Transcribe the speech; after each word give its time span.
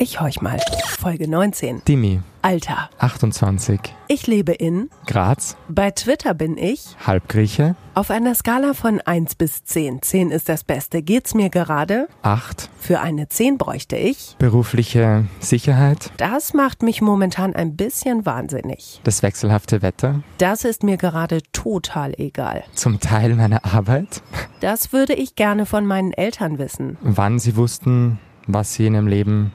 Ich 0.00 0.20
horch 0.20 0.40
mal. 0.40 0.60
Folge 0.86 1.28
19. 1.28 1.82
Dimi, 1.88 2.20
Alter. 2.40 2.88
28. 3.00 3.80
Ich 4.06 4.28
lebe 4.28 4.52
in. 4.52 4.90
Graz, 5.08 5.56
Bei 5.68 5.90
Twitter 5.90 6.34
bin 6.34 6.56
ich. 6.56 6.94
Halbgrieche, 7.04 7.74
Auf 7.94 8.12
einer 8.12 8.36
Skala 8.36 8.74
von 8.74 9.00
1 9.00 9.34
bis 9.34 9.64
10. 9.64 10.00
10 10.02 10.30
ist 10.30 10.48
das 10.48 10.62
Beste. 10.62 11.02
Geht's 11.02 11.34
mir 11.34 11.50
gerade? 11.50 12.06
8. 12.22 12.70
Für 12.78 13.00
eine 13.00 13.28
10 13.28 13.58
bräuchte 13.58 13.96
ich. 13.96 14.36
Berufliche 14.38 15.24
Sicherheit, 15.40 16.12
Das 16.16 16.54
macht 16.54 16.84
mich 16.84 17.00
momentan 17.00 17.56
ein 17.56 17.74
bisschen 17.74 18.24
wahnsinnig. 18.24 19.00
das 19.02 19.24
wechselhafte 19.24 19.82
Wetter, 19.82 20.22
Das 20.38 20.62
ist 20.64 20.84
mir 20.84 20.96
gerade 20.96 21.42
total 21.52 22.14
egal. 22.18 22.62
zum 22.74 23.00
Teil 23.00 23.34
meine 23.34 23.64
Arbeit, 23.64 24.22
Das 24.60 24.92
würde 24.92 25.14
ich 25.14 25.34
gerne 25.34 25.66
von 25.66 25.84
meinen 25.86 26.12
Eltern 26.12 26.58
wissen. 26.60 26.96
wann 27.00 27.40
sie 27.40 27.56
wussten, 27.56 28.20
was 28.46 28.74
sie 28.74 28.86
in 28.86 28.94
ihrem 28.94 29.08
Leben 29.08 29.52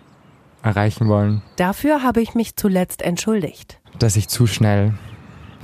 erreichen 0.64 1.08
wollen, 1.08 1.42
Dafür 1.58 2.02
habe 2.04 2.22
ich 2.22 2.34
mich 2.36 2.56
zuletzt 2.56 3.02
entschuldigt. 3.02 3.80
dass 4.00 4.16
ich 4.16 4.28
zu 4.28 4.48
schnell 4.48 4.94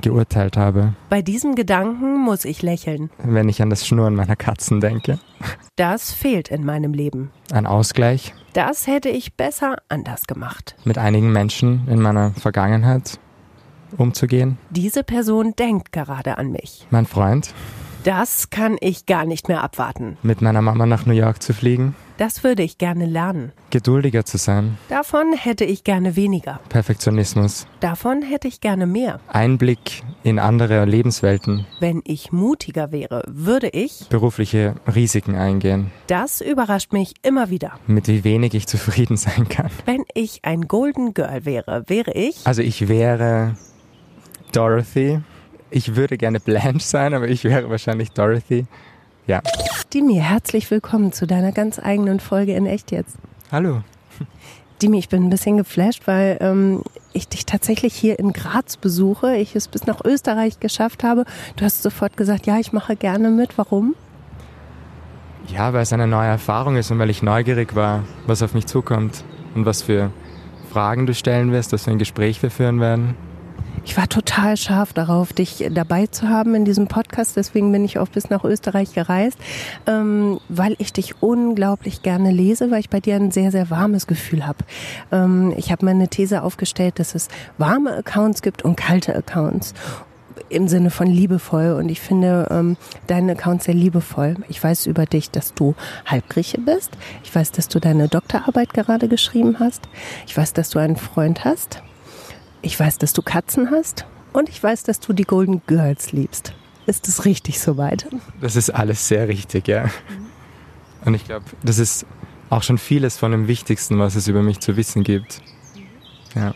geurteilt 0.02 0.56
habe, 0.56 0.94
Bei 1.10 1.20
diesem 1.22 1.54
Gedanken 1.54 2.18
muss 2.24 2.44
ich 2.44 2.62
lächeln. 2.62 3.10
wenn 3.22 3.48
ich 3.48 3.60
an 3.60 3.68
das 3.70 3.86
Schnurren 3.86 4.14
meiner 4.14 4.36
Katzen 4.36 4.80
denke. 4.80 5.18
Das 5.76 6.12
fehlt 6.12 6.48
in 6.48 6.64
meinem 6.64 6.92
Leben. 6.94 7.30
Ein 7.52 7.66
Ausgleich 7.66 8.32
Das 8.54 8.86
hätte 8.86 9.08
ich 9.10 9.34
besser 9.34 9.76
anders 9.88 10.26
gemacht. 10.26 10.74
mit 10.84 10.96
einigen 10.98 11.32
Menschen 11.32 11.86
in 11.88 12.00
meiner 12.00 12.30
Vergangenheit 12.32 13.18
umzugehen. 13.96 14.56
Diese 14.70 15.02
Person 15.02 15.54
denkt 15.58 15.92
gerade 15.92 16.38
an 16.38 16.50
mich. 16.52 16.86
Mein 16.90 17.06
Freund, 17.06 17.52
Das 18.04 18.48
kann 18.48 18.78
ich 18.80 19.04
gar 19.04 19.26
nicht 19.26 19.48
mehr 19.48 19.62
abwarten. 19.62 20.16
mit 20.22 20.40
meiner 20.40 20.62
Mama 20.62 20.86
nach 20.86 21.04
New 21.04 21.12
York 21.12 21.42
zu 21.42 21.52
fliegen, 21.52 21.94
Das 22.16 22.42
würde 22.44 22.62
ich 22.62 22.78
gerne 22.78 23.04
lernen. 23.04 23.52
geduldiger 23.70 24.24
zu 24.24 24.38
sein, 24.38 24.78
Davon 24.88 25.34
hätte 25.34 25.64
ich 25.66 25.84
gerne 25.84 26.16
weniger. 26.16 26.60
Perfektionismus, 26.70 27.66
Davon 27.80 28.22
hätte 28.22 28.48
ich 28.48 28.60
gerne 28.62 28.86
mehr. 28.86 29.20
Einblick 29.28 30.02
in 30.22 30.38
andere 30.38 30.86
Lebenswelten, 30.86 31.66
Wenn 31.80 32.00
ich 32.04 32.32
mutiger 32.32 32.90
wäre, 32.90 33.22
würde 33.26 33.68
ich. 33.68 34.06
berufliche 34.08 34.76
Risiken 34.94 35.34
eingehen, 35.34 35.90
Das 36.06 36.40
überrascht 36.40 36.92
mich 36.94 37.14
immer 37.22 37.50
wieder. 37.50 37.72
mit 37.86 38.08
wie 38.08 38.24
wenig 38.24 38.54
ich 38.54 38.66
zufrieden 38.66 39.16
sein 39.18 39.48
kann. 39.50 39.68
Wenn 39.84 40.04
ich 40.14 40.40
ein 40.44 40.62
Golden 40.68 41.12
Girl 41.12 41.44
wäre, 41.44 41.84
wäre 41.88 42.12
ich. 42.12 42.46
Also 42.46 42.62
ich 42.62 42.88
wäre 42.88 43.56
Dorothy. 44.52 45.20
Ich 45.72 45.94
würde 45.94 46.18
gerne 46.18 46.40
Blanche 46.40 46.84
sein, 46.84 47.14
aber 47.14 47.28
ich 47.28 47.44
wäre 47.44 47.70
wahrscheinlich 47.70 48.10
Dorothy. 48.10 48.66
Ja. 49.26 49.40
Dimi, 49.94 50.16
herzlich 50.16 50.68
willkommen 50.70 51.12
zu 51.12 51.26
deiner 51.26 51.52
ganz 51.52 51.78
eigenen 51.78 52.18
Folge 52.18 52.54
in 52.54 52.66
Echt 52.66 52.90
jetzt. 52.90 53.16
Hallo. 53.52 53.82
Dimi, 54.82 54.98
ich 54.98 55.08
bin 55.08 55.24
ein 55.24 55.30
bisschen 55.30 55.58
geflasht, 55.58 56.06
weil 56.06 56.38
ähm, 56.40 56.82
ich 57.12 57.28
dich 57.28 57.46
tatsächlich 57.46 57.94
hier 57.94 58.18
in 58.18 58.32
Graz 58.32 58.76
besuche. 58.78 59.36
Ich 59.36 59.54
es 59.54 59.68
bis 59.68 59.86
nach 59.86 60.04
Österreich 60.04 60.58
geschafft 60.58 61.04
habe. 61.04 61.24
Du 61.54 61.64
hast 61.64 61.82
sofort 61.82 62.16
gesagt, 62.16 62.46
ja, 62.46 62.58
ich 62.58 62.72
mache 62.72 62.96
gerne 62.96 63.30
mit. 63.30 63.56
Warum? 63.56 63.94
Ja, 65.46 65.72
weil 65.72 65.82
es 65.82 65.92
eine 65.92 66.08
neue 66.08 66.28
Erfahrung 66.28 66.76
ist 66.76 66.90
und 66.90 66.98
weil 66.98 67.10
ich 67.10 67.22
neugierig 67.22 67.76
war, 67.76 68.02
was 68.26 68.42
auf 68.42 68.54
mich 68.54 68.66
zukommt 68.66 69.22
und 69.54 69.66
was 69.66 69.82
für 69.82 70.10
Fragen 70.72 71.06
du 71.06 71.14
stellen 71.14 71.52
wirst, 71.52 71.72
was 71.72 71.84
für 71.84 71.90
ein 71.92 71.98
Gespräch 71.98 72.42
wir 72.42 72.50
führen 72.50 72.80
werden. 72.80 73.14
Ich 73.84 73.96
war 73.96 74.08
total 74.08 74.56
scharf 74.56 74.92
darauf, 74.92 75.32
dich 75.32 75.64
dabei 75.70 76.06
zu 76.06 76.28
haben 76.28 76.54
in 76.54 76.64
diesem 76.64 76.86
Podcast. 76.86 77.36
Deswegen 77.36 77.72
bin 77.72 77.84
ich 77.84 77.98
auch 77.98 78.08
bis 78.08 78.30
nach 78.30 78.44
Österreich 78.44 78.92
gereist, 78.94 79.38
ähm, 79.86 80.38
weil 80.48 80.76
ich 80.78 80.92
dich 80.92 81.22
unglaublich 81.22 82.02
gerne 82.02 82.30
lese, 82.30 82.70
weil 82.70 82.80
ich 82.80 82.90
bei 82.90 83.00
dir 83.00 83.16
ein 83.16 83.30
sehr, 83.30 83.50
sehr 83.50 83.70
warmes 83.70 84.06
Gefühl 84.06 84.46
habe. 84.46 84.64
Ähm, 85.10 85.54
ich 85.56 85.72
habe 85.72 85.84
meine 85.84 86.08
These 86.08 86.42
aufgestellt, 86.42 86.98
dass 86.98 87.14
es 87.14 87.28
warme 87.58 87.96
Accounts 87.96 88.42
gibt 88.42 88.62
und 88.62 88.76
kalte 88.76 89.14
Accounts 89.16 89.74
im 90.50 90.68
Sinne 90.68 90.90
von 90.90 91.06
liebevoll. 91.06 91.72
Und 91.72 91.88
ich 91.88 92.00
finde 92.00 92.48
ähm, 92.50 92.76
deinen 93.06 93.30
Account 93.30 93.62
sehr 93.62 93.74
liebevoll. 93.74 94.36
Ich 94.48 94.62
weiß 94.62 94.86
über 94.86 95.06
dich, 95.06 95.30
dass 95.30 95.54
du 95.54 95.74
Halbgrieche 96.06 96.60
bist. 96.60 96.90
Ich 97.24 97.34
weiß, 97.34 97.52
dass 97.52 97.68
du 97.68 97.80
deine 97.80 98.08
Doktorarbeit 98.08 98.74
gerade 98.74 99.08
geschrieben 99.08 99.56
hast. 99.58 99.88
Ich 100.26 100.36
weiß, 100.36 100.52
dass 100.52 100.70
du 100.70 100.78
einen 100.78 100.96
Freund 100.96 101.44
hast. 101.44 101.82
Ich 102.62 102.78
weiß, 102.78 102.98
dass 102.98 103.12
du 103.12 103.22
Katzen 103.22 103.70
hast. 103.70 104.04
Und 104.32 104.48
ich 104.48 104.62
weiß, 104.62 104.84
dass 104.84 105.00
du 105.00 105.12
die 105.12 105.24
Golden 105.24 105.62
Girls 105.66 106.12
liebst. 106.12 106.52
Ist 106.86 107.08
es 107.08 107.24
richtig 107.24 107.60
soweit? 107.60 108.06
Das 108.40 108.56
ist 108.56 108.70
alles 108.70 109.08
sehr 109.08 109.28
richtig, 109.28 109.68
ja. 109.68 109.90
Und 111.04 111.14
ich 111.14 111.24
glaube, 111.24 111.44
das 111.62 111.78
ist 111.78 112.06
auch 112.48 112.62
schon 112.62 112.78
vieles 112.78 113.16
von 113.16 113.32
dem 113.32 113.48
Wichtigsten, 113.48 113.98
was 113.98 114.14
es 114.14 114.28
über 114.28 114.42
mich 114.42 114.60
zu 114.60 114.76
wissen 114.76 115.02
gibt. 115.02 115.40
Ja. 116.34 116.54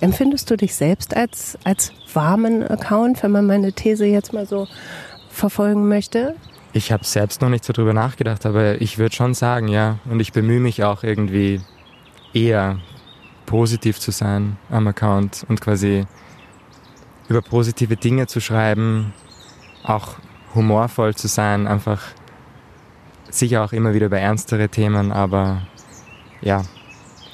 Empfindest 0.00 0.50
du 0.50 0.56
dich 0.56 0.74
selbst 0.74 1.16
als, 1.16 1.58
als 1.64 1.92
warmen 2.12 2.62
Account, 2.62 3.22
wenn 3.22 3.30
man 3.30 3.46
meine 3.46 3.72
These 3.72 4.06
jetzt 4.06 4.32
mal 4.32 4.46
so 4.46 4.68
verfolgen 5.30 5.88
möchte? 5.88 6.36
Ich 6.72 6.92
habe 6.92 7.04
selbst 7.04 7.40
noch 7.40 7.48
nicht 7.48 7.64
so 7.64 7.72
drüber 7.72 7.92
nachgedacht, 7.92 8.46
aber 8.46 8.80
ich 8.80 8.98
würde 8.98 9.14
schon 9.14 9.34
sagen, 9.34 9.68
ja. 9.68 9.98
Und 10.06 10.20
ich 10.20 10.32
bemühe 10.32 10.60
mich 10.60 10.84
auch 10.84 11.02
irgendwie 11.04 11.60
eher 12.32 12.78
positiv 13.46 13.98
zu 13.98 14.10
sein 14.10 14.56
am 14.70 14.86
Account 14.86 15.44
und 15.48 15.60
quasi 15.60 16.06
über 17.28 17.42
positive 17.42 17.96
Dinge 17.96 18.26
zu 18.26 18.40
schreiben, 18.40 19.12
auch 19.82 20.16
humorvoll 20.54 21.14
zu 21.14 21.28
sein, 21.28 21.66
einfach 21.66 22.00
sicher 23.30 23.64
auch 23.64 23.72
immer 23.72 23.94
wieder 23.94 24.08
bei 24.08 24.18
ernstere 24.18 24.68
Themen, 24.68 25.12
aber 25.12 25.62
ja, 26.40 26.62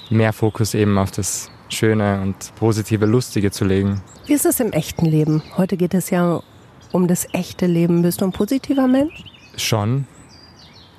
mehr 0.08 0.32
Fokus 0.32 0.74
eben 0.74 0.98
auf 0.98 1.10
das 1.10 1.50
Schöne 1.68 2.20
und 2.22 2.54
positive, 2.56 3.06
Lustige 3.06 3.50
zu 3.50 3.64
legen. 3.64 4.02
Wie 4.26 4.32
ist 4.32 4.46
es 4.46 4.60
im 4.60 4.72
echten 4.72 5.06
Leben? 5.06 5.42
Heute 5.56 5.76
geht 5.76 5.94
es 5.94 6.10
ja 6.10 6.40
um 6.92 7.06
das 7.06 7.26
echte 7.32 7.66
Leben. 7.66 8.02
Bist 8.02 8.20
du 8.20 8.24
ein 8.24 8.32
positiver 8.32 8.88
Mensch? 8.88 9.24
Schon. 9.56 10.06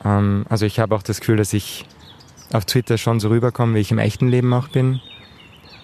Ähm, 0.05 0.45
also 0.49 0.65
ich 0.65 0.79
habe 0.79 0.95
auch 0.95 1.03
das 1.03 1.19
Gefühl, 1.19 1.37
dass 1.37 1.53
ich 1.53 1.85
auf 2.53 2.65
Twitter 2.65 2.97
schon 2.97 3.19
so 3.19 3.29
rüberkomme, 3.29 3.75
wie 3.75 3.79
ich 3.79 3.91
im 3.91 3.99
echten 3.99 4.27
Leben 4.27 4.53
auch 4.53 4.67
bin. 4.67 4.99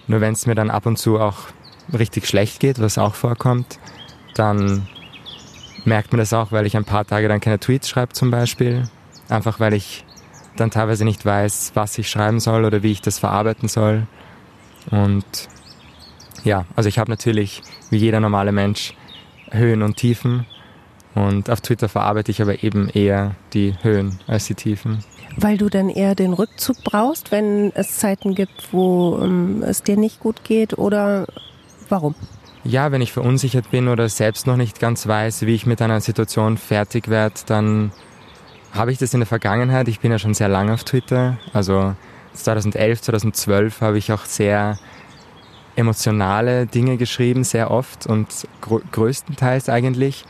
Nur 0.06 0.20
wenn 0.20 0.32
es 0.32 0.46
mir 0.46 0.54
dann 0.54 0.70
ab 0.70 0.86
und 0.86 0.98
zu 0.98 1.18
auch 1.20 1.38
richtig 1.92 2.26
schlecht 2.26 2.60
geht, 2.60 2.80
was 2.80 2.98
auch 2.98 3.14
vorkommt, 3.14 3.78
dann 4.34 4.86
merkt 5.84 6.12
man 6.12 6.18
das 6.18 6.32
auch, 6.32 6.52
weil 6.52 6.66
ich 6.66 6.76
ein 6.76 6.84
paar 6.84 7.06
Tage 7.06 7.28
dann 7.28 7.40
keine 7.40 7.58
Tweets 7.58 7.88
schreibe 7.88 8.12
zum 8.12 8.30
Beispiel. 8.30 8.88
Einfach 9.28 9.60
weil 9.60 9.74
ich 9.74 10.04
dann 10.56 10.70
teilweise 10.70 11.04
nicht 11.04 11.24
weiß, 11.24 11.72
was 11.74 11.96
ich 11.98 12.08
schreiben 12.08 12.40
soll 12.40 12.64
oder 12.64 12.82
wie 12.82 12.92
ich 12.92 13.02
das 13.02 13.18
verarbeiten 13.18 13.68
soll. 13.68 14.06
Und 14.90 15.48
ja, 16.44 16.64
also 16.76 16.88
ich 16.88 16.98
habe 16.98 17.10
natürlich, 17.10 17.62
wie 17.90 17.98
jeder 17.98 18.20
normale 18.20 18.52
Mensch, 18.52 18.94
Höhen 19.50 19.82
und 19.82 19.96
Tiefen. 19.96 20.46
Und 21.14 21.50
auf 21.50 21.60
Twitter 21.60 21.88
verarbeite 21.88 22.30
ich 22.30 22.42
aber 22.42 22.62
eben 22.62 22.88
eher 22.88 23.34
die 23.52 23.74
Höhen 23.82 24.20
als 24.26 24.46
die 24.46 24.54
Tiefen. 24.54 25.04
Weil 25.40 25.56
du 25.56 25.68
dann 25.68 25.88
eher 25.88 26.14
den 26.14 26.32
Rückzug 26.32 26.82
brauchst, 26.82 27.30
wenn 27.30 27.72
es 27.74 27.98
Zeiten 27.98 28.34
gibt, 28.34 28.72
wo 28.72 29.18
ähm, 29.22 29.62
es 29.62 29.82
dir 29.82 29.96
nicht 29.96 30.20
gut 30.20 30.42
geht 30.42 30.76
oder 30.76 31.26
warum? 31.88 32.14
Ja, 32.64 32.90
wenn 32.90 33.00
ich 33.00 33.12
verunsichert 33.12 33.70
bin 33.70 33.88
oder 33.88 34.08
selbst 34.08 34.46
noch 34.46 34.56
nicht 34.56 34.80
ganz 34.80 35.06
weiß, 35.06 35.42
wie 35.42 35.54
ich 35.54 35.64
mit 35.64 35.80
einer 35.80 36.00
Situation 36.00 36.56
fertig 36.56 37.08
werde, 37.08 37.36
dann 37.46 37.92
habe 38.72 38.92
ich 38.92 38.98
das 38.98 39.14
in 39.14 39.20
der 39.20 39.26
Vergangenheit. 39.26 39.88
Ich 39.88 40.00
bin 40.00 40.10
ja 40.10 40.18
schon 40.18 40.34
sehr 40.34 40.48
lange 40.48 40.74
auf 40.74 40.84
Twitter. 40.84 41.38
Also 41.52 41.94
2011, 42.34 43.02
2012 43.02 43.80
habe 43.80 43.96
ich 43.96 44.12
auch 44.12 44.24
sehr 44.24 44.78
emotionale 45.76 46.66
Dinge 46.66 46.96
geschrieben, 46.96 47.44
sehr 47.44 47.70
oft 47.70 48.06
und 48.06 48.26
gr 48.60 48.80
größtenteils 48.90 49.68
eigentlich. 49.68 50.24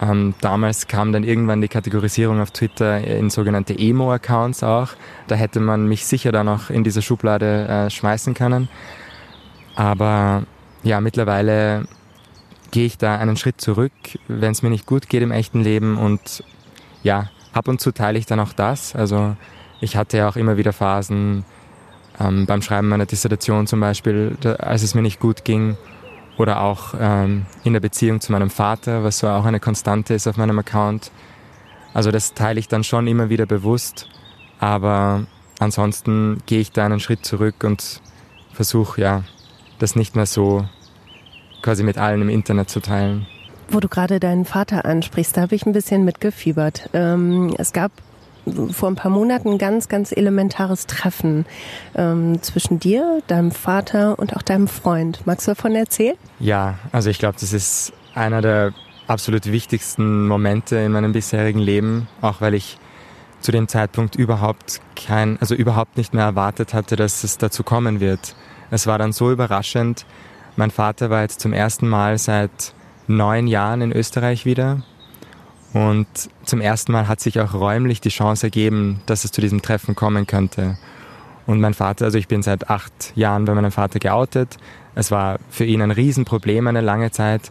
Ähm, 0.00 0.34
damals 0.40 0.88
kam 0.88 1.12
dann 1.12 1.24
irgendwann 1.24 1.60
die 1.60 1.68
Kategorisierung 1.68 2.40
auf 2.40 2.50
Twitter 2.50 3.00
in 3.02 3.30
sogenannte 3.30 3.78
Emo-Accounts 3.78 4.62
auch. 4.62 4.90
Da 5.28 5.34
hätte 5.34 5.60
man 5.60 5.86
mich 5.86 6.04
sicher 6.06 6.32
dann 6.32 6.48
auch 6.48 6.70
in 6.70 6.84
diese 6.84 7.02
Schublade 7.02 7.68
äh, 7.68 7.90
schmeißen 7.90 8.34
können. 8.34 8.68
Aber 9.76 10.44
ja, 10.82 11.00
mittlerweile 11.00 11.86
gehe 12.70 12.86
ich 12.86 12.98
da 12.98 13.16
einen 13.16 13.36
Schritt 13.36 13.60
zurück, 13.60 13.92
wenn 14.26 14.52
es 14.52 14.62
mir 14.62 14.70
nicht 14.70 14.86
gut 14.86 15.08
geht 15.08 15.22
im 15.22 15.30
echten 15.30 15.62
Leben 15.62 15.96
und 15.96 16.42
ja, 17.02 17.30
ab 17.52 17.68
und 17.68 17.80
zu 17.80 17.92
teile 17.92 18.18
ich 18.18 18.26
dann 18.26 18.40
auch 18.40 18.52
das. 18.52 18.96
Also 18.96 19.36
ich 19.80 19.96
hatte 19.96 20.16
ja 20.16 20.28
auch 20.28 20.36
immer 20.36 20.56
wieder 20.56 20.72
Phasen 20.72 21.44
ähm, 22.18 22.46
beim 22.46 22.62
Schreiben 22.62 22.88
meiner 22.88 23.06
Dissertation 23.06 23.66
zum 23.68 23.80
Beispiel, 23.80 24.36
da, 24.40 24.54
als 24.54 24.82
es 24.82 24.94
mir 24.94 25.02
nicht 25.02 25.20
gut 25.20 25.44
ging 25.44 25.76
oder 26.38 26.62
auch 26.62 26.94
ähm, 26.98 27.46
in 27.62 27.72
der 27.72 27.80
Beziehung 27.80 28.20
zu 28.20 28.32
meinem 28.32 28.50
Vater, 28.50 29.04
was 29.04 29.18
so 29.18 29.28
auch 29.28 29.44
eine 29.44 29.60
Konstante 29.60 30.14
ist 30.14 30.26
auf 30.26 30.36
meinem 30.36 30.58
Account. 30.58 31.10
Also 31.92 32.10
das 32.10 32.34
teile 32.34 32.58
ich 32.58 32.68
dann 32.68 32.82
schon 32.82 33.06
immer 33.06 33.28
wieder 33.28 33.46
bewusst, 33.46 34.08
aber 34.58 35.26
ansonsten 35.60 36.42
gehe 36.46 36.60
ich 36.60 36.72
da 36.72 36.84
einen 36.86 37.00
Schritt 37.00 37.24
zurück 37.24 37.62
und 37.62 38.00
versuche 38.52 39.00
ja, 39.00 39.22
das 39.78 39.96
nicht 39.96 40.16
mehr 40.16 40.26
so 40.26 40.64
quasi 41.62 41.82
mit 41.82 41.98
allen 41.98 42.22
im 42.22 42.28
Internet 42.28 42.68
zu 42.68 42.80
teilen. 42.80 43.26
Wo 43.68 43.80
du 43.80 43.88
gerade 43.88 44.20
deinen 44.20 44.44
Vater 44.44 44.84
ansprichst, 44.84 45.36
da 45.36 45.42
habe 45.42 45.54
ich 45.54 45.64
ein 45.66 45.72
bisschen 45.72 46.04
mitgefiebert. 46.04 46.90
Ähm, 46.92 47.54
es 47.58 47.72
gab 47.72 47.92
vor 48.70 48.90
ein 48.90 48.94
paar 48.94 49.10
Monaten 49.10 49.50
ein 49.50 49.58
ganz, 49.58 49.88
ganz 49.88 50.12
elementares 50.12 50.86
Treffen 50.86 51.46
ähm, 51.94 52.42
zwischen 52.42 52.78
dir, 52.78 53.22
deinem 53.26 53.50
Vater 53.50 54.18
und 54.18 54.36
auch 54.36 54.42
deinem 54.42 54.68
Freund. 54.68 55.20
Magst 55.24 55.46
du 55.46 55.52
davon 55.52 55.74
erzählen? 55.74 56.16
Ja, 56.38 56.78
also 56.92 57.10
ich 57.10 57.18
glaube, 57.18 57.36
das 57.40 57.52
ist 57.52 57.92
einer 58.14 58.42
der 58.42 58.72
absolut 59.06 59.46
wichtigsten 59.46 60.26
Momente 60.26 60.76
in 60.76 60.92
meinem 60.92 61.12
bisherigen 61.12 61.58
Leben, 61.58 62.08
auch 62.20 62.40
weil 62.40 62.54
ich 62.54 62.78
zu 63.40 63.52
dem 63.52 63.68
Zeitpunkt 63.68 64.16
überhaupt 64.16 64.80
kein, 64.96 65.38
also 65.40 65.54
überhaupt 65.54 65.98
nicht 65.98 66.14
mehr 66.14 66.24
erwartet 66.24 66.72
hatte, 66.72 66.96
dass 66.96 67.24
es 67.24 67.36
dazu 67.36 67.62
kommen 67.62 68.00
wird. 68.00 68.34
Es 68.70 68.86
war 68.86 68.98
dann 68.98 69.12
so 69.12 69.30
überraschend. 69.30 70.06
Mein 70.56 70.70
Vater 70.70 71.10
war 71.10 71.22
jetzt 71.22 71.40
zum 71.40 71.52
ersten 71.52 71.86
Mal 71.86 72.16
seit 72.16 72.74
neun 73.06 73.46
Jahren 73.46 73.82
in 73.82 73.92
Österreich 73.92 74.46
wieder. 74.46 74.82
Und 75.74 76.06
zum 76.44 76.60
ersten 76.60 76.92
Mal 76.92 77.08
hat 77.08 77.20
sich 77.20 77.40
auch 77.40 77.52
räumlich 77.52 78.00
die 78.00 78.08
Chance 78.08 78.46
ergeben, 78.46 79.00
dass 79.06 79.24
es 79.24 79.32
zu 79.32 79.40
diesem 79.40 79.60
Treffen 79.60 79.96
kommen 79.96 80.26
könnte. 80.26 80.78
Und 81.46 81.60
mein 81.60 81.74
Vater, 81.74 82.06
also 82.06 82.16
ich 82.16 82.28
bin 82.28 82.42
seit 82.42 82.70
acht 82.70 83.12
Jahren 83.16 83.44
bei 83.44 83.54
meinem 83.54 83.72
Vater 83.72 83.98
geoutet. 83.98 84.56
Es 84.94 85.10
war 85.10 85.40
für 85.50 85.64
ihn 85.64 85.82
ein 85.82 85.90
Riesenproblem 85.90 86.68
eine 86.68 86.80
lange 86.80 87.10
Zeit. 87.10 87.50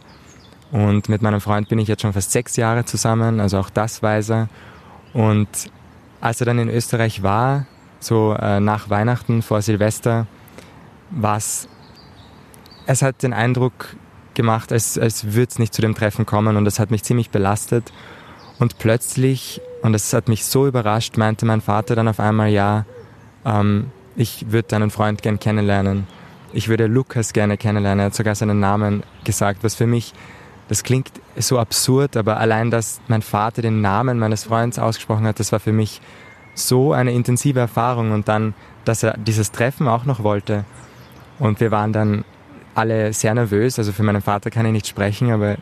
Und 0.72 1.10
mit 1.10 1.20
meinem 1.20 1.42
Freund 1.42 1.68
bin 1.68 1.78
ich 1.78 1.86
jetzt 1.86 2.00
schon 2.00 2.14
fast 2.14 2.32
sechs 2.32 2.56
Jahre 2.56 2.86
zusammen, 2.86 3.40
also 3.40 3.58
auch 3.58 3.70
das 3.70 4.02
weiß 4.02 4.30
er. 4.30 4.48
Und 5.12 5.48
als 6.20 6.40
er 6.40 6.46
dann 6.46 6.58
in 6.58 6.70
Österreich 6.70 7.22
war, 7.22 7.66
so 8.00 8.34
äh, 8.40 8.58
nach 8.58 8.88
Weihnachten 8.88 9.42
vor 9.42 9.60
Silvester, 9.60 10.26
war 11.10 11.36
es, 11.36 11.68
es 12.86 13.02
hat 13.02 13.22
den 13.22 13.34
Eindruck 13.34 13.94
gemacht, 14.34 14.72
als, 14.72 14.98
als 14.98 15.34
würde 15.34 15.48
es 15.50 15.58
nicht 15.58 15.74
zu 15.74 15.82
dem 15.82 15.94
Treffen 15.94 16.26
kommen 16.26 16.56
und 16.56 16.64
das 16.64 16.78
hat 16.78 16.90
mich 16.90 17.02
ziemlich 17.02 17.30
belastet. 17.30 17.92
Und 18.58 18.78
plötzlich, 18.78 19.60
und 19.82 19.92
das 19.92 20.12
hat 20.12 20.28
mich 20.28 20.44
so 20.44 20.66
überrascht, 20.66 21.16
meinte 21.16 21.44
mein 21.46 21.60
Vater 21.60 21.96
dann 21.96 22.08
auf 22.08 22.20
einmal, 22.20 22.50
ja, 22.50 22.84
ähm, 23.44 23.90
ich 24.16 24.52
würde 24.52 24.68
deinen 24.68 24.90
Freund 24.90 25.22
gern 25.22 25.40
kennenlernen. 25.40 26.06
Ich 26.52 26.68
würde 26.68 26.86
Lukas 26.86 27.32
gerne 27.32 27.56
kennenlernen. 27.56 28.00
Er 28.00 28.06
hat 28.06 28.14
sogar 28.14 28.34
seinen 28.34 28.60
Namen 28.60 29.02
gesagt, 29.24 29.64
was 29.64 29.74
für 29.74 29.86
mich, 29.86 30.12
das 30.68 30.84
klingt 30.84 31.10
so 31.36 31.58
absurd, 31.58 32.16
aber 32.16 32.38
allein, 32.38 32.70
dass 32.70 33.00
mein 33.08 33.22
Vater 33.22 33.60
den 33.60 33.80
Namen 33.80 34.18
meines 34.18 34.44
Freundes 34.44 34.78
ausgesprochen 34.78 35.26
hat, 35.26 35.40
das 35.40 35.50
war 35.50 35.58
für 35.58 35.72
mich 35.72 36.00
so 36.54 36.92
eine 36.92 37.12
intensive 37.12 37.58
Erfahrung. 37.58 38.12
Und 38.12 38.28
dann, 38.28 38.54
dass 38.84 39.02
er 39.02 39.16
dieses 39.18 39.50
Treffen 39.50 39.88
auch 39.88 40.04
noch 40.04 40.22
wollte. 40.22 40.64
Und 41.40 41.58
wir 41.58 41.72
waren 41.72 41.92
dann 41.92 42.24
alle 42.74 43.12
sehr 43.12 43.34
nervös. 43.34 43.78
Also 43.78 43.92
für 43.92 44.02
meinen 44.02 44.22
Vater 44.22 44.50
kann 44.50 44.66
ich 44.66 44.72
nicht 44.72 44.86
sprechen, 44.86 45.30
aber 45.30 45.56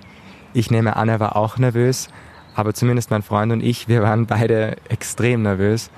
ich 0.55 0.71
nehme 0.71 0.97
an, 0.97 1.09
er 1.09 1.21
war 1.21 1.37
auch 1.37 1.59
nervös. 1.59 2.09
Aber 2.55 2.75
zumindest 2.75 3.11
mein 3.11 3.23
Freund 3.23 3.53
und 3.53 3.63
ich, 3.63 3.89
wir 3.89 4.03
waren 4.03 4.27
beide 4.27 4.77
extrem 4.89 5.43
nervös. 5.43 5.91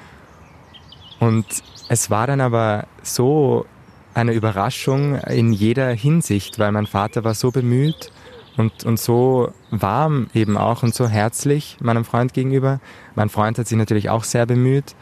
Und 1.20 1.46
es 1.88 2.11
war 2.11 2.26
dann 2.26 2.40
aber 2.40 2.87
so 3.02 3.66
eine 4.14 4.32
Überraschung 4.32 5.16
in 5.20 5.52
jeder 5.52 5.90
Hinsicht, 5.90 6.58
weil 6.58 6.72
mein 6.72 6.87
Vater 6.87 7.25
war 7.25 7.34
so 7.34 7.50
bemüht 7.50 8.12
und, 8.56 8.84
und 8.84 9.00
so 9.00 9.52
warm 9.70 10.28
eben 10.34 10.56
auch 10.56 10.82
und 10.82 10.94
so 10.94 11.08
herzlich 11.08 11.76
meinem 11.81 12.05
Freund 12.05 12.32
gegenüber. 12.32 12.81
Mein 13.17 13.28
Freund 13.28 13.58
hat 13.58 13.67
sich 13.67 13.76
natürlich 13.76 14.10
auch 14.10 14.25
sehr 14.25 14.46
bemüht. 14.46 14.94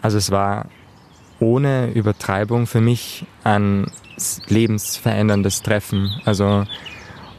Also 0.00 0.18
es 0.18 0.30
war 0.30 0.66
ohne 1.40 1.90
Übertreibung 1.92 2.66
für 2.66 2.80
mich 2.80 3.26
ein 3.42 3.86
lebensveränderndes 4.48 5.62
Treffen. 5.62 6.10
Also 6.24 6.64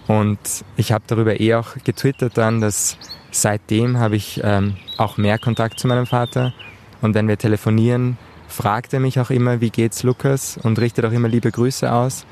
und 0.07 0.39
ich 0.77 0.92
habe 0.92 1.04
darüber 1.07 1.39
eh 1.39 1.56
auch 1.56 1.75
getwittert 1.83 2.38
dann, 2.38 2.62
dass 2.62 2.98
seitdem 3.31 3.98
habe 3.98 4.16
ich 4.16 4.39
ähm, 4.44 4.75
auch 4.98 5.18
mehr 5.18 5.39
Kontakt 5.39 5.80
zu 5.80 5.88
meinem 5.88 6.06
Vater. 6.06 6.54
Und 7.01 7.16
wenn 7.16 7.27
wir 7.27 7.38
telefonieren, 7.38 8.18
fragt 8.48 8.94
er 8.94 9.00
mich 9.00 9.19
auch 9.19 9.30
immer, 9.30 9.62
wie 9.62 9.72
geht's 9.72 10.04
Lukas 10.04 10.57
und 10.62 10.80
richtet 10.80 11.06
auch 11.06 11.12
immer 11.12 11.27
liebe 11.27 11.51
Grüße 11.51 11.92
aus. 11.92 12.25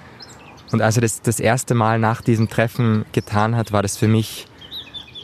Und 0.72 0.81
als 0.81 0.98
er 0.98 1.01
das 1.01 1.22
das 1.22 1.39
erste 1.39 1.75
Mal 1.75 2.00
nach 2.00 2.22
diesem 2.22 2.48
Treffen 2.48 3.06
getan 3.12 3.56
hat, 3.56 3.72
war 3.72 3.81
das 3.81 3.98
für 3.98 4.07
mich, 4.07 4.48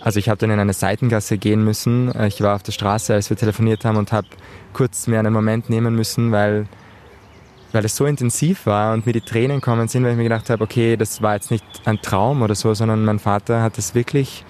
also 0.02 0.20
ich 0.20 0.30
habe 0.30 0.38
dann 0.38 0.52
in 0.52 0.60
eine 0.60 0.74
Seitengasse 0.74 1.38
gehen 1.38 1.64
müssen. 1.64 2.12
Ich 2.26 2.42
war 2.42 2.56
auf 2.56 2.64
der 2.64 2.72
Straße, 2.72 3.14
als 3.14 3.30
wir 3.30 3.38
telefoniert 3.38 3.86
haben 3.86 3.98
und 3.98 4.12
habe 4.12 4.28
kurz 4.74 5.08
mir 5.08 5.20
einen 5.20 5.34
Moment 5.34 5.70
nehmen 5.70 5.96
müssen, 5.96 6.32
weil 6.32 6.68
weil 7.72 7.86
es 7.86 7.96
so 7.96 8.06
intensiv 8.06 8.66
war 8.66 8.94
und 8.94 9.06
mir 9.06 9.14
die 9.14 9.22
Tränen 9.22 9.62
kommen 9.62 9.88
sind, 9.88 10.04
weil 10.04 10.12
ich 10.12 10.18
mir 10.18 10.24
gedacht 10.24 10.50
habe, 10.50 10.64
okay, 10.64 10.98
das 10.98 11.22
war 11.22 11.36
jetzt 11.36 11.52
nicht 11.52 11.64
ein 11.86 12.02
Traum 12.02 12.42
oder 12.42 12.56
so, 12.56 12.74
sondern 12.74 13.06
mein 13.06 13.20
Vater 13.20 13.62
hat 13.62 13.78
es 13.78 13.96
wirklich 13.96 14.44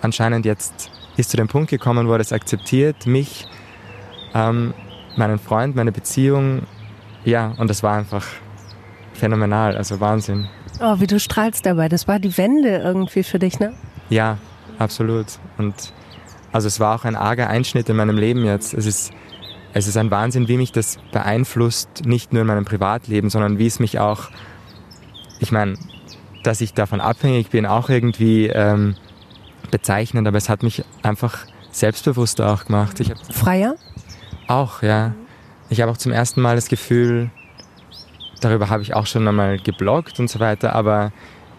anscheinend 0.00 0.46
jetzt 0.46 0.90
ist 1.16 1.30
zu 1.30 1.36
dem 1.36 1.48
Punkt 1.48 1.70
gekommen, 1.70 2.08
wo 2.08 2.12
er 2.12 2.18
das 2.18 2.32
akzeptiert, 2.32 3.06
mich, 3.06 3.46
ähm, 4.34 4.72
meinen 5.16 5.38
Freund, 5.38 5.76
meine 5.76 5.92
Beziehung, 5.92 6.62
ja, 7.24 7.54
und 7.58 7.68
das 7.68 7.82
war 7.82 7.96
einfach 7.96 8.26
phänomenal, 9.12 9.76
also 9.76 10.00
Wahnsinn. 10.00 10.48
Oh, 10.80 10.98
wie 10.98 11.06
du 11.06 11.20
strahlst 11.20 11.66
dabei, 11.66 11.88
das 11.88 12.08
war 12.08 12.18
die 12.18 12.36
Wende 12.38 12.78
irgendwie 12.78 13.22
für 13.22 13.38
dich, 13.38 13.60
ne? 13.60 13.74
Ja, 14.08 14.38
absolut. 14.78 15.26
Und 15.58 15.92
also 16.50 16.66
es 16.66 16.80
war 16.80 16.94
auch 16.94 17.04
ein 17.04 17.14
arger 17.14 17.48
Einschnitt 17.48 17.88
in 17.88 17.96
meinem 17.96 18.16
Leben 18.16 18.44
jetzt. 18.44 18.74
Es 18.74 18.86
ist 18.86 19.12
es 19.74 19.86
ist 19.86 19.96
ein 19.96 20.10
Wahnsinn, 20.10 20.48
wie 20.48 20.56
mich 20.56 20.72
das 20.72 20.98
beeinflusst, 21.12 22.04
nicht 22.04 22.32
nur 22.32 22.42
in 22.42 22.48
meinem 22.48 22.64
Privatleben, 22.64 23.30
sondern 23.30 23.58
wie 23.58 23.66
es 23.66 23.80
mich 23.80 23.98
auch, 23.98 24.28
ich 25.38 25.52
meine, 25.52 25.76
dass 26.42 26.60
ich 26.60 26.74
davon 26.74 27.00
abhängig 27.00 27.50
bin, 27.50 27.66
auch 27.66 27.88
irgendwie 27.88 28.48
ähm, 28.48 28.96
bezeichnend, 29.70 30.26
aber 30.28 30.38
es 30.38 30.48
hat 30.48 30.62
mich 30.62 30.84
einfach 31.02 31.46
selbstbewusster 31.70 32.52
auch 32.52 32.66
gemacht. 32.66 33.00
Ich 33.00 33.12
Freier? 33.30 33.76
Auch, 34.48 34.82
ja. 34.82 35.14
Ich 35.70 35.80
habe 35.80 35.90
auch 35.90 35.96
zum 35.96 36.12
ersten 36.12 36.42
Mal 36.42 36.56
das 36.56 36.68
Gefühl, 36.68 37.30
darüber 38.40 38.68
habe 38.68 38.82
ich 38.82 38.94
auch 38.94 39.06
schon 39.06 39.26
einmal 39.26 39.58
gebloggt 39.58 40.20
und 40.20 40.28
so 40.28 40.38
weiter, 40.40 40.74
aber 40.74 41.12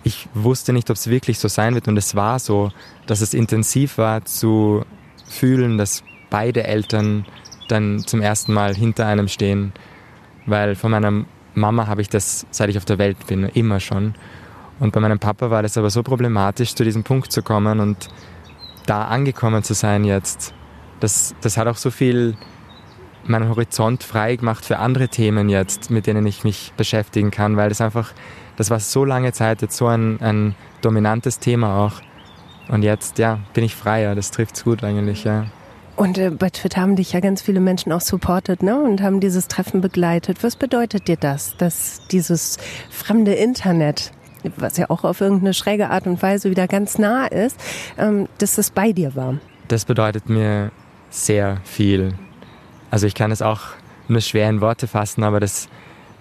ich 0.03 0.27
wusste 0.33 0.73
nicht, 0.73 0.89
ob 0.89 0.97
es 0.97 1.09
wirklich 1.09 1.39
so 1.39 1.47
sein 1.47 1.73
wird 1.73 1.87
und 1.87 1.97
es 1.97 2.13
war 2.13 2.37
so, 2.37 2.71
dass 3.07 3.21
es 3.21 3.33
intensiv 3.33 3.97
war 3.97 4.25
zu 4.25 4.85
fühlen, 5.27 5.77
dass 5.77 6.03
beide 6.29 6.65
Eltern 6.65 7.25
dann 7.67 7.99
zum 7.99 8.21
ersten 8.21 8.53
Mal 8.53 8.75
hinter 8.75 9.05
einem 9.05 9.27
stehen, 9.27 9.73
weil 10.45 10.75
von 10.75 10.91
meiner 10.91 11.25
Mama 11.55 11.87
habe 11.87 12.01
ich 12.01 12.09
das, 12.09 12.45
seit 12.51 12.69
ich 12.69 12.77
auf 12.77 12.85
der 12.85 12.97
Welt 12.97 13.27
bin, 13.27 13.43
immer 13.43 13.79
schon. 13.79 14.15
Und 14.79 14.91
bei 14.91 14.99
meinem 14.99 15.19
Papa 15.19 15.49
war 15.49 15.61
das 15.61 15.77
aber 15.77 15.89
so 15.89 16.03
problematisch, 16.03 16.75
zu 16.75 16.83
diesem 16.83 17.03
Punkt 17.03 17.31
zu 17.31 17.43
kommen 17.43 17.79
und 17.79 18.09
da 18.85 19.05
angekommen 19.05 19.63
zu 19.63 19.73
sein 19.73 20.03
jetzt. 20.03 20.53
Das, 20.99 21.35
das 21.41 21.57
hat 21.57 21.67
auch 21.67 21.77
so 21.77 21.91
viel 21.91 22.35
meinen 23.25 23.49
Horizont 23.49 24.03
frei 24.03 24.35
gemacht 24.35 24.65
für 24.65 24.79
andere 24.79 25.07
Themen 25.07 25.49
jetzt, 25.49 25.89
mit 25.89 26.07
denen 26.07 26.25
ich 26.25 26.43
mich 26.43 26.73
beschäftigen 26.75 27.31
kann, 27.31 27.55
weil 27.55 27.69
das 27.69 27.81
einfach, 27.81 28.11
das 28.57 28.69
war 28.69 28.79
so 28.79 29.05
lange 29.05 29.31
Zeit 29.31 29.61
jetzt 29.61 29.77
so 29.77 29.87
ein, 29.87 30.19
ein 30.21 30.55
dominantes 30.81 31.39
Thema 31.39 31.79
auch. 31.85 32.01
Und 32.69 32.83
jetzt, 32.83 33.19
ja, 33.19 33.39
bin 33.53 33.63
ich 33.63 33.75
freier, 33.75 34.15
das 34.15 34.31
trifft's 34.31 34.63
gut 34.63 34.83
eigentlich, 34.83 35.23
ja. 35.23 35.45
Und 35.95 36.17
äh, 36.17 36.31
bei 36.31 36.49
Twitter 36.49 36.81
haben 36.81 36.95
dich 36.95 37.13
ja 37.13 37.19
ganz 37.19 37.41
viele 37.41 37.59
Menschen 37.59 37.91
auch 37.91 38.01
supportet 38.01 38.63
ne? 38.63 38.81
und 38.81 39.01
haben 39.01 39.19
dieses 39.19 39.47
Treffen 39.47 39.81
begleitet. 39.81 40.43
Was 40.43 40.55
bedeutet 40.55 41.07
dir 41.07 41.17
das, 41.17 41.55
dass 41.57 42.01
dieses 42.11 42.57
fremde 42.89 43.33
Internet, 43.33 44.11
was 44.57 44.77
ja 44.77 44.89
auch 44.89 45.03
auf 45.03 45.21
irgendeine 45.21 45.53
schräge 45.53 45.89
Art 45.89 46.07
und 46.07 46.21
Weise 46.21 46.49
wieder 46.49 46.67
ganz 46.67 46.97
nah 46.97 47.27
ist, 47.27 47.59
ähm, 47.97 48.27
dass 48.39 48.55
das 48.55 48.71
bei 48.71 48.91
dir 48.91 49.15
war? 49.15 49.37
Das 49.67 49.85
bedeutet 49.85 50.29
mir 50.29 50.71
sehr 51.09 51.61
viel. 51.63 52.15
Also 52.89 53.05
ich 53.05 53.13
kann 53.13 53.31
es 53.31 53.41
auch 53.41 53.61
nur 54.07 54.21
schwer 54.21 54.49
in 54.49 54.61
Worte 54.61 54.87
fassen, 54.87 55.23
aber 55.23 55.39
das 55.39 55.69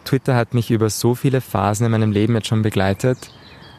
Twitter 0.05 0.37
hat 0.37 0.55
mich 0.55 0.71
über 0.71 0.91
so 0.91 1.15
viele 1.15 1.41
Phasen 1.41 1.87
in 1.87 1.93
meinem 1.93 2.13
Leben 2.13 2.35
jetzt 2.35 2.49
schon 2.49 2.63
begleitet. 2.63 3.31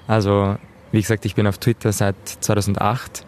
Also 0.07 0.57
wie 0.91 1.01
gesagt, 1.01 1.25
ich 1.25 1.35
bin 1.35 1.47
auf 1.47 1.57
Twitter 1.59 1.91
seit 1.91 2.15
2008 2.27 3.25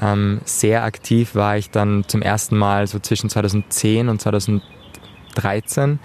ähm, 0.00 0.40
sehr 0.44 0.84
aktiv 0.84 1.34
war 1.34 1.56
ich 1.56 1.70
dann 1.70 2.04
zum 2.06 2.22
ersten 2.22 2.56
Mal 2.56 2.86
so 2.86 2.98
zwischen 2.98 3.30
2010 3.30 4.08
und 4.08 4.20
2013. 4.20 5.98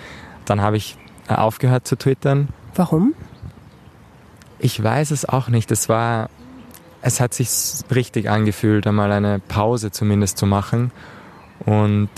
Dann 0.45 0.61
habe 0.61 0.77
ich 0.77 0.97
äh, 1.27 1.33
aufgehört 1.33 1.87
zu 1.87 1.97
twittern. 1.97 2.49
Warum? 2.75 3.13
Ich 4.59 4.81
weiß 4.81 5.11
es 5.11 5.27
auch 5.27 5.49
nicht. 5.49 5.71
Es 5.71 5.89
war, 5.89 6.29
es 7.01 7.19
hat 7.19 7.33
sich 7.33 7.49
richtig 7.93 8.29
angefühlt, 8.29 8.87
einmal 8.87 9.11
eine 9.11 9.39
Pause 9.39 9.91
zumindest 9.91 10.37
zu 10.37 10.45
machen. 10.45 10.91
Und 11.65 12.09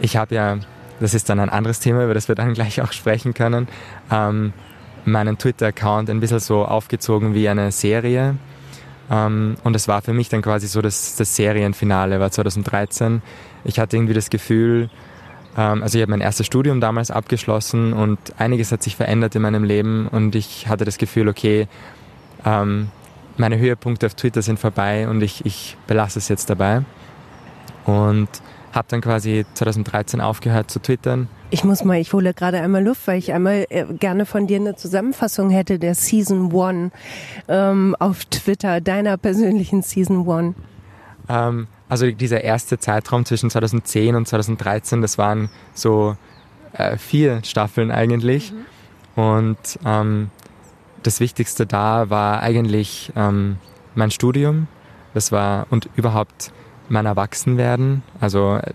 ich 0.00 0.16
habe 0.16 0.34
ja, 0.34 0.58
das 1.00 1.14
ist 1.14 1.28
dann 1.28 1.40
ein 1.40 1.48
anderes 1.48 1.80
Thema, 1.80 2.04
über 2.04 2.14
das 2.14 2.28
wir 2.28 2.34
dann 2.34 2.52
gleich 2.54 2.82
auch 2.82 2.92
sprechen 2.92 3.34
können, 3.34 3.68
ähm, 4.10 4.52
meinen 5.04 5.38
Twitter-Account 5.38 6.10
ein 6.10 6.20
bisschen 6.20 6.40
so 6.40 6.64
aufgezogen 6.64 7.32
wie 7.34 7.48
eine 7.48 7.70
Serie 7.72 8.36
ähm, 9.10 9.56
und 9.64 9.76
es 9.76 9.88
war 9.88 10.02
für 10.02 10.12
mich 10.12 10.28
dann 10.28 10.42
quasi 10.42 10.66
so 10.66 10.82
das, 10.82 11.16
das 11.16 11.36
Serienfinale, 11.36 12.20
war 12.20 12.30
2013. 12.30 13.22
Ich 13.64 13.78
hatte 13.78 13.96
irgendwie 13.96 14.14
das 14.14 14.30
Gefühl, 14.30 14.90
Ähm, 15.56 15.82
also 15.82 15.98
ich 15.98 16.02
habe 16.02 16.10
mein 16.10 16.20
erstes 16.20 16.46
Studium 16.46 16.80
damals 16.80 17.10
abgeschlossen 17.10 17.92
und 17.92 18.18
einiges 18.38 18.72
hat 18.72 18.82
sich 18.82 18.96
verändert 18.96 19.34
in 19.34 19.42
meinem 19.42 19.64
Leben 19.64 20.06
und 20.08 20.34
ich 20.34 20.68
hatte 20.68 20.84
das 20.84 20.98
Gefühl, 20.98 21.28
okay, 21.28 21.66
ähm, 22.44 22.88
meine 23.38 23.58
Höhepunkte 23.58 24.06
auf 24.06 24.14
Twitter 24.14 24.42
sind 24.42 24.58
vorbei 24.58 25.08
und 25.08 25.22
ich, 25.22 25.44
ich 25.44 25.76
belasse 25.86 26.18
es 26.18 26.28
jetzt 26.28 26.48
dabei. 26.50 26.82
Und 27.84 28.28
habe 28.76 28.86
dann 28.88 29.00
quasi 29.00 29.44
2013 29.54 30.20
aufgehört 30.20 30.70
zu 30.70 30.80
twittern. 30.80 31.28
Ich 31.50 31.64
muss 31.64 31.82
mal, 31.82 31.98
ich 31.98 32.12
hole 32.12 32.34
gerade 32.34 32.60
einmal 32.60 32.84
Luft, 32.84 33.06
weil 33.06 33.18
ich 33.18 33.32
einmal 33.32 33.66
äh, 33.70 33.84
gerne 33.98 34.26
von 34.26 34.46
dir 34.46 34.58
eine 34.60 34.76
Zusammenfassung 34.76 35.50
hätte 35.50 35.78
der 35.78 35.94
Season 35.94 36.52
One 36.52 36.90
ähm, 37.48 37.96
auf 37.98 38.24
Twitter, 38.26 38.80
deiner 38.80 39.16
persönlichen 39.16 39.82
Season 39.82 40.26
One. 40.26 40.54
Ähm, 41.28 41.68
also 41.88 42.10
dieser 42.10 42.42
erste 42.42 42.78
Zeitraum 42.78 43.24
zwischen 43.24 43.50
2010 43.50 44.14
und 44.14 44.28
2013, 44.28 45.02
das 45.02 45.18
waren 45.18 45.50
so 45.72 46.16
äh, 46.72 46.96
vier 46.96 47.42
Staffeln 47.44 47.90
eigentlich. 47.90 48.52
Mhm. 48.52 49.22
Und 49.22 49.78
ähm, 49.84 50.30
das 51.02 51.20
Wichtigste 51.20 51.66
da 51.66 52.10
war 52.10 52.42
eigentlich 52.42 53.12
ähm, 53.16 53.56
mein 53.94 54.10
Studium. 54.10 54.68
Das 55.14 55.32
war 55.32 55.66
und 55.70 55.88
überhaupt 55.96 56.52
mein 56.88 57.06
Erwachsenwerden. 57.06 58.02
Also 58.20 58.56
äh, 58.56 58.72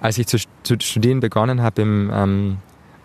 als 0.00 0.18
ich 0.18 0.26
zu, 0.26 0.38
studieren 0.80 1.20
begonnen 1.20 1.62
habe 1.62 1.82
im 1.82 2.10
ähm, 2.12 2.56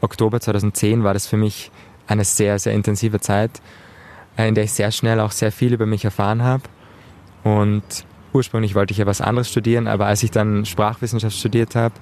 Oktober 0.01 0.39
2010, 0.39 1.03
war 1.03 1.13
das 1.13 1.27
für 1.27 1.37
mich 1.37 1.71
eine 2.07 2.23
sehr, 2.23 2.59
sehr 2.59 2.73
intensive 2.73 3.19
Zeit, 3.19 3.61
äh, 4.37 4.47
in 4.47 4.55
der 4.55 4.65
ich 4.65 4.73
sehr 4.73 4.91
schnell 4.91 5.19
auch 5.19 5.31
sehr 5.31 5.51
viel 5.51 5.73
über 5.73 5.85
mich 5.85 6.05
erfahren 6.05 6.43
habe. 6.43 6.63
Und 7.43 7.83
ursprünglich 8.33 8.75
wollte 8.75 8.91
ich 8.91 8.97
ja 8.97 9.05
was 9.05 9.21
anderes 9.21 9.49
studieren, 9.49 9.87
aber 9.87 10.05
als 10.07 10.23
ich 10.23 10.31
dann 10.31 10.65
Sprachwissenschaft 10.65 11.37
studiert 11.37 11.75
habe, 11.75 11.95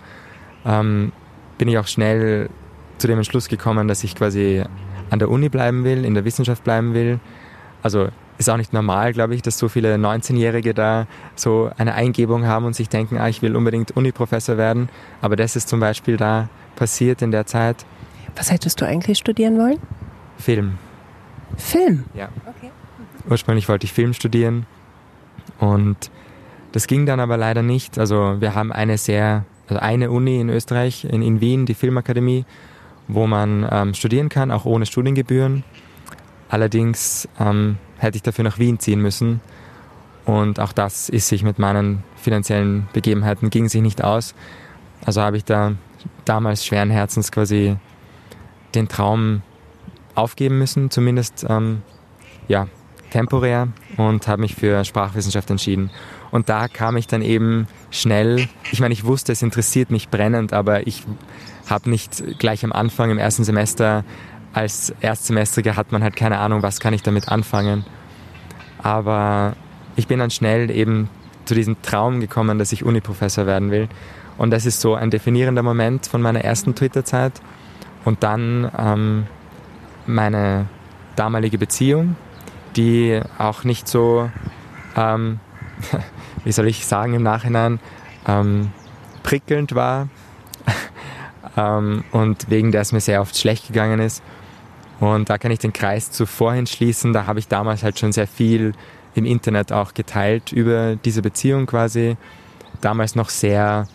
ähm, 0.65 1.11
bin 1.57 1.67
ich 1.67 1.77
auch 1.77 1.87
schnell 1.87 2.49
zu 2.97 3.07
dem 3.07 3.17
Entschluss 3.17 3.47
gekommen, 3.47 3.87
dass 3.87 4.03
ich 4.03 4.15
quasi 4.15 4.63
an 5.09 5.19
der 5.19 5.29
Uni 5.29 5.49
bleiben 5.49 5.83
will, 5.83 6.05
in 6.05 6.13
der 6.13 6.25
Wissenschaft 6.25 6.63
bleiben 6.63 6.93
will. 6.93 7.19
Also 7.81 8.09
ist 8.37 8.49
auch 8.49 8.57
nicht 8.57 8.73
normal, 8.73 9.13
glaube 9.13 9.35
ich, 9.35 9.41
dass 9.41 9.57
so 9.57 9.69
viele 9.69 9.95
19-Jährige 9.95 10.73
da 10.73 11.07
so 11.35 11.71
eine 11.77 11.93
Eingebung 11.93 12.45
haben 12.45 12.65
und 12.65 12.75
sich 12.75 12.89
denken, 12.89 13.17
ah, 13.17 13.29
ich 13.29 13.41
will 13.41 13.55
unbedingt 13.55 13.91
Uni-Professor 13.91 14.57
werden. 14.57 14.89
Aber 15.21 15.35
das 15.35 15.55
ist 15.55 15.69
zum 15.69 15.79
Beispiel 15.79 16.17
da 16.17 16.49
passiert 16.75 17.21
in 17.21 17.31
der 17.31 17.45
Zeit. 17.45 17.85
Was 18.35 18.51
hättest 18.51 18.81
du 18.81 18.85
eigentlich 18.85 19.17
studieren 19.19 19.57
wollen? 19.57 19.79
Film. 20.37 20.77
Film? 21.57 22.05
Ja. 22.15 22.29
Okay. 22.45 22.71
Ursprünglich 23.29 23.69
wollte 23.69 23.85
ich 23.85 23.93
Film 23.93 24.13
studieren 24.13 24.65
und 25.59 26.11
das 26.71 26.87
ging 26.87 27.05
dann 27.05 27.19
aber 27.19 27.37
leider 27.37 27.61
nicht. 27.61 27.99
Also 27.99 28.41
wir 28.41 28.55
haben 28.55 28.71
eine 28.71 28.97
sehr, 28.97 29.45
also 29.67 29.79
eine 29.79 30.11
Uni 30.11 30.41
in 30.41 30.49
Österreich, 30.49 31.05
in, 31.05 31.21
in 31.21 31.39
Wien, 31.39 31.65
die 31.65 31.75
Filmakademie, 31.75 32.45
wo 33.07 33.27
man 33.27 33.67
ähm, 33.69 33.93
studieren 33.93 34.29
kann, 34.29 34.51
auch 34.51 34.65
ohne 34.65 34.85
Studiengebühren. 34.85 35.63
Allerdings 36.49 37.29
ähm, 37.39 37.77
hätte 38.03 38.17
ich 38.17 38.23
dafür 38.23 38.43
nach 38.43 38.59
Wien 38.59 38.79
ziehen 38.79 39.01
müssen. 39.01 39.41
Und 40.25 40.59
auch 40.59 40.71
das 40.71 41.09
ist 41.09 41.27
sich 41.27 41.43
mit 41.43 41.59
meinen 41.59 42.03
finanziellen 42.15 42.87
Begebenheiten 42.93 43.49
ging 43.49 43.67
sich 43.67 43.81
nicht 43.81 44.03
aus. 44.03 44.35
Also 45.05 45.21
habe 45.21 45.37
ich 45.37 45.43
da 45.43 45.73
damals 46.25 46.65
schweren 46.65 46.89
Herzens 46.89 47.31
quasi 47.31 47.75
den 48.75 48.87
Traum 48.87 49.41
aufgeben 50.15 50.57
müssen, 50.59 50.89
zumindest 50.91 51.45
ähm, 51.49 51.81
ja, 52.47 52.67
temporär 53.09 53.67
und 53.97 54.27
habe 54.27 54.41
mich 54.41 54.55
für 54.55 54.83
Sprachwissenschaft 54.85 55.49
entschieden. 55.49 55.91
Und 56.31 56.49
da 56.49 56.67
kam 56.67 56.97
ich 56.97 57.07
dann 57.07 57.21
eben 57.21 57.67
schnell, 57.91 58.47
ich 58.71 58.79
meine, 58.79 58.93
ich 58.93 59.05
wusste, 59.05 59.31
es 59.31 59.41
interessiert 59.41 59.91
mich 59.91 60.09
brennend, 60.09 60.53
aber 60.53 60.87
ich 60.87 61.03
habe 61.69 61.89
nicht 61.89 62.39
gleich 62.39 62.63
am 62.63 62.71
Anfang 62.71 63.11
im 63.11 63.17
ersten 63.17 63.43
Semester 63.43 64.03
als 64.53 64.93
Erstsemestriger 65.01 65.75
hat 65.75 65.91
man 65.91 66.03
halt 66.03 66.15
keine 66.15 66.37
Ahnung, 66.37 66.61
was 66.61 66.79
kann 66.79 66.93
ich 66.93 67.03
damit 67.03 67.27
anfangen. 67.29 67.85
Aber 68.81 69.55
ich 69.95 70.07
bin 70.07 70.19
dann 70.19 70.31
schnell 70.31 70.69
eben 70.69 71.09
zu 71.45 71.55
diesem 71.55 71.81
Traum 71.81 72.19
gekommen, 72.19 72.59
dass 72.59 72.71
ich 72.71 72.85
Uni-Professor 72.85 73.45
werden 73.45 73.71
will. 73.71 73.89
Und 74.37 74.51
das 74.51 74.65
ist 74.65 74.81
so 74.81 74.95
ein 74.95 75.09
definierender 75.09 75.63
Moment 75.63 76.07
von 76.07 76.21
meiner 76.21 76.43
ersten 76.43 76.75
Twitter-Zeit. 76.75 77.33
Und 78.05 78.23
dann 78.23 78.71
ähm, 78.77 79.27
meine 80.05 80.67
damalige 81.15 81.57
Beziehung, 81.57 82.15
die 82.75 83.21
auch 83.37 83.63
nicht 83.63 83.87
so, 83.87 84.29
ähm, 84.95 85.39
wie 86.43 86.51
soll 86.51 86.67
ich 86.67 86.85
sagen 86.85 87.13
im 87.13 87.23
Nachhinein, 87.23 87.79
ähm, 88.27 88.71
prickelnd 89.21 89.75
war 89.75 90.09
ähm, 91.57 92.03
und 92.11 92.49
wegen 92.49 92.71
der 92.71 92.81
es 92.81 92.91
mir 92.91 93.01
sehr 93.01 93.21
oft 93.21 93.37
schlecht 93.37 93.67
gegangen 93.67 93.99
ist. 93.99 94.23
Und 94.99 95.29
da 95.29 95.37
kann 95.37 95.51
ich 95.51 95.59
den 95.59 95.73
Kreis 95.73 96.11
zu 96.11 96.25
vorhin 96.25 96.67
schließen. 96.67 97.13
Da 97.13 97.25
habe 97.25 97.39
ich 97.39 97.47
damals 97.47 97.83
halt 97.83 97.99
schon 97.99 98.11
sehr 98.11 98.27
viel 98.27 98.73
im 99.15 99.25
Internet 99.25 99.71
auch 99.71 99.93
geteilt 99.93 100.51
über 100.51 100.95
diese 100.95 101.21
Beziehung 101.21 101.65
quasi. 101.65 102.17
Damals 102.81 103.15
noch 103.15 103.29
sehr 103.29 103.87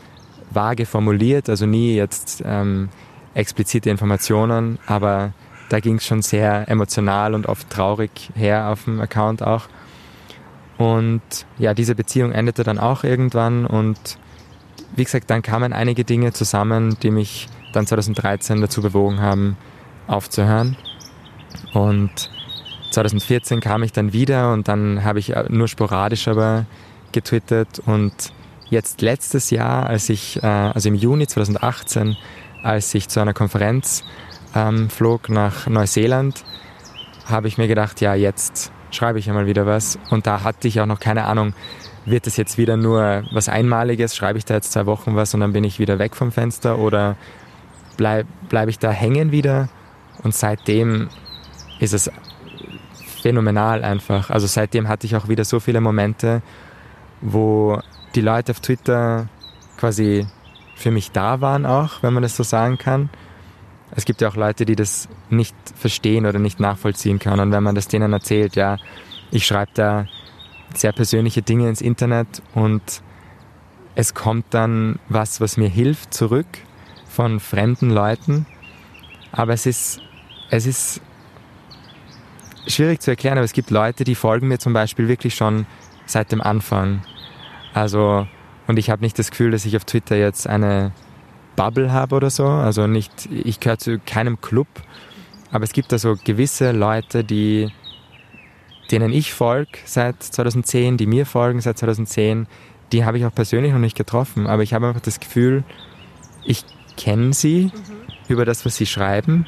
vage 0.50 0.86
formuliert, 0.86 1.48
also 1.48 1.66
nie 1.66 1.94
jetzt 1.94 2.42
ähm, 2.44 2.88
explizite 3.34 3.90
Informationen, 3.90 4.78
aber 4.86 5.32
da 5.68 5.80
ging 5.80 5.96
es 5.96 6.06
schon 6.06 6.22
sehr 6.22 6.68
emotional 6.68 7.34
und 7.34 7.46
oft 7.46 7.68
traurig 7.68 8.30
her 8.34 8.68
auf 8.68 8.84
dem 8.84 9.00
Account 9.00 9.42
auch. 9.42 9.68
Und 10.78 11.20
ja, 11.58 11.74
diese 11.74 11.94
Beziehung 11.94 12.32
endete 12.32 12.62
dann 12.64 12.78
auch 12.78 13.04
irgendwann 13.04 13.66
und 13.66 13.98
wie 14.96 15.04
gesagt, 15.04 15.28
dann 15.30 15.42
kamen 15.42 15.72
einige 15.72 16.04
Dinge 16.04 16.32
zusammen, 16.32 16.96
die 17.02 17.10
mich 17.10 17.48
dann 17.72 17.86
2013 17.86 18.60
dazu 18.60 18.80
bewogen 18.80 19.20
haben, 19.20 19.56
aufzuhören. 20.08 20.76
Und 21.72 22.30
2014 22.90 23.60
kam 23.60 23.82
ich 23.82 23.92
dann 23.92 24.12
wieder 24.12 24.52
und 24.52 24.68
dann 24.68 25.04
habe 25.04 25.18
ich 25.18 25.32
nur 25.48 25.68
sporadisch 25.68 26.26
aber 26.28 26.66
getwittert 27.12 27.80
und 27.86 28.32
jetzt 28.70 29.00
letztes 29.00 29.50
Jahr, 29.50 29.86
als 29.86 30.08
ich, 30.08 30.42
äh, 30.42 30.46
also 30.46 30.88
im 30.88 30.94
Juni 30.94 31.26
2018, 31.26 32.16
als 32.62 32.94
ich 32.94 33.08
zu 33.08 33.20
einer 33.20 33.34
Konferenz 33.34 34.04
ähm, 34.54 34.90
flog 34.90 35.28
nach 35.28 35.66
Neuseeland, 35.66 36.44
habe 37.26 37.48
ich 37.48 37.58
mir 37.58 37.68
gedacht, 37.68 38.00
ja, 38.00 38.14
jetzt 38.14 38.72
schreibe 38.90 39.18
ich 39.18 39.28
einmal 39.28 39.46
wieder 39.46 39.66
was. 39.66 39.98
Und 40.10 40.26
da 40.26 40.42
hatte 40.42 40.68
ich 40.68 40.80
auch 40.80 40.86
noch 40.86 41.00
keine 41.00 41.24
Ahnung, 41.24 41.54
wird 42.04 42.26
das 42.26 42.36
jetzt 42.36 42.56
wieder 42.56 42.76
nur 42.76 43.24
was 43.32 43.48
Einmaliges, 43.48 44.16
schreibe 44.16 44.38
ich 44.38 44.44
da 44.44 44.54
jetzt 44.54 44.72
zwei 44.72 44.86
Wochen 44.86 45.14
was 45.14 45.34
und 45.34 45.40
dann 45.40 45.52
bin 45.52 45.64
ich 45.64 45.78
wieder 45.78 45.98
weg 45.98 46.16
vom 46.16 46.32
Fenster 46.32 46.78
oder 46.78 47.16
bleibe 47.96 48.28
bleib 48.48 48.68
ich 48.68 48.78
da 48.78 48.90
hängen 48.90 49.30
wieder? 49.30 49.68
Und 50.22 50.34
seitdem 50.34 51.08
ist 51.78 51.94
es 51.94 52.10
phänomenal 53.22 53.84
einfach. 53.84 54.30
Also 54.30 54.46
seitdem 54.46 54.88
hatte 54.88 55.06
ich 55.06 55.16
auch 55.16 55.28
wieder 55.28 55.44
so 55.44 55.60
viele 55.60 55.80
Momente, 55.80 56.42
wo 57.20 57.80
die 58.14 58.20
Leute 58.20 58.52
auf 58.52 58.60
Twitter 58.60 59.28
quasi 59.76 60.26
für 60.74 60.90
mich 60.90 61.10
da 61.10 61.40
waren 61.40 61.66
auch, 61.66 62.02
wenn 62.02 62.14
man 62.14 62.22
das 62.22 62.36
so 62.36 62.42
sagen 62.42 62.78
kann. 62.78 63.10
Es 63.90 64.04
gibt 64.04 64.20
ja 64.20 64.28
auch 64.28 64.36
Leute, 64.36 64.64
die 64.64 64.76
das 64.76 65.08
nicht 65.30 65.56
verstehen 65.74 66.26
oder 66.26 66.38
nicht 66.38 66.60
nachvollziehen 66.60 67.18
können. 67.18 67.40
Und 67.40 67.52
wenn 67.52 67.62
man 67.62 67.74
das 67.74 67.88
denen 67.88 68.12
erzählt, 68.12 68.54
ja, 68.54 68.76
ich 69.30 69.46
schreibe 69.46 69.72
da 69.74 70.06
sehr 70.74 70.92
persönliche 70.92 71.42
Dinge 71.42 71.68
ins 71.68 71.80
Internet 71.80 72.42
und 72.54 73.02
es 73.94 74.14
kommt 74.14 74.46
dann 74.50 74.98
was, 75.08 75.40
was 75.40 75.56
mir 75.56 75.68
hilft, 75.68 76.14
zurück 76.14 76.46
von 77.08 77.40
fremden 77.40 77.90
Leuten. 77.90 78.46
Aber 79.32 79.54
es 79.54 79.66
ist, 79.66 80.00
es 80.50 80.66
ist 80.66 81.00
schwierig 82.66 83.00
zu 83.00 83.10
erklären, 83.10 83.38
aber 83.38 83.44
es 83.44 83.52
gibt 83.52 83.70
Leute, 83.70 84.04
die 84.04 84.14
folgen 84.14 84.48
mir 84.48 84.58
zum 84.58 84.72
Beispiel 84.72 85.08
wirklich 85.08 85.34
schon 85.34 85.66
seit 86.06 86.32
dem 86.32 86.40
Anfang. 86.40 87.02
Also, 87.74 88.26
und 88.66 88.78
ich 88.78 88.90
habe 88.90 89.02
nicht 89.02 89.18
das 89.18 89.30
Gefühl, 89.30 89.50
dass 89.50 89.64
ich 89.64 89.76
auf 89.76 89.84
Twitter 89.84 90.16
jetzt 90.16 90.46
eine 90.46 90.92
Bubble 91.56 91.92
habe 91.92 92.14
oder 92.14 92.30
so. 92.30 92.46
Also 92.46 92.86
nicht, 92.86 93.28
ich 93.30 93.60
gehöre 93.60 93.78
zu 93.78 93.98
keinem 93.98 94.40
Club, 94.40 94.68
aber 95.50 95.64
es 95.64 95.72
gibt 95.72 95.92
da 95.92 95.98
so 95.98 96.16
gewisse 96.22 96.72
Leute, 96.72 97.24
die, 97.24 97.72
denen 98.90 99.12
ich 99.12 99.34
folge 99.34 99.78
seit 99.84 100.22
2010, 100.22 100.96
die 100.96 101.06
mir 101.06 101.26
folgen 101.26 101.60
seit 101.60 101.78
2010, 101.78 102.46
die 102.92 103.04
habe 103.04 103.18
ich 103.18 103.26
auch 103.26 103.34
persönlich 103.34 103.72
noch 103.72 103.80
nicht 103.80 103.96
getroffen, 103.96 104.46
aber 104.46 104.62
ich 104.62 104.72
habe 104.72 104.86
einfach 104.86 105.00
das 105.00 105.20
Gefühl, 105.20 105.62
ich 106.44 106.64
kenne 106.96 107.34
sie 107.34 107.64
mhm. 107.64 107.72
über 108.28 108.44
das, 108.44 108.64
was 108.64 108.76
sie 108.76 108.86
schreiben 108.86 109.46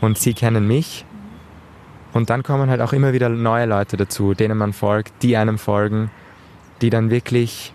und 0.00 0.18
sie 0.18 0.34
kennen 0.34 0.66
mich 0.66 1.04
und 2.12 2.30
dann 2.30 2.42
kommen 2.42 2.70
halt 2.70 2.80
auch 2.80 2.92
immer 2.92 3.12
wieder 3.12 3.28
neue 3.28 3.66
Leute 3.66 3.96
dazu, 3.96 4.34
denen 4.34 4.58
man 4.58 4.72
folgt, 4.72 5.22
die 5.22 5.36
einem 5.36 5.58
folgen, 5.58 6.10
die 6.80 6.90
dann 6.90 7.10
wirklich 7.10 7.72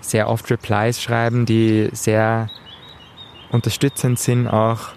sehr 0.00 0.28
oft 0.28 0.50
Replies 0.50 1.02
schreiben, 1.02 1.44
die 1.44 1.88
sehr 1.92 2.48
unterstützend 3.50 4.18
sind 4.18 4.46
auch. 4.48 4.90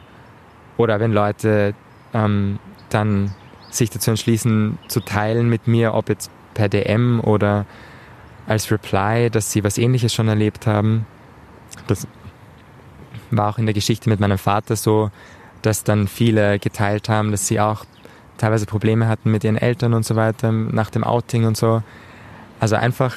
Oder 0.77 1.00
wenn 1.00 1.12
Leute 1.12 1.74
ähm, 2.13 2.60
dann 2.89 3.34
sich 3.70 3.89
dazu 3.89 4.12
entschließen 4.12 4.77
zu 4.88 5.00
teilen 5.00 5.50
mit 5.50 5.67
mir, 5.67 5.93
ob 5.93 6.10
jetzt 6.10 6.29
per 6.53 6.70
DM 6.70 7.20
oder 7.22 7.65
als 8.48 8.70
Reply, 8.72 9.29
dass 9.29 9.51
sie 9.51 9.63
was 9.63 9.77
ähnliches 9.77 10.13
schon 10.13 10.27
erlebt 10.27 10.67
haben. 10.67 11.05
Das, 11.88 12.08
war 13.31 13.50
auch 13.50 13.58
in 13.58 13.65
der 13.65 13.74
Geschichte 13.74 14.10
mit 14.10 14.20
meinem 14.20 14.38
Vater 14.38 14.75
so, 14.75 15.10
dass 15.62 15.84
dann 15.84 16.08
viele 16.08 16.60
geteilt 16.60 17.10
haben, 17.10 17.32
dass 17.32 17.48
sie 17.48 17.60
auch 17.60 17.86
teilweise 18.38 18.65
Probleme 18.65 19.08
hatten 19.08 19.32
mit 19.32 19.44
ihren 19.44 19.58
Eltern 19.58 19.94
und 19.94 20.06
so 20.06 20.15
weiter, 20.15 20.51
nach 20.51 20.89
dem 20.89 21.03
Outing 21.03 21.46
und 21.46 21.58
so. 21.58 21.84
Also 22.60 22.75
einfach 22.75 23.15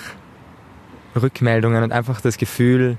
Rückmeldungen 1.20 1.82
und 1.82 1.92
einfach 1.92 2.20
das 2.20 2.36
Gefühl, 2.36 2.98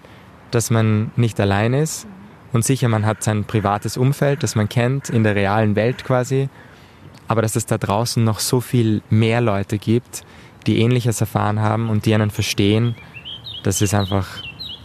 dass 0.52 0.72
man 0.72 1.12
nicht 1.16 1.40
allein 1.40 1.74
ist. 1.74 2.08
Und 2.54 2.64
sicher, 2.64 2.88
man 2.88 3.06
hat 3.06 3.24
sein 3.24 3.44
privates 3.44 3.98
Umfeld, 3.98 4.42
das 4.42 4.56
man 4.56 4.70
kennt, 4.70 5.10
in 5.10 5.24
der 5.24 5.36
realen 5.36 5.76
Welt 5.76 6.04
quasi. 6.06 6.50
Aber 7.28 7.42
dass 7.42 7.56
es 7.56 7.66
da 7.66 7.78
draußen 7.78 8.24
noch 8.24 8.40
so 8.40 8.62
viel 8.62 9.02
mehr 9.10 9.42
Leute 9.42 9.78
gibt, 9.78 10.24
die 10.66 10.80
Ähnliches 10.80 11.22
erfahren 11.22 11.60
haben 11.60 11.90
und 11.90 12.06
die 12.06 12.16
einen 12.16 12.32
verstehen, 12.32 12.96
das 13.64 13.82
ist 13.82 13.94
einfach 13.94 14.28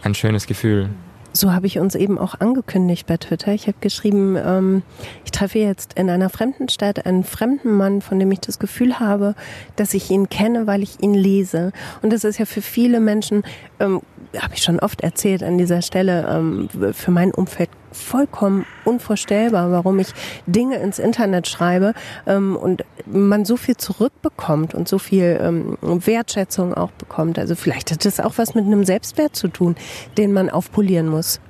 ein 0.03 0.15
schönes 0.15 0.47
Gefühl. 0.47 0.91
So 1.33 1.53
habe 1.53 1.67
ich 1.67 1.79
uns 1.79 1.95
eben 1.95 2.19
auch 2.19 2.41
angekündigt 2.41 3.07
bei 3.07 3.17
Twitter. 3.17 3.53
Ich 3.53 3.67
habe 3.67 3.77
geschrieben, 3.81 4.37
ähm, 4.37 4.83
ich 5.25 5.31
treffe 5.31 5.59
jetzt 5.59 5.95
in 5.95 6.11
einer 6.11 6.29
fremden 6.29 6.69
Stadt 6.69 7.07
einen 7.07 7.23
fremden 7.23 7.77
Mann, 7.77 8.03
von 8.03 8.19
dem 8.19 8.33
ich 8.33 8.41
das 8.41 8.59
Gefühl 8.59 8.99
habe, 8.99 9.35
dass 9.77 9.95
ich 9.95 10.11
ihn 10.11 10.29
kenne, 10.29 10.67
weil 10.67 10.83
ich 10.83 11.01
ihn 11.03 11.15
lese. 11.15 11.73
Und 12.03 12.13
das 12.13 12.25
ist 12.25 12.39
ja 12.39 12.47
für 12.47 12.63
viele 12.63 12.99
Menschen 12.99 13.45
ähm, 13.79 14.01
habe 14.39 14.55
ich 14.55 14.63
schon 14.63 14.79
oft 14.81 15.01
erzählt 15.01 15.43
an 15.43 15.59
dieser 15.59 15.83
Stelle, 15.83 16.27
ähm, 16.29 16.69
für 16.93 17.11
mein 17.11 17.33
Umfeld 17.33 17.71
vollkommen 17.93 18.67
unvorstellbar, 18.85 19.71
warum 19.71 19.99
ich 19.99 20.09
Dinge 20.47 20.77
ins 20.77 20.99
Internet 20.99 21.49
schreibe 21.49 21.95
ähm, 22.27 22.57
und 22.57 22.85
man 23.07 23.45
so 23.45 23.57
viel 23.57 23.77
zurückbekommt 23.77 24.75
und 24.75 24.89
so 24.89 24.99
viel 24.99 25.39
ähm, 25.41 25.79
Wertschätzung 25.81 26.75
auch 26.75 26.91
bekommt. 26.93 27.39
Also 27.39 27.55
vielleicht 27.55 27.91
hat 27.91 28.05
das 28.05 28.21
auch 28.21 28.39
was 28.39 28.55
mit 28.55 28.65
einem 28.65 28.85
Selbstwert 28.85 29.37
zu 29.37 29.49
tun, 29.49 29.77
den 30.17 30.33
man 30.33 30.51
aufpolieren 30.51 31.09
muss. 31.09 31.41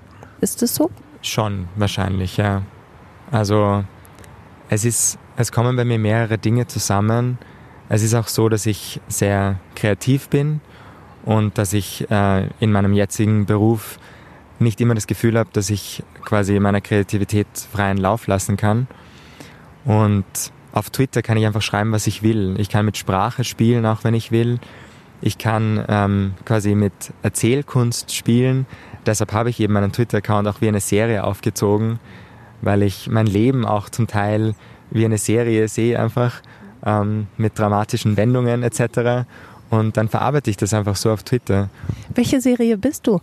Ist 0.40 0.62
das 0.62 0.74
so? 0.74 0.90
Schon, 1.22 1.68
wahrscheinlich, 1.76 2.36
ja. 2.36 2.62
Also 3.30 3.84
es 4.68 4.84
ist, 4.84 5.18
es 5.36 5.52
kommen 5.52 5.76
bei 5.76 5.84
mir 5.84 5.98
mehrere 5.98 6.38
Dinge 6.38 6.66
zusammen. 6.66 7.38
Es 7.88 8.02
ist 8.02 8.14
auch 8.14 8.28
so, 8.28 8.48
dass 8.48 8.66
ich 8.66 9.00
sehr 9.08 9.58
kreativ 9.74 10.28
bin 10.28 10.60
und 11.24 11.58
dass 11.58 11.72
ich 11.72 12.10
äh, 12.10 12.48
in 12.60 12.72
meinem 12.72 12.92
jetzigen 12.92 13.46
Beruf 13.46 13.98
nicht 14.58 14.80
immer 14.80 14.94
das 14.94 15.06
Gefühl 15.06 15.38
habe, 15.38 15.50
dass 15.52 15.70
ich 15.70 16.02
quasi 16.24 16.58
meiner 16.60 16.80
Kreativität 16.80 17.46
freien 17.72 17.98
Lauf 17.98 18.26
lassen 18.26 18.56
kann. 18.56 18.86
Und 19.84 20.24
auf 20.72 20.90
Twitter 20.90 21.22
kann 21.22 21.36
ich 21.36 21.46
einfach 21.46 21.62
schreiben, 21.62 21.92
was 21.92 22.06
ich 22.06 22.22
will. 22.22 22.54
Ich 22.58 22.68
kann 22.68 22.84
mit 22.84 22.96
Sprache 22.96 23.44
spielen, 23.44 23.86
auch 23.86 24.04
wenn 24.04 24.14
ich 24.14 24.30
will. 24.30 24.58
Ich 25.20 25.36
kann 25.36 25.84
ähm, 25.88 26.34
quasi 26.44 26.74
mit 26.74 26.92
Erzählkunst 27.22 28.14
spielen. 28.14 28.66
Deshalb 29.04 29.32
habe 29.32 29.50
ich 29.50 29.60
eben 29.60 29.72
meinen 29.72 29.92
Twitter-Account 29.92 30.48
auch 30.48 30.60
wie 30.60 30.68
eine 30.68 30.80
Serie 30.80 31.24
aufgezogen, 31.24 31.98
weil 32.62 32.82
ich 32.82 33.08
mein 33.08 33.26
Leben 33.26 33.66
auch 33.66 33.88
zum 33.88 34.06
Teil 34.06 34.54
wie 34.90 35.04
eine 35.04 35.18
Serie 35.18 35.68
sehe, 35.68 35.98
einfach 35.98 36.40
ähm, 36.84 37.26
mit 37.36 37.58
dramatischen 37.58 38.16
Wendungen 38.16 38.62
etc. 38.62 39.26
Und 39.68 39.96
dann 39.96 40.08
verarbeite 40.08 40.50
ich 40.50 40.56
das 40.56 40.74
einfach 40.74 40.96
so 40.96 41.10
auf 41.10 41.22
Twitter. 41.22 41.68
Welche 42.14 42.40
Serie 42.40 42.76
bist 42.78 43.06
du 43.06 43.20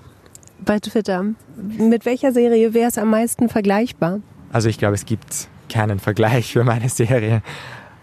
bei 0.66 0.80
Twitter? 0.80 1.26
Mit 1.56 2.06
welcher 2.06 2.32
Serie 2.32 2.74
wäre 2.74 2.90
es 2.90 2.98
am 2.98 3.10
meisten 3.10 3.50
vergleichbar? 3.50 4.20
Also 4.52 4.70
ich 4.70 4.78
glaube, 4.78 4.96
es 4.96 5.06
gibt 5.06 5.48
keinen 5.70 6.00
Vergleich 6.00 6.54
für 6.54 6.64
meine 6.64 6.90
Serie. 6.90 7.42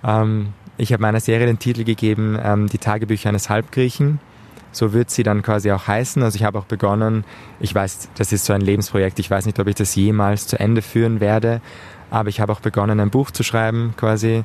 Ähm, 0.04 0.48
ich 0.76 0.92
habe 0.92 1.02
meiner 1.02 1.20
Serie 1.20 1.46
den 1.46 1.58
Titel 1.58 1.84
gegeben, 1.84 2.38
ähm, 2.42 2.68
Die 2.68 2.78
Tagebücher 2.78 3.28
eines 3.28 3.48
Halbgriechen. 3.48 4.20
So 4.72 4.92
wird 4.92 5.10
sie 5.10 5.22
dann 5.22 5.42
quasi 5.42 5.70
auch 5.70 5.86
heißen. 5.86 6.22
Also 6.22 6.36
ich 6.36 6.44
habe 6.44 6.58
auch 6.58 6.64
begonnen, 6.64 7.24
ich 7.60 7.74
weiß, 7.74 8.08
das 8.16 8.32
ist 8.32 8.44
so 8.44 8.52
ein 8.52 8.60
Lebensprojekt, 8.60 9.20
ich 9.20 9.30
weiß 9.30 9.46
nicht, 9.46 9.60
ob 9.60 9.68
ich 9.68 9.76
das 9.76 9.94
jemals 9.94 10.48
zu 10.48 10.58
Ende 10.58 10.82
führen 10.82 11.20
werde, 11.20 11.60
aber 12.10 12.28
ich 12.28 12.40
habe 12.40 12.52
auch 12.52 12.60
begonnen, 12.60 12.98
ein 12.98 13.10
Buch 13.10 13.30
zu 13.30 13.44
schreiben 13.44 13.94
quasi 13.96 14.44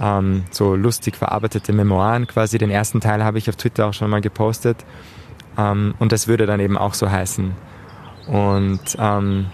ähm, 0.00 0.44
so 0.50 0.74
lustig 0.74 1.16
verarbeitete 1.16 1.72
Memoiren 1.72 2.26
quasi. 2.26 2.56
Den 2.56 2.70
ersten 2.70 3.00
Teil 3.00 3.22
habe 3.22 3.38
ich 3.38 3.48
auf 3.48 3.56
Twitter 3.56 3.86
auch 3.86 3.94
schon 3.94 4.10
mal 4.10 4.20
gepostet. 4.20 4.84
Ähm, 5.58 5.94
und 5.98 6.12
das 6.12 6.28
würde 6.28 6.46
dann 6.46 6.60
eben 6.60 6.78
auch 6.78 6.94
so 6.94 7.10
heißen. 7.10 7.52
Und 8.28 8.80
ähm, 8.98 9.46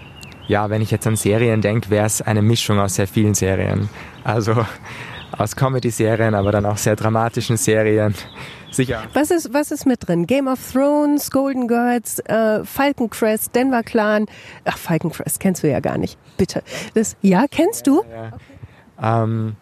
ja, 0.47 0.69
wenn 0.69 0.81
ich 0.81 0.91
jetzt 0.91 1.07
an 1.07 1.15
Serien 1.15 1.61
denke, 1.61 1.89
wäre 1.89 2.05
es 2.05 2.21
eine 2.21 2.41
Mischung 2.41 2.79
aus 2.79 2.95
sehr 2.95 3.07
vielen 3.07 3.33
Serien. 3.33 3.89
Also 4.23 4.65
aus 5.37 5.55
Comedy-Serien, 5.55 6.35
aber 6.35 6.51
dann 6.51 6.65
auch 6.65 6.77
sehr 6.77 6.95
dramatischen 6.95 7.57
Serien. 7.57 8.13
Sicher. 8.71 9.03
Was 9.13 9.31
ist, 9.31 9.53
was 9.53 9.71
ist 9.71 9.85
mit 9.85 10.05
drin? 10.05 10.27
Game 10.27 10.47
of 10.47 10.59
Thrones, 10.73 11.31
Golden 11.31 11.67
Girls, 11.67 12.19
äh, 12.19 12.63
Falcon 12.65 13.09
Crest, 13.09 13.55
Denver 13.55 13.83
Clan. 13.83 14.25
Ach, 14.65 14.77
Falcon 14.77 15.11
Crest 15.11 15.39
kennst 15.39 15.63
du 15.63 15.69
ja 15.69 15.79
gar 15.79 15.97
nicht. 15.97 16.17
Bitte. 16.35 16.61
Das, 16.93 17.15
ja, 17.21 17.45
kennst 17.49 17.87
du? 17.87 18.03
Ja, 18.09 18.15
ja. 18.15 18.27
Okay. 18.27 19.23
Ähm, 19.23 19.55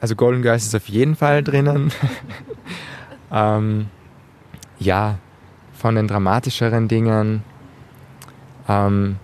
also 0.00 0.16
Golden 0.16 0.42
Girls 0.42 0.66
ist 0.66 0.74
auf 0.74 0.86
jeden 0.88 1.16
Fall 1.16 1.42
drinnen. 1.42 1.92
ähm, 3.32 3.86
ja, 4.78 5.16
von 5.84 5.96
den 5.96 6.08
dramatischeren 6.08 6.88
Dingen. 6.88 7.42
Ähm, 8.70 9.16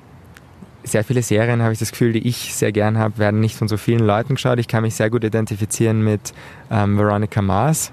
sehr 0.84 1.04
viele 1.04 1.22
Serien 1.22 1.62
habe 1.62 1.72
ich 1.72 1.78
das 1.78 1.90
Gefühl, 1.90 2.12
die 2.12 2.28
ich 2.28 2.54
sehr 2.54 2.70
gern 2.70 2.98
habe, 2.98 3.16
werden 3.16 3.40
nicht 3.40 3.56
von 3.56 3.66
so 3.66 3.78
vielen 3.78 4.04
Leuten 4.04 4.34
geschaut. 4.34 4.58
Ich 4.58 4.68
kann 4.68 4.82
mich 4.82 4.94
sehr 4.94 5.08
gut 5.08 5.24
identifizieren 5.24 6.04
mit 6.04 6.34
ähm, 6.70 6.98
Veronica 6.98 7.40
Mars. 7.40 7.92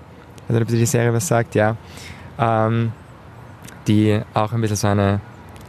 Also 0.49 0.59
ob 0.61 0.69
sie 0.69 0.77
die 0.77 0.85
Serie 0.85 1.13
was 1.13 1.29
sagt, 1.29 1.55
ja. 1.55 1.77
Ähm, 2.37 2.91
die 3.87 4.19
auch 4.33 4.51
ein 4.51 4.59
bisschen 4.59 4.75
so 4.75 4.87
eine 4.87 5.21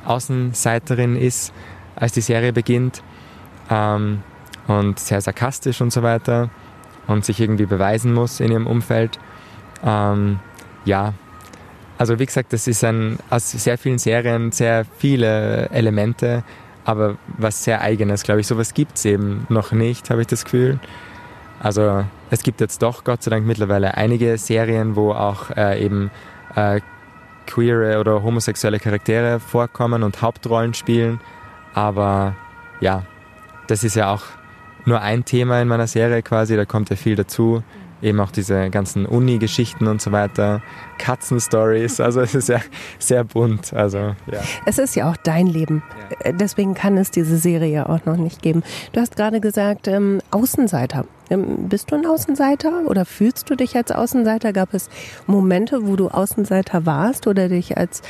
Außenseiterin 0.04 1.14
ist, 1.14 1.52
als 1.94 2.10
die 2.10 2.20
Serie 2.20 2.52
beginnt. 2.52 3.04
Ähm, 3.70 4.24
und 4.66 4.98
sehr 4.98 5.20
sarkastisch 5.20 5.80
und 5.80 5.92
so 5.92 6.02
weiter 6.02 6.50
und 7.06 7.24
sich 7.24 7.40
irgendwie 7.40 7.66
beweisen 7.66 8.12
muss 8.12 8.40
in 8.40 8.50
ihrem 8.50 8.66
Umfeld. 8.66 9.20
Ähm, 9.84 10.40
ja, 10.84 11.14
also 11.98 12.18
wie 12.18 12.26
gesagt, 12.26 12.52
das 12.52 12.68
ist 12.68 12.84
ein, 12.84 13.18
aus 13.28 13.50
sehr 13.50 13.76
vielen 13.76 13.98
Serien 13.98 14.52
sehr 14.52 14.86
viele 14.98 15.68
Elemente, 15.70 16.44
aber 16.84 17.16
was 17.36 17.64
sehr 17.64 17.80
eigenes, 17.82 18.22
glaube 18.22 18.40
ich. 18.40 18.46
Sowas 18.46 18.72
gibt 18.72 18.96
es 18.96 19.04
eben 19.04 19.46
noch 19.48 19.72
nicht, 19.72 20.08
habe 20.08 20.22
ich 20.22 20.28
das 20.28 20.44
Gefühl. 20.44 20.78
Also 21.60 22.04
es 22.30 22.42
gibt 22.42 22.60
jetzt 22.60 22.82
doch 22.82 23.02
Gott 23.02 23.22
sei 23.24 23.30
Dank 23.30 23.46
mittlerweile 23.46 23.96
einige 23.96 24.38
Serien, 24.38 24.94
wo 24.94 25.12
auch 25.12 25.50
äh, 25.56 25.84
eben 25.84 26.10
äh, 26.54 26.80
queere 27.46 27.98
oder 27.98 28.22
homosexuelle 28.22 28.78
Charaktere 28.78 29.40
vorkommen 29.40 30.04
und 30.04 30.22
Hauptrollen 30.22 30.74
spielen. 30.74 31.20
Aber 31.74 32.36
ja, 32.80 33.02
das 33.66 33.82
ist 33.82 33.96
ja 33.96 34.12
auch 34.12 34.22
nur 34.84 35.00
ein 35.00 35.24
Thema 35.24 35.60
in 35.60 35.68
meiner 35.68 35.88
Serie 35.88 36.22
quasi, 36.22 36.56
da 36.56 36.64
kommt 36.64 36.90
ja 36.90 36.96
viel 36.96 37.16
dazu. 37.16 37.62
Eben 38.00 38.20
auch 38.20 38.30
diese 38.30 38.70
ganzen 38.70 39.06
Uni-Geschichten 39.06 39.86
und 39.86 40.00
so 40.00 40.12
weiter, 40.12 40.62
Katzen-Stories, 40.98 42.00
also 42.00 42.20
es 42.20 42.34
ist 42.34 42.48
ja 42.48 42.60
sehr 42.98 43.24
bunt. 43.24 43.72
Also, 43.72 43.98
ja. 44.30 44.40
Es 44.66 44.78
ist 44.78 44.94
ja 44.94 45.10
auch 45.10 45.16
dein 45.16 45.46
Leben. 45.46 45.82
Ja. 46.24 46.32
Deswegen 46.32 46.74
kann 46.74 46.96
es 46.96 47.10
diese 47.10 47.38
Serie 47.38 47.88
auch 47.88 48.04
noch 48.04 48.16
nicht 48.16 48.42
geben. 48.42 48.62
Du 48.92 49.00
hast 49.00 49.16
gerade 49.16 49.40
gesagt, 49.40 49.88
ähm, 49.88 50.20
Außenseiter. 50.30 51.06
Ähm, 51.30 51.68
bist 51.68 51.90
du 51.90 51.96
ein 51.96 52.06
Außenseiter 52.06 52.82
oder 52.86 53.04
fühlst 53.04 53.50
du 53.50 53.56
dich 53.56 53.76
als 53.76 53.92
Außenseiter? 53.92 54.52
Gab 54.52 54.74
es 54.74 54.88
Momente, 55.26 55.86
wo 55.86 55.96
du 55.96 56.08
Außenseiter 56.08 56.86
warst 56.86 57.26
oder 57.26 57.48
dich 57.48 57.76
als 57.76 58.02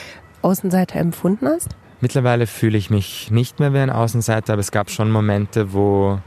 Außenseiter 0.42 0.98
empfunden 1.00 1.48
hast? 1.48 1.68
Mittlerweile 2.00 2.46
fühle 2.46 2.78
ich 2.78 2.90
mich 2.90 3.30
nicht 3.30 3.58
mehr 3.58 3.72
wie 3.72 3.78
ein 3.78 3.90
Außenseiter, 3.90 4.52
aber 4.52 4.60
es 4.60 4.70
gab 4.70 4.90
schon 4.90 5.10
Momente, 5.10 5.72
wo 5.72 6.20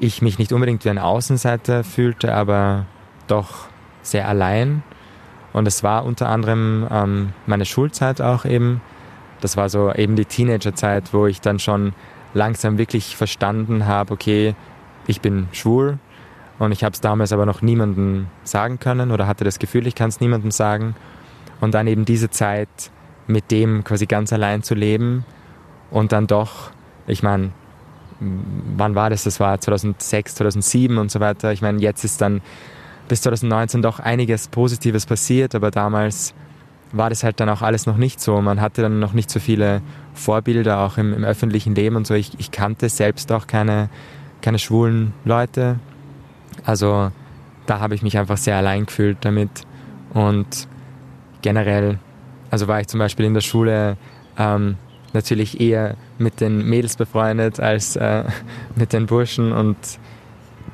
ich 0.00 0.22
mich 0.22 0.38
nicht 0.38 0.52
unbedingt 0.52 0.84
wie 0.84 0.90
ein 0.90 0.98
Außenseiter 0.98 1.84
fühlte, 1.84 2.34
aber 2.34 2.86
doch 3.26 3.68
sehr 4.02 4.26
allein. 4.26 4.82
Und 5.52 5.68
es 5.68 5.82
war 5.82 6.04
unter 6.04 6.28
anderem 6.28 6.86
ähm, 6.90 7.32
meine 7.46 7.66
Schulzeit 7.66 8.20
auch 8.20 8.44
eben. 8.44 8.80
Das 9.40 9.56
war 9.56 9.68
so 9.68 9.92
eben 9.92 10.16
die 10.16 10.24
Teenagerzeit, 10.24 11.12
wo 11.12 11.26
ich 11.26 11.40
dann 11.40 11.58
schon 11.58 11.92
langsam 12.34 12.78
wirklich 12.78 13.16
verstanden 13.16 13.86
habe, 13.86 14.12
okay, 14.12 14.54
ich 15.06 15.20
bin 15.20 15.48
schwul. 15.52 15.98
Und 16.58 16.72
ich 16.72 16.84
habe 16.84 16.92
es 16.92 17.00
damals 17.00 17.32
aber 17.32 17.46
noch 17.46 17.62
niemandem 17.62 18.26
sagen 18.44 18.78
können 18.78 19.10
oder 19.10 19.26
hatte 19.26 19.44
das 19.44 19.58
Gefühl, 19.58 19.86
ich 19.86 19.94
kann 19.94 20.08
es 20.08 20.20
niemandem 20.20 20.50
sagen. 20.50 20.94
Und 21.60 21.74
dann 21.74 21.86
eben 21.86 22.04
diese 22.04 22.30
Zeit 22.30 22.68
mit 23.26 23.50
dem 23.50 23.84
quasi 23.84 24.06
ganz 24.06 24.32
allein 24.32 24.62
zu 24.62 24.74
leben 24.74 25.24
und 25.90 26.12
dann 26.12 26.26
doch, 26.26 26.70
ich 27.06 27.22
meine, 27.22 27.50
wann 28.20 28.94
war 28.94 29.10
das? 29.10 29.24
Das 29.24 29.40
war 29.40 29.60
2006, 29.60 30.36
2007 30.36 30.98
und 30.98 31.10
so 31.10 31.20
weiter. 31.20 31.52
Ich 31.52 31.62
meine, 31.62 31.80
jetzt 31.80 32.04
ist 32.04 32.20
dann 32.20 32.40
bis 33.08 33.22
2019 33.22 33.82
doch 33.82 33.98
einiges 33.98 34.48
Positives 34.48 35.06
passiert, 35.06 35.54
aber 35.54 35.70
damals 35.70 36.34
war 36.92 37.10
das 37.10 37.22
halt 37.22 37.40
dann 37.40 37.48
auch 37.48 37.62
alles 37.62 37.86
noch 37.86 37.96
nicht 37.96 38.20
so. 38.20 38.40
Man 38.40 38.60
hatte 38.60 38.82
dann 38.82 38.98
noch 38.98 39.12
nicht 39.12 39.30
so 39.30 39.40
viele 39.40 39.80
Vorbilder 40.14 40.80
auch 40.80 40.98
im, 40.98 41.14
im 41.14 41.24
öffentlichen 41.24 41.74
Leben 41.74 41.96
und 41.96 42.06
so. 42.06 42.14
Ich, 42.14 42.38
ich, 42.38 42.50
kannte 42.50 42.88
selbst 42.88 43.30
auch 43.32 43.46
keine, 43.46 43.88
keine 44.42 44.58
schwulen 44.58 45.12
Leute. 45.24 45.78
Also 46.64 47.10
da 47.66 47.80
habe 47.80 47.94
ich 47.94 48.02
mich 48.02 48.18
einfach 48.18 48.36
sehr 48.36 48.56
allein 48.56 48.86
gefühlt 48.86 49.18
damit. 49.22 49.50
Und 50.12 50.68
generell, 51.42 51.98
also 52.50 52.66
war 52.66 52.80
ich 52.80 52.88
zum 52.88 52.98
Beispiel 52.98 53.26
in 53.26 53.34
der 53.34 53.40
Schule 53.40 53.96
ähm, 54.36 54.76
natürlich 55.12 55.60
eher 55.60 55.96
mit 56.18 56.40
den 56.40 56.68
Mädels 56.68 56.96
befreundet 56.96 57.60
als 57.60 57.96
äh, 57.96 58.24
mit 58.76 58.92
den 58.92 59.06
Burschen 59.06 59.52
und 59.52 59.76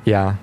ja, 0.05 0.37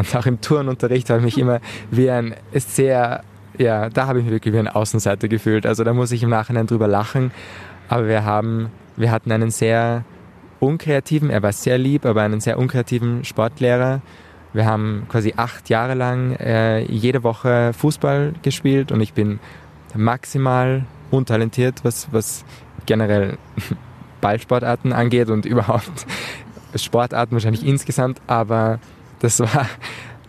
und 0.00 0.16
auch 0.16 0.24
im 0.24 0.40
Turnunterricht 0.40 1.10
habe 1.10 1.18
ich 1.18 1.24
mich 1.26 1.38
immer 1.38 1.60
wie 1.90 2.10
ein 2.10 2.34
sehr, 2.54 3.22
ja, 3.58 3.90
da 3.90 4.06
habe 4.06 4.20
ich 4.20 4.24
mich 4.24 4.32
wirklich 4.32 4.54
wie 4.54 4.58
ein 4.58 4.68
Außenseiter 4.68 5.28
gefühlt. 5.28 5.66
Also 5.66 5.84
da 5.84 5.92
muss 5.92 6.10
ich 6.10 6.22
im 6.22 6.30
Nachhinein 6.30 6.66
drüber 6.66 6.88
lachen. 6.88 7.30
Aber 7.88 8.08
wir 8.08 8.24
haben, 8.24 8.70
wir 8.96 9.10
hatten 9.10 9.30
einen 9.30 9.50
sehr 9.50 10.04
unkreativen, 10.58 11.28
er 11.28 11.42
war 11.42 11.52
sehr 11.52 11.76
lieb, 11.76 12.06
aber 12.06 12.22
einen 12.22 12.40
sehr 12.40 12.58
unkreativen 12.58 13.24
Sportlehrer. 13.24 14.00
Wir 14.54 14.64
haben 14.64 15.04
quasi 15.10 15.34
acht 15.36 15.68
Jahre 15.68 15.92
lang 15.92 16.36
äh, 16.36 16.80
jede 16.80 17.22
Woche 17.22 17.72
Fußball 17.74 18.32
gespielt 18.40 18.92
und 18.92 19.02
ich 19.02 19.12
bin 19.12 19.38
maximal 19.94 20.86
untalentiert, 21.10 21.80
was, 21.82 22.08
was 22.10 22.44
generell 22.90 23.38
Ballsportarten 24.20 24.92
angeht 24.92 25.30
und 25.30 25.46
überhaupt 25.46 26.06
Sportarten 26.74 27.34
wahrscheinlich 27.34 27.64
insgesamt, 27.64 28.20
aber 28.26 28.80
das 29.20 29.38
war, 29.38 29.68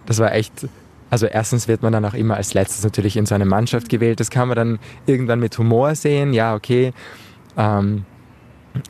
das 0.06 0.20
war 0.20 0.32
echt, 0.32 0.68
also 1.10 1.26
erstens 1.26 1.68
wird 1.68 1.82
man 1.82 1.92
dann 1.92 2.06
auch 2.06 2.14
immer 2.14 2.38
als 2.38 2.54
letztes 2.54 2.84
natürlich 2.84 3.18
in 3.18 3.26
so 3.26 3.34
eine 3.34 3.46
Mannschaft 3.46 3.90
gewählt. 3.90 4.20
Das 4.20 4.30
kann 4.30 4.48
man 4.48 4.56
dann 4.56 4.80
irgendwann 5.08 5.40
mit 5.40 5.58
Humor 5.58 5.96
sehen. 5.96 6.34
Ja, 6.34 6.54
okay. 6.54 6.94
Ähm, 7.58 8.06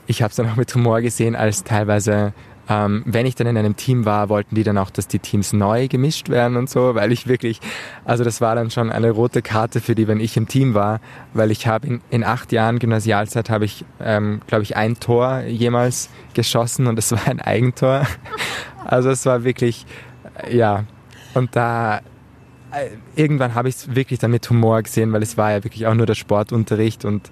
ich 0.05 0.21
habe 0.21 0.31
es 0.31 0.35
dann 0.35 0.49
auch 0.49 0.57
mit 0.57 0.75
Humor 0.75 0.99
gesehen, 0.99 1.37
als 1.37 1.63
teilweise, 1.63 2.33
ähm, 2.71 3.03
wenn 3.05 3.25
ich 3.25 3.35
dann 3.35 3.47
in 3.47 3.57
einem 3.57 3.75
Team 3.75 4.05
war, 4.05 4.29
wollten 4.29 4.55
die 4.55 4.63
dann 4.63 4.77
auch, 4.77 4.89
dass 4.89 5.09
die 5.09 5.19
Teams 5.19 5.51
neu 5.51 5.89
gemischt 5.89 6.29
werden 6.29 6.55
und 6.55 6.69
so, 6.69 6.95
weil 6.95 7.11
ich 7.11 7.27
wirklich, 7.27 7.59
also 8.05 8.23
das 8.23 8.39
war 8.39 8.55
dann 8.55 8.71
schon 8.71 8.89
eine 8.89 9.11
rote 9.11 9.41
Karte 9.41 9.81
für 9.81 9.93
die, 9.93 10.07
wenn 10.07 10.21
ich 10.21 10.37
im 10.37 10.47
Team 10.47 10.73
war, 10.73 11.01
weil 11.33 11.51
ich 11.51 11.67
habe 11.67 11.87
in, 11.87 12.01
in, 12.09 12.23
acht 12.23 12.53
Jahren 12.53 12.79
Gymnasialzeit 12.79 13.49
habe 13.49 13.65
ich, 13.65 13.83
ähm, 13.99 14.39
glaube 14.47 14.63
ich, 14.63 14.77
ein 14.77 14.97
Tor 15.01 15.41
jemals 15.41 16.09
geschossen 16.33 16.87
und 16.87 16.97
es 16.97 17.11
war 17.11 17.27
ein 17.27 17.41
Eigentor. 17.41 18.07
Also 18.83 19.11
es 19.11 19.27
war 19.27 19.43
wirklich, 19.43 19.85
äh, 20.43 20.57
ja. 20.57 20.85
Und 21.35 21.55
da 21.55 21.99
äh, 22.71 22.89
irgendwann 23.15 23.53
habe 23.53 23.69
ich 23.69 23.75
es 23.75 23.95
wirklich 23.95 24.17
dann 24.17 24.31
mit 24.31 24.49
Humor 24.49 24.81
gesehen, 24.81 25.13
weil 25.13 25.21
es 25.21 25.37
war 25.37 25.51
ja 25.51 25.63
wirklich 25.63 25.85
auch 25.85 25.93
nur 25.93 26.07
der 26.07 26.15
Sportunterricht 26.15 27.05
und 27.05 27.29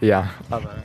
ja. 0.00 0.30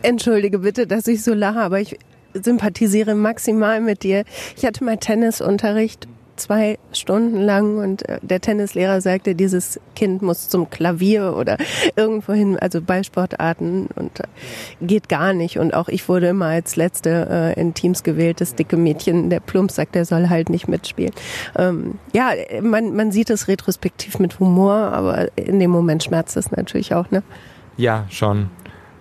Entschuldige 0.02 0.60
bitte, 0.60 0.88
dass 0.88 1.06
ich 1.06 1.24
so 1.24 1.36
lache, 1.36 1.62
aber 1.62 1.80
ich 1.80 2.00
sympathisiere 2.34 3.16
maximal 3.16 3.82
mit 3.82 4.04
dir. 4.04 4.24
Ich 4.58 4.66
hatte 4.66 4.84
mal 4.84 4.98
Tennisunterricht 4.98 6.08
zwei 6.36 6.80
Stunden 6.92 7.40
lang 7.42 7.78
und 7.78 8.08
äh, 8.10 8.20
der 8.22 8.42
Tennislehrer 8.42 9.02
sagte, 9.02 9.36
dieses 9.36 9.80
Kind 9.96 10.22
muss 10.22 10.50
zum 10.50 10.70
Klavier 10.70 11.36
oder 11.38 11.58
irgendwo 11.96 12.34
hin, 12.34 12.58
also 12.60 12.82
Ballsportarten 12.82 13.88
und 13.96 14.20
äh, 14.20 14.24
geht 14.82 15.10
gar 15.10 15.34
nicht. 15.34 15.60
Und 15.60 15.74
auch 15.74 15.90
ich 15.90 16.10
wurde 16.10 16.28
immer 16.28 16.48
als 16.48 16.76
Letzte 16.76 17.54
äh, 17.56 17.60
in 17.60 17.74
Teams 17.74 18.04
gewählt, 18.04 18.42
das 18.42 18.56
dicke 18.56 18.78
Mädchen, 18.78 19.30
der 19.30 19.40
Plumpsack, 19.40 19.92
der 19.92 20.06
soll 20.06 20.30
halt 20.30 20.50
nicht 20.50 20.68
mitspielen. 20.68 21.14
Ähm, 21.58 22.00
ja, 22.14 22.32
man, 22.62 22.96
man 22.96 23.12
sieht 23.12 23.30
es 23.30 23.48
retrospektiv 23.48 24.20
mit 24.20 24.40
Humor, 24.40 24.74
aber 24.74 25.38
in 25.38 25.60
dem 25.60 25.72
Moment 25.72 26.04
schmerzt 26.04 26.36
es 26.38 26.52
natürlich 26.52 26.94
auch, 26.96 27.12
ne? 27.12 27.24
Ja, 27.78 28.06
schon. 28.10 28.50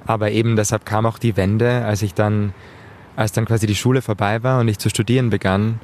Aber 0.06 0.30
eben 0.30 0.56
deshalb 0.56 0.84
kam 0.84 1.06
auch 1.06 1.18
die 1.18 1.36
Wende, 1.36 1.84
als 1.84 2.02
ich 2.02 2.14
dann, 2.14 2.52
als 3.16 3.32
dann 3.32 3.44
quasi 3.44 3.66
die 3.66 3.74
Schule 3.74 4.02
vorbei 4.02 4.42
war 4.42 4.60
und 4.60 4.68
ich 4.68 4.78
zu 4.78 4.88
studieren 4.88 5.30
begann, 5.30 5.80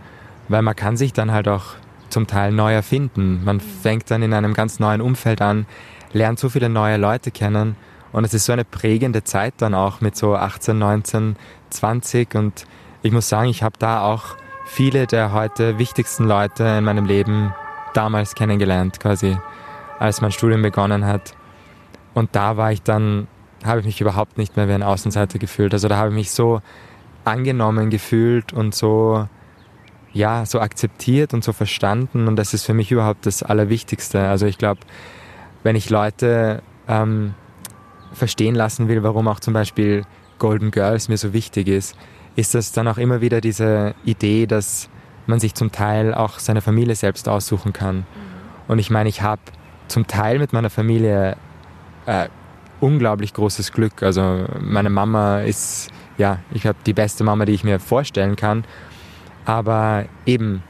weil 0.48 0.62
man 0.62 0.76
kann 0.76 0.96
sich 0.96 1.12
dann 1.12 1.32
halt 1.32 1.48
auch 1.48 1.74
zum 2.08 2.26
Teil 2.26 2.52
neu 2.52 2.72
erfinden. 2.72 3.42
Man 3.44 3.60
fängt 3.60 4.10
dann 4.10 4.22
in 4.22 4.32
einem 4.32 4.54
ganz 4.54 4.80
neuen 4.80 5.00
Umfeld 5.00 5.42
an, 5.42 5.66
lernt 6.12 6.38
so 6.38 6.48
viele 6.48 6.68
neue 6.68 6.96
Leute 6.96 7.30
kennen 7.30 7.76
und 8.12 8.24
es 8.24 8.32
ist 8.32 8.46
so 8.46 8.52
eine 8.52 8.64
prägende 8.64 9.24
Zeit 9.24 9.54
dann 9.58 9.74
auch 9.74 10.00
mit 10.00 10.16
so 10.16 10.34
18, 10.34 10.78
19, 10.78 11.36
20 11.70 12.34
und 12.34 12.66
ich 13.02 13.12
muss 13.12 13.28
sagen, 13.28 13.48
ich 13.48 13.62
habe 13.62 13.76
da 13.78 14.02
auch 14.02 14.36
viele 14.64 15.06
der 15.06 15.32
heute 15.32 15.78
wichtigsten 15.78 16.26
Leute 16.26 16.64
in 16.64 16.84
meinem 16.84 17.06
Leben 17.06 17.54
damals 17.94 18.34
kennengelernt, 18.34 19.00
quasi, 19.00 19.38
als 19.98 20.20
mein 20.20 20.32
Studium 20.32 20.62
begonnen 20.62 21.06
hat. 21.06 21.34
Und 22.14 22.34
da 22.34 22.56
war 22.56 22.72
ich 22.72 22.82
dann, 22.82 23.28
habe 23.64 23.80
ich 23.80 23.86
mich 23.86 24.00
überhaupt 24.00 24.38
nicht 24.38 24.56
mehr 24.56 24.68
wie 24.68 24.72
ein 24.72 24.82
Außenseiter 24.82 25.38
gefühlt. 25.38 25.72
Also 25.72 25.88
da 25.88 25.96
habe 25.96 26.10
ich 26.10 26.14
mich 26.14 26.30
so 26.30 26.60
angenommen 27.28 27.90
gefühlt 27.90 28.52
und 28.52 28.74
so 28.74 29.28
ja, 30.12 30.46
so 30.46 30.60
akzeptiert 30.60 31.34
und 31.34 31.44
so 31.44 31.52
verstanden 31.52 32.28
und 32.28 32.36
das 32.36 32.54
ist 32.54 32.64
für 32.64 32.74
mich 32.74 32.90
überhaupt 32.90 33.26
das 33.26 33.42
Allerwichtigste. 33.42 34.20
Also 34.20 34.46
ich 34.46 34.58
glaube, 34.58 34.80
wenn 35.62 35.76
ich 35.76 35.90
Leute 35.90 36.62
ähm, 36.88 37.34
verstehen 38.12 38.54
lassen 38.54 38.88
will, 38.88 39.02
warum 39.02 39.28
auch 39.28 39.40
zum 39.40 39.54
Beispiel 39.54 40.04
Golden 40.38 40.70
Girls 40.70 41.08
mir 41.08 41.18
so 41.18 41.32
wichtig 41.32 41.68
ist, 41.68 41.96
ist 42.36 42.54
das 42.54 42.72
dann 42.72 42.88
auch 42.88 42.98
immer 42.98 43.20
wieder 43.20 43.40
diese 43.40 43.94
Idee, 44.04 44.46
dass 44.46 44.88
man 45.26 45.40
sich 45.40 45.54
zum 45.54 45.72
Teil 45.72 46.14
auch 46.14 46.38
seine 46.38 46.62
Familie 46.62 46.94
selbst 46.94 47.28
aussuchen 47.28 47.72
kann. 47.72 48.06
Und 48.66 48.78
ich 48.78 48.90
meine, 48.90 49.08
ich 49.08 49.22
habe 49.22 49.42
zum 49.88 50.06
Teil 50.06 50.38
mit 50.38 50.52
meiner 50.52 50.70
Familie 50.70 51.36
äh, 52.06 52.28
unglaublich 52.80 53.34
großes 53.34 53.72
Glück. 53.72 54.02
Also 54.02 54.46
meine 54.60 54.90
Mama 54.90 55.40
ist, 55.40 55.90
ja, 56.18 56.40
ich 56.52 56.66
habe 56.66 56.78
die 56.84 56.92
beste 56.92 57.24
Mama, 57.24 57.44
die 57.44 57.52
ich 57.52 57.64
mir 57.64 57.78
vorstellen 57.78 58.36
kann. 58.36 58.64
Aber 59.44 60.04
eben, 60.26 60.62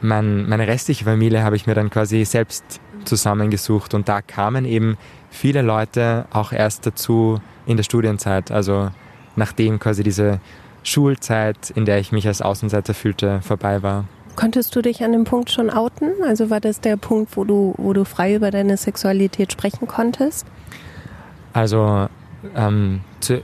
mein, 0.00 0.48
meine 0.48 0.66
restliche 0.66 1.04
Familie 1.04 1.44
habe 1.44 1.56
ich 1.56 1.66
mir 1.66 1.74
dann 1.74 1.88
quasi 1.88 2.24
selbst 2.24 2.80
zusammengesucht 3.04 3.94
und 3.94 4.08
da 4.08 4.20
kamen 4.20 4.64
eben 4.64 4.98
viele 5.30 5.62
Leute 5.62 6.26
auch 6.32 6.52
erst 6.52 6.86
dazu 6.86 7.40
in 7.66 7.76
der 7.76 7.84
Studienzeit, 7.84 8.50
also 8.50 8.90
nachdem 9.36 9.78
quasi 9.78 10.02
diese 10.02 10.40
Schulzeit, 10.82 11.70
in 11.70 11.84
der 11.84 11.98
ich 11.98 12.12
mich 12.12 12.26
als 12.26 12.42
Außenseiter 12.42 12.94
fühlte, 12.94 13.40
vorbei 13.42 13.82
war. 13.82 14.04
Konntest 14.34 14.74
du 14.74 14.82
dich 14.82 15.04
an 15.04 15.12
dem 15.12 15.24
Punkt 15.24 15.50
schon 15.50 15.70
outen? 15.70 16.10
Also 16.26 16.50
war 16.50 16.60
das 16.60 16.80
der 16.80 16.96
Punkt, 16.96 17.36
wo 17.36 17.44
du, 17.44 17.74
wo 17.76 17.92
du 17.92 18.04
frei 18.04 18.34
über 18.34 18.50
deine 18.50 18.76
Sexualität 18.76 19.52
sprechen 19.52 19.86
konntest? 19.86 20.46
Also 21.52 22.08
ähm, 22.56 23.02
zu, 23.20 23.42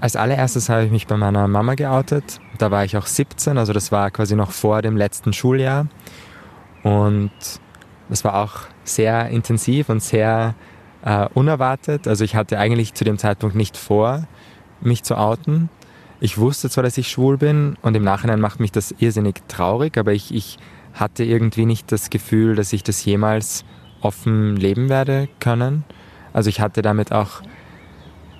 als 0.00 0.16
allererstes 0.16 0.68
habe 0.68 0.84
ich 0.84 0.90
mich 0.90 1.06
bei 1.06 1.16
meiner 1.16 1.48
Mama 1.48 1.74
geoutet. 1.74 2.40
Da 2.58 2.70
war 2.70 2.84
ich 2.84 2.96
auch 2.96 3.06
17, 3.06 3.58
also 3.58 3.72
das 3.72 3.92
war 3.92 4.10
quasi 4.10 4.36
noch 4.36 4.50
vor 4.50 4.82
dem 4.82 4.96
letzten 4.96 5.32
Schuljahr. 5.32 5.86
Und 6.82 7.30
das 8.08 8.24
war 8.24 8.42
auch 8.42 8.52
sehr 8.84 9.28
intensiv 9.28 9.88
und 9.88 10.02
sehr 10.02 10.54
äh, 11.04 11.26
unerwartet. 11.34 12.06
Also 12.06 12.24
ich 12.24 12.36
hatte 12.36 12.58
eigentlich 12.58 12.94
zu 12.94 13.04
dem 13.04 13.18
Zeitpunkt 13.18 13.56
nicht 13.56 13.76
vor, 13.76 14.26
mich 14.80 15.02
zu 15.02 15.16
outen. 15.16 15.70
Ich 16.20 16.38
wusste 16.38 16.70
zwar, 16.70 16.84
dass 16.84 16.98
ich 16.98 17.08
schwul 17.08 17.38
bin 17.38 17.76
und 17.82 17.96
im 17.96 18.04
Nachhinein 18.04 18.40
macht 18.40 18.60
mich 18.60 18.72
das 18.72 18.94
irrsinnig 18.98 19.42
traurig, 19.48 19.98
aber 19.98 20.12
ich, 20.12 20.34
ich 20.34 20.58
hatte 20.94 21.24
irgendwie 21.24 21.66
nicht 21.66 21.90
das 21.90 22.08
Gefühl, 22.08 22.54
dass 22.54 22.72
ich 22.72 22.82
das 22.82 23.04
jemals 23.04 23.64
offen 24.00 24.56
leben 24.56 24.88
werde 24.88 25.28
können. 25.40 25.84
Also 26.32 26.50
ich 26.50 26.60
hatte 26.60 26.82
damit 26.82 27.12
auch 27.12 27.42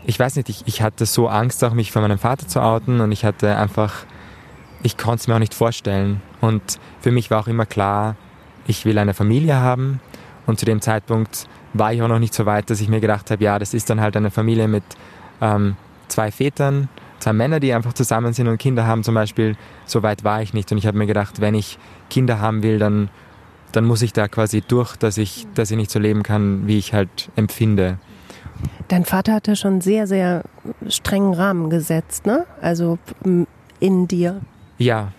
ich 0.06 0.18
weiß 0.18 0.36
nicht, 0.36 0.48
ich, 0.48 0.62
ich 0.66 0.82
hatte 0.82 1.06
so 1.06 1.28
Angst, 1.28 1.64
auch 1.64 1.72
mich 1.72 1.92
von 1.92 2.02
meinem 2.02 2.18
Vater 2.18 2.46
zu 2.46 2.60
outen 2.62 3.00
und 3.00 3.12
ich 3.12 3.24
hatte 3.24 3.56
einfach, 3.56 4.04
ich 4.82 4.98
konnte 4.98 5.16
es 5.16 5.28
mir 5.28 5.34
auch 5.34 5.40
nicht 5.40 5.54
vorstellen. 5.54 6.20
Und 6.40 6.78
für 7.00 7.10
mich 7.10 7.30
war 7.30 7.40
auch 7.40 7.48
immer 7.48 7.66
klar, 7.66 8.16
ich 8.66 8.84
will 8.84 8.98
eine 8.98 9.14
Familie 9.14 9.56
haben. 9.56 10.00
Und 10.46 10.58
zu 10.58 10.66
dem 10.66 10.80
Zeitpunkt 10.82 11.48
war 11.72 11.92
ich 11.92 12.02
auch 12.02 12.08
noch 12.08 12.18
nicht 12.18 12.34
so 12.34 12.44
weit, 12.44 12.68
dass 12.68 12.80
ich 12.80 12.88
mir 12.88 13.00
gedacht 13.00 13.30
habe, 13.30 13.42
ja, 13.42 13.58
das 13.58 13.72
ist 13.72 13.88
dann 13.88 14.00
halt 14.00 14.16
eine 14.16 14.30
Familie 14.30 14.68
mit 14.68 14.84
ähm, 15.40 15.76
zwei 16.08 16.30
Vätern, 16.30 16.88
zwei 17.18 17.32
Männer, 17.32 17.60
die 17.60 17.72
einfach 17.72 17.94
zusammen 17.94 18.34
sind 18.34 18.48
und 18.48 18.58
Kinder 18.58 18.86
haben 18.86 19.02
zum 19.02 19.14
Beispiel. 19.14 19.56
So 19.86 20.02
weit 20.02 20.22
war 20.22 20.42
ich 20.42 20.52
nicht. 20.52 20.70
Und 20.70 20.78
ich 20.78 20.86
habe 20.86 20.98
mir 20.98 21.06
gedacht, 21.06 21.40
wenn 21.40 21.54
ich 21.54 21.78
Kinder 22.10 22.40
haben 22.40 22.62
will, 22.62 22.78
dann, 22.78 23.08
dann 23.72 23.86
muss 23.86 24.02
ich 24.02 24.12
da 24.12 24.28
quasi 24.28 24.60
durch, 24.60 24.96
dass 24.96 25.16
ich, 25.16 25.46
dass 25.54 25.70
ich 25.70 25.78
nicht 25.78 25.90
so 25.90 25.98
leben 25.98 26.22
kann, 26.22 26.66
wie 26.66 26.76
ich 26.76 26.92
halt 26.92 27.30
empfinde. 27.36 27.98
Dein 28.88 29.04
Vater 29.04 29.34
hatte 29.34 29.56
schon 29.56 29.80
sehr, 29.80 30.06
sehr 30.06 30.42
strengen 30.88 31.34
Rahmen 31.34 31.70
gesetzt, 31.70 32.26
ne? 32.26 32.46
Also 32.60 32.98
in 33.80 34.08
dir. 34.08 34.40
Ja, 34.78 35.12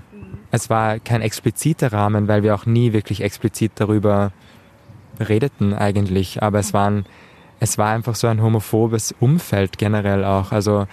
es 0.52 0.70
war 0.70 1.00
kein 1.00 1.22
expliziter 1.22 1.92
Rahmen, 1.92 2.28
weil 2.28 2.44
wir 2.44 2.56
auch 2.56 2.66
nie 2.66 2.94
wirklich 2.94 3.22
explizit 3.22 3.74
darüber 3.76 4.32
redeten 5.20 5.74
eigentlich. 5.74 6.42
Aber 6.42 6.60
es, 6.60 6.74
waren, 6.74 7.06
es 7.60 7.78
war 7.78 7.90
einfach 7.90 8.16
so 8.16 8.28
ein 8.28 8.42
homophobes 8.42 9.14
Umfeld 9.20 9.78
generell 9.78 10.24
auch. 10.24 10.52
Also 10.52 10.88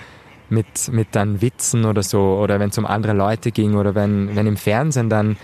mit, 0.49 0.93
mit 0.93 1.09
dann 1.13 1.41
Witzen 1.41 1.85
oder 1.85 2.03
so 2.03 2.39
oder 2.43 2.61
wenn 2.61 2.71
es 2.71 2.79
um 2.79 2.87
andere 2.87 3.15
Leute 3.15 3.51
ging 3.51 3.75
oder 3.75 3.95
wenn, 3.95 4.37
wenn 4.37 4.47
im 4.47 4.57
Fernsehen 4.57 5.09
dann, 5.09 5.37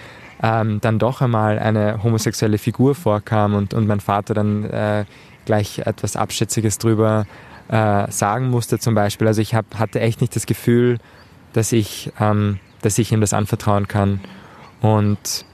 ähm, 0.43 0.81
dann 0.81 0.99
doch 0.99 1.23
einmal 1.23 1.59
eine 1.59 2.03
homosexuelle 2.03 2.59
Figur 2.59 2.95
vorkam 2.95 3.55
und, 3.55 3.75
und 3.75 3.87
mein 3.87 4.01
Vater 4.01 4.35
dann 4.35 4.65
äh, 4.65 5.05
gleich 5.49 5.79
etwas 5.79 6.15
Abschätziges 6.15 6.77
drüber 6.77 7.27
äh, 7.69 8.11
sagen 8.11 8.51
musste 8.51 8.79
zum 8.79 8.95
Beispiel. 8.95 9.27
Also 9.27 9.41
ich 9.41 9.55
hab, 9.55 9.79
hatte 9.79 9.99
echt 9.99 10.21
nicht 10.21 10.37
das 10.37 10.45
Gefühl, 10.45 10.99
dass 11.55 11.73
ich, 11.73 12.13
ähm, 12.21 12.61
dass 12.83 12.99
ich 12.99 13.13
ihm 13.13 13.23
das 13.23 13.33
anvertrauen 13.33 13.89
kann. 13.89 14.21
Und 14.83 15.47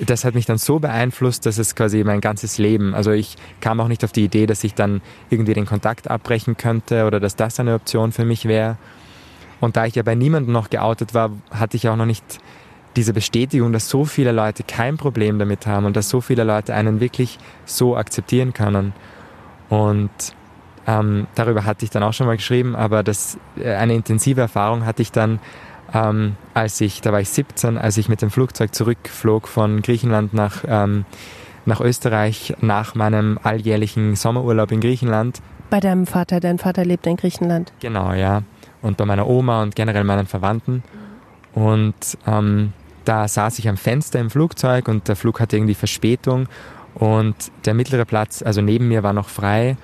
das 0.00 0.24
hat 0.24 0.34
mich 0.34 0.46
dann 0.46 0.58
so 0.58 0.80
beeinflusst, 0.80 1.46
dass 1.46 1.58
es 1.58 1.76
quasi 1.76 2.02
mein 2.02 2.20
ganzes 2.20 2.58
Leben, 2.58 2.92
also 2.92 3.12
ich 3.12 3.36
kam 3.60 3.78
auch 3.80 3.86
nicht 3.86 4.02
auf 4.02 4.10
die 4.10 4.24
Idee, 4.24 4.46
dass 4.46 4.64
ich 4.64 4.74
dann 4.74 5.00
irgendwie 5.30 5.54
den 5.54 5.66
Kontakt 5.66 6.10
abbrechen 6.10 6.56
könnte 6.56 7.06
oder 7.06 7.20
dass 7.20 7.36
das 7.36 7.60
eine 7.60 7.74
Option 7.74 8.10
für 8.10 8.24
mich 8.24 8.46
wäre. 8.46 8.76
Und 9.60 9.76
da 9.76 9.86
ich 9.86 9.94
ja 9.94 10.02
bei 10.02 10.16
niemandem 10.16 10.52
noch 10.52 10.70
geoutet 10.70 11.14
war, 11.14 11.30
hatte 11.52 11.76
ich 11.76 11.88
auch 11.88 11.94
noch 11.94 12.06
nicht 12.06 12.40
diese 12.96 13.12
Bestätigung, 13.12 13.72
dass 13.72 13.88
so 13.88 14.04
viele 14.04 14.32
Leute 14.32 14.62
kein 14.62 14.96
Problem 14.96 15.38
damit 15.38 15.66
haben 15.66 15.86
und 15.86 15.96
dass 15.96 16.08
so 16.08 16.20
viele 16.20 16.44
Leute 16.44 16.74
einen 16.74 17.00
wirklich 17.00 17.38
so 17.64 17.96
akzeptieren 17.96 18.52
können. 18.52 18.92
Und 19.68 20.10
ähm, 20.86 21.26
darüber 21.34 21.64
hatte 21.64 21.84
ich 21.84 21.90
dann 21.90 22.02
auch 22.02 22.12
schon 22.12 22.26
mal 22.26 22.36
geschrieben, 22.36 22.76
aber 22.76 23.02
das, 23.02 23.38
äh, 23.56 23.74
eine 23.74 23.94
intensive 23.94 24.40
Erfahrung 24.40 24.84
hatte 24.84 25.02
ich 25.02 25.12
dann, 25.12 25.40
ähm, 25.92 26.36
als 26.52 26.80
ich, 26.80 27.00
da 27.00 27.12
war 27.12 27.20
ich 27.20 27.30
17, 27.30 27.78
als 27.78 27.96
ich 27.96 28.08
mit 28.08 28.22
dem 28.22 28.30
Flugzeug 28.30 28.74
zurückflog 28.74 29.48
von 29.48 29.82
Griechenland 29.82 30.34
nach, 30.34 30.64
ähm, 30.66 31.04
nach 31.64 31.80
Österreich 31.80 32.54
nach 32.60 32.94
meinem 32.94 33.38
alljährlichen 33.42 34.16
Sommerurlaub 34.16 34.70
in 34.72 34.80
Griechenland. 34.80 35.40
Bei 35.70 35.80
deinem 35.80 36.06
Vater, 36.06 36.40
dein 36.40 36.58
Vater 36.58 36.84
lebt 36.84 37.06
in 37.06 37.16
Griechenland. 37.16 37.72
Genau, 37.80 38.12
ja. 38.12 38.42
Und 38.82 38.98
bei 38.98 39.06
meiner 39.06 39.26
Oma 39.26 39.62
und 39.62 39.74
generell 39.74 40.04
meinen 40.04 40.26
Verwandten. 40.26 40.82
Und 41.54 41.94
ähm, 42.26 42.72
da 43.04 43.28
saß 43.28 43.58
ich 43.58 43.68
am 43.68 43.76
Fenster 43.76 44.20
im 44.20 44.30
Flugzeug 44.30 44.88
und 44.88 45.08
der 45.08 45.16
Flug 45.16 45.40
hatte 45.40 45.56
irgendwie 45.56 45.74
Verspätung 45.74 46.48
und 46.94 47.34
der 47.64 47.74
mittlere 47.74 48.04
Platz, 48.04 48.42
also 48.42 48.60
neben 48.60 48.88
mir, 48.88 49.02
war 49.02 49.12
noch 49.12 49.28
frei. 49.28 49.76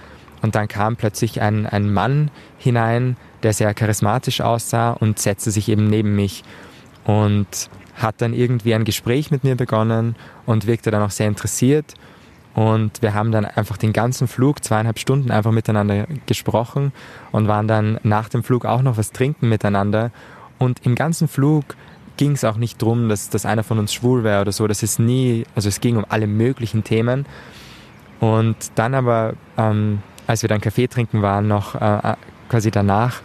Und 0.43 0.55
dann 0.55 0.69
kam 0.69 0.97
plötzlich 0.97 1.41
ein, 1.43 1.67
ein 1.67 1.93
Mann 1.93 2.31
hinein, 2.59 3.17
der 3.43 3.53
sehr 3.53 3.75
charismatisch 3.75 4.41
aussah 4.41 4.93
und 4.93 5.19
setzte 5.19 5.51
sich 5.51 5.69
eben 5.69 5.87
neben 5.87 6.17
mich 6.17 6.45
und 7.05 7.69
hat 7.97 8.23
dann 8.23 8.33
irgendwie 8.33 8.75
ein 8.75 8.85
Gespräch 8.85 9.31
mit 9.31 9.45
mir 9.45 9.57
begonnen 9.57 10.17
und 10.47 10.67
wirkte 10.67 10.91
dann 10.91 11.03
auch 11.03 11.11
sehr 11.11 11.29
interessiert. 11.29 11.95
Und 12.55 13.03
wir 13.03 13.15
haben 13.15 13.33
dann 13.33 13.45
einfach 13.45 13.77
den 13.77 13.93
ganzen 13.93 14.27
Flug, 14.27 14.65
zweieinhalb 14.65 14.99
Stunden, 14.99 15.31
einfach 15.31 15.53
miteinander 15.53 16.07
gesprochen 16.27 16.93
und 17.33 17.47
waren 17.47 17.69
dann 17.69 18.01
nach 18.03 18.29
dem 18.29 18.43
Flug 18.43 18.65
auch 18.65 18.83
noch 18.83 18.97
was 18.97 19.13
trinken 19.13 19.49
miteinander. 19.49 20.11
Und 20.59 20.85
im 20.85 20.95
ganzen 20.95 21.29
Flug 21.29 21.77
ging 22.21 22.33
es 22.33 22.45
auch 22.45 22.59
nicht 22.59 22.83
darum, 22.83 23.09
dass, 23.09 23.31
dass 23.31 23.47
einer 23.47 23.65
von 23.65 23.79
uns 23.79 23.95
schwul 23.95 24.25
wäre 24.25 24.43
oder 24.43 24.53
so. 24.53 24.67
Das 24.67 24.83
ist 24.83 25.01
nie, 25.01 25.47
also 25.55 25.71
es 25.71 25.81
ging 25.81 25.97
um 25.97 26.05
alle 26.07 26.27
möglichen 26.27 26.85
Themen. 26.85 27.25
Und 28.21 28.57
dann 28.75 28.95
aber, 28.95 29.33
ähm, 29.57 30.03
als 30.27 30.43
wir 30.43 30.49
dann 30.51 30.61
Kaffee 30.61 30.87
trinken 30.87 31.23
waren, 31.23 31.49
noch 31.49 31.77
äh, 31.77 32.17
quasi 32.51 32.71
danach, 32.71 33.23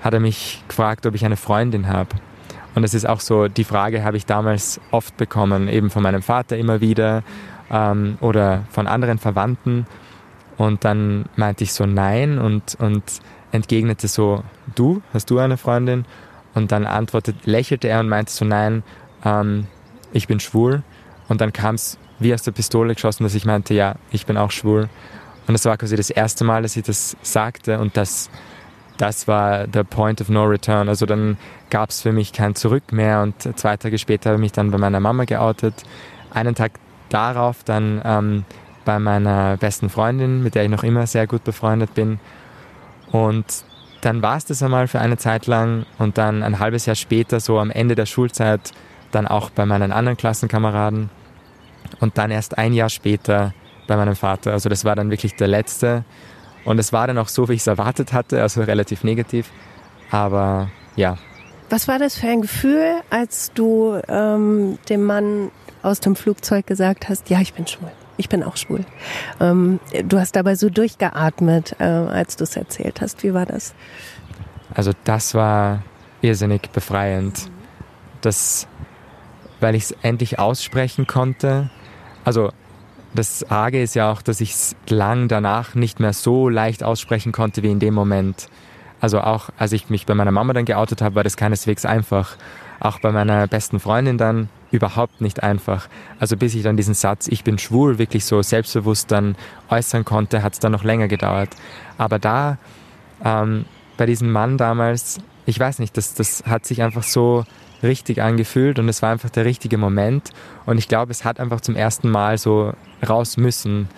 hat 0.00 0.14
er 0.14 0.20
mich 0.20 0.62
gefragt, 0.68 1.06
ob 1.06 1.16
ich 1.16 1.24
eine 1.24 1.36
Freundin 1.36 1.88
habe. 1.88 2.10
Und 2.76 2.82
das 2.82 2.94
ist 2.94 3.04
auch 3.08 3.18
so, 3.18 3.48
die 3.48 3.64
Frage 3.64 4.04
habe 4.04 4.16
ich 4.16 4.26
damals 4.26 4.80
oft 4.92 5.16
bekommen, 5.16 5.68
eben 5.68 5.90
von 5.90 6.04
meinem 6.04 6.22
Vater 6.22 6.56
immer 6.56 6.80
wieder 6.80 7.24
ähm, 7.68 8.16
oder 8.20 8.62
von 8.70 8.86
anderen 8.86 9.18
Verwandten. 9.18 9.88
Und 10.56 10.84
dann 10.84 11.24
meinte 11.34 11.64
ich 11.64 11.72
so 11.72 11.84
nein 11.84 12.38
und, 12.38 12.76
und 12.78 13.02
entgegnete 13.50 14.06
so, 14.06 14.44
du, 14.76 15.02
hast 15.12 15.30
du 15.30 15.40
eine 15.40 15.56
Freundin? 15.56 16.04
Und 16.56 16.72
dann 16.72 16.86
antwortet, 16.86 17.46
lächelte 17.46 17.86
er 17.86 18.00
und 18.00 18.08
meinte 18.08 18.32
so, 18.32 18.44
nein, 18.44 18.82
ähm, 19.24 19.66
ich 20.12 20.26
bin 20.26 20.40
schwul. 20.40 20.82
Und 21.28 21.40
dann 21.40 21.52
kam 21.52 21.76
es 21.76 21.98
wie 22.18 22.32
aus 22.34 22.42
der 22.42 22.52
Pistole 22.52 22.94
geschossen, 22.94 23.24
dass 23.24 23.34
ich 23.34 23.44
meinte, 23.44 23.74
ja, 23.74 23.96
ich 24.10 24.26
bin 24.26 24.36
auch 24.36 24.50
schwul. 24.50 24.88
Und 25.46 25.52
das 25.52 25.64
war 25.66 25.76
quasi 25.76 25.96
das 25.96 26.10
erste 26.10 26.44
Mal, 26.44 26.62
dass 26.62 26.76
ich 26.76 26.82
das 26.82 27.16
sagte 27.22 27.78
und 27.78 27.96
das 27.96 28.30
das 28.96 29.28
war 29.28 29.66
der 29.66 29.84
Point 29.84 30.20
of 30.22 30.30
No 30.30 30.44
Return. 30.44 30.88
Also 30.88 31.06
dann 31.06 31.36
gab 31.68 31.90
es 31.90 32.00
für 32.00 32.12
mich 32.12 32.32
kein 32.32 32.54
Zurück 32.54 32.92
mehr 32.92 33.22
und 33.22 33.42
zwei 33.58 33.76
Tage 33.76 33.98
später 33.98 34.30
habe 34.30 34.38
ich 34.38 34.40
mich 34.40 34.52
dann 34.52 34.70
bei 34.70 34.78
meiner 34.78 35.00
Mama 35.00 35.24
geoutet. 35.24 35.74
Einen 36.32 36.54
Tag 36.54 36.72
darauf 37.10 37.62
dann 37.64 38.00
ähm, 38.04 38.44
bei 38.84 38.98
meiner 38.98 39.58
besten 39.58 39.90
Freundin, 39.90 40.42
mit 40.42 40.54
der 40.54 40.64
ich 40.64 40.70
noch 40.70 40.82
immer 40.82 41.06
sehr 41.06 41.26
gut 41.26 41.44
befreundet 41.44 41.94
bin. 41.94 42.18
Und 43.12 43.44
dann 44.06 44.22
war 44.22 44.36
es 44.36 44.44
das 44.44 44.62
einmal 44.62 44.86
für 44.86 45.00
eine 45.00 45.16
Zeit 45.16 45.48
lang 45.48 45.84
und 45.98 46.16
dann 46.16 46.44
ein 46.44 46.60
halbes 46.60 46.86
Jahr 46.86 46.94
später, 46.94 47.40
so 47.40 47.58
am 47.58 47.72
Ende 47.72 47.96
der 47.96 48.06
Schulzeit, 48.06 48.70
dann 49.10 49.26
auch 49.26 49.50
bei 49.50 49.66
meinen 49.66 49.90
anderen 49.90 50.16
Klassenkameraden 50.16 51.10
und 51.98 52.16
dann 52.16 52.30
erst 52.30 52.56
ein 52.56 52.72
Jahr 52.72 52.88
später 52.88 53.52
bei 53.88 53.96
meinem 53.96 54.14
Vater. 54.14 54.52
Also 54.52 54.68
das 54.68 54.84
war 54.84 54.94
dann 54.94 55.10
wirklich 55.10 55.34
der 55.34 55.48
letzte 55.48 56.04
und 56.64 56.78
es 56.78 56.92
war 56.92 57.08
dann 57.08 57.18
auch 57.18 57.26
so, 57.26 57.48
wie 57.48 57.54
ich 57.54 57.62
es 57.62 57.66
erwartet 57.66 58.12
hatte, 58.12 58.40
also 58.40 58.62
relativ 58.62 59.02
negativ. 59.02 59.50
Aber 60.12 60.70
ja. 60.94 61.18
Was 61.68 61.88
war 61.88 61.98
das 61.98 62.16
für 62.16 62.28
ein 62.28 62.42
Gefühl, 62.42 63.00
als 63.10 63.50
du 63.54 64.00
ähm, 64.06 64.78
dem 64.88 65.02
Mann 65.02 65.50
aus 65.82 65.98
dem 65.98 66.14
Flugzeug 66.14 66.64
gesagt 66.64 67.08
hast, 67.08 67.28
ja, 67.28 67.40
ich 67.40 67.54
bin 67.54 67.66
schwul. 67.66 67.90
Ich 68.16 68.28
bin 68.28 68.42
auch 68.42 68.56
schwul. 68.56 68.84
Ähm, 69.40 69.80
du 70.04 70.18
hast 70.18 70.36
dabei 70.36 70.54
so 70.54 70.70
durchgeatmet, 70.70 71.76
äh, 71.78 71.84
als 71.84 72.36
du 72.36 72.44
es 72.44 72.56
erzählt 72.56 73.00
hast. 73.00 73.22
Wie 73.22 73.34
war 73.34 73.46
das? 73.46 73.74
Also 74.74 74.92
das 75.04 75.34
war 75.34 75.82
irrsinnig 76.22 76.70
befreiend. 76.70 77.50
Das, 78.22 78.66
weil 79.60 79.74
ich 79.74 79.84
es 79.84 79.90
endlich 80.02 80.38
aussprechen 80.38 81.06
konnte. 81.06 81.70
Also 82.24 82.52
das 83.14 83.48
Arge 83.50 83.82
ist 83.82 83.94
ja 83.94 84.10
auch, 84.10 84.22
dass 84.22 84.40
ich 84.40 84.52
es 84.52 84.76
lang 84.88 85.28
danach 85.28 85.74
nicht 85.74 86.00
mehr 86.00 86.12
so 86.12 86.48
leicht 86.48 86.82
aussprechen 86.82 87.32
konnte 87.32 87.62
wie 87.62 87.70
in 87.70 87.78
dem 87.78 87.94
Moment. 87.94 88.48
Also 89.00 89.20
auch 89.20 89.50
als 89.58 89.72
ich 89.72 89.90
mich 89.90 90.06
bei 90.06 90.14
meiner 90.14 90.32
Mama 90.32 90.52
dann 90.52 90.64
geoutet 90.64 91.02
habe, 91.02 91.16
war 91.16 91.24
das 91.24 91.36
keineswegs 91.36 91.84
einfach. 91.84 92.36
Auch 92.80 93.00
bei 93.00 93.12
meiner 93.12 93.46
besten 93.46 93.80
Freundin 93.80 94.18
dann 94.18 94.48
überhaupt 94.70 95.20
nicht 95.20 95.42
einfach. 95.42 95.88
Also 96.18 96.36
bis 96.36 96.54
ich 96.54 96.62
dann 96.62 96.76
diesen 96.76 96.94
Satz, 96.94 97.28
ich 97.28 97.44
bin 97.44 97.58
schwul, 97.58 97.98
wirklich 97.98 98.24
so 98.24 98.42
selbstbewusst 98.42 99.10
dann 99.10 99.36
äußern 99.70 100.04
konnte, 100.04 100.42
hat 100.42 100.54
es 100.54 100.58
dann 100.58 100.72
noch 100.72 100.84
länger 100.84 101.08
gedauert. 101.08 101.50
Aber 101.98 102.18
da, 102.18 102.58
ähm, 103.24 103.64
bei 103.96 104.06
diesem 104.06 104.30
Mann 104.30 104.58
damals, 104.58 105.18
ich 105.46 105.58
weiß 105.58 105.78
nicht, 105.78 105.96
das, 105.96 106.14
das 106.14 106.44
hat 106.46 106.66
sich 106.66 106.82
einfach 106.82 107.02
so 107.02 107.44
richtig 107.82 108.22
angefühlt 108.22 108.78
und 108.78 108.88
es 108.88 109.02
war 109.02 109.10
einfach 109.10 109.30
der 109.30 109.44
richtige 109.44 109.78
Moment. 109.78 110.30
Und 110.64 110.78
ich 110.78 110.88
glaube, 110.88 111.12
es 111.12 111.24
hat 111.24 111.40
einfach 111.40 111.60
zum 111.60 111.76
ersten 111.76 112.10
Mal 112.10 112.38
so 112.38 112.72
raus 113.06 113.36
müssen. 113.36 113.88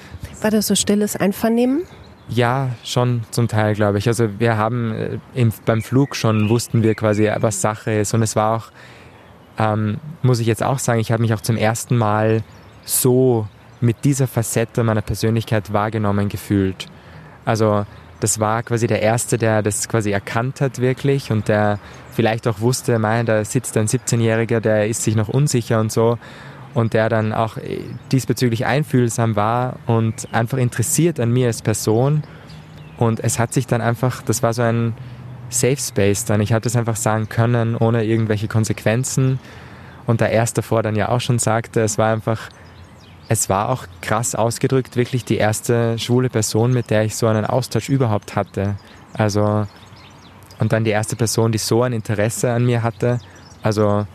War 0.42 0.50
das 0.50 0.66
so 0.66 0.74
stilles 0.74 1.16
Einvernehmen? 1.16 1.82
Ja, 2.28 2.70
schon 2.84 3.22
zum 3.30 3.48
Teil, 3.48 3.74
glaube 3.74 3.98
ich. 3.98 4.06
Also 4.06 4.38
wir 4.38 4.58
haben 4.58 4.92
äh, 4.92 5.18
im, 5.34 5.52
beim 5.64 5.80
Flug 5.80 6.14
schon 6.14 6.50
wussten 6.50 6.82
wir 6.82 6.94
quasi, 6.94 7.30
was 7.36 7.62
Sache 7.62 7.92
ist. 7.92 8.12
Und 8.12 8.22
es 8.22 8.36
war 8.36 8.56
auch, 8.56 8.70
ähm, 9.58 9.98
muss 10.22 10.40
ich 10.40 10.46
jetzt 10.46 10.62
auch 10.62 10.78
sagen, 10.78 11.00
ich 11.00 11.12
habe 11.12 11.22
mich 11.22 11.34
auch 11.34 11.40
zum 11.40 11.56
ersten 11.56 11.96
Mal 11.96 12.42
so 12.84 13.46
mit 13.80 14.04
dieser 14.04 14.26
Facette 14.26 14.82
meiner 14.84 15.02
Persönlichkeit 15.02 15.72
wahrgenommen 15.72 16.28
gefühlt. 16.28 16.86
Also 17.44 17.84
das 18.20 18.40
war 18.40 18.62
quasi 18.62 18.86
der 18.86 19.02
Erste, 19.02 19.38
der 19.38 19.62
das 19.62 19.88
quasi 19.88 20.10
erkannt 20.10 20.60
hat 20.60 20.80
wirklich 20.80 21.30
und 21.30 21.48
der 21.48 21.78
vielleicht 22.12 22.48
auch 22.48 22.60
wusste, 22.60 22.98
mein, 22.98 23.26
da 23.26 23.44
sitzt 23.44 23.76
ein 23.76 23.86
17-Jähriger, 23.86 24.60
der 24.60 24.88
ist 24.88 25.02
sich 25.02 25.14
noch 25.14 25.28
unsicher 25.28 25.78
und 25.80 25.92
so 25.92 26.18
und 26.74 26.94
der 26.94 27.08
dann 27.08 27.32
auch 27.32 27.56
äh, 27.56 27.80
diesbezüglich 28.10 28.66
einfühlsam 28.66 29.36
war 29.36 29.76
und 29.86 30.28
einfach 30.32 30.58
interessiert 30.58 31.20
an 31.20 31.32
mir 31.32 31.46
als 31.46 31.62
Person 31.62 32.22
und 32.98 33.20
es 33.20 33.38
hat 33.38 33.52
sich 33.52 33.66
dann 33.66 33.80
einfach, 33.80 34.22
das 34.22 34.42
war 34.42 34.52
so 34.52 34.62
ein 34.62 34.94
Safe 35.50 35.76
Space 35.76 36.24
dann, 36.24 36.40
ich 36.40 36.52
hatte 36.52 36.68
es 36.68 36.76
einfach 36.76 36.96
sagen 36.96 37.28
können, 37.28 37.76
ohne 37.76 38.04
irgendwelche 38.04 38.48
Konsequenzen 38.48 39.38
und 40.06 40.20
der 40.20 40.30
Erste 40.30 40.62
davor 40.62 40.82
dann 40.82 40.96
ja 40.96 41.08
auch 41.08 41.20
schon 41.20 41.38
sagte, 41.38 41.80
es 41.80 41.98
war 41.98 42.12
einfach 42.12 42.50
es 43.28 43.48
war 43.48 43.68
auch 43.68 43.86
krass 44.00 44.34
ausgedrückt, 44.34 44.96
wirklich 44.96 45.24
die 45.24 45.36
erste 45.36 45.98
schwule 45.98 46.30
Person, 46.30 46.72
mit 46.72 46.90
der 46.90 47.04
ich 47.04 47.14
so 47.14 47.26
einen 47.26 47.44
Austausch 47.44 47.90
überhaupt 47.90 48.36
hatte. 48.36 48.76
Also, 49.12 49.66
und 50.58 50.72
dann 50.72 50.84
die 50.84 50.90
erste 50.90 51.14
Person, 51.14 51.52
die 51.52 51.58
so 51.58 51.82
ein 51.82 51.92
Interesse 51.92 52.50
an 52.50 52.64
mir 52.64 52.82
hatte. 52.82 53.20
Also, 53.62 54.06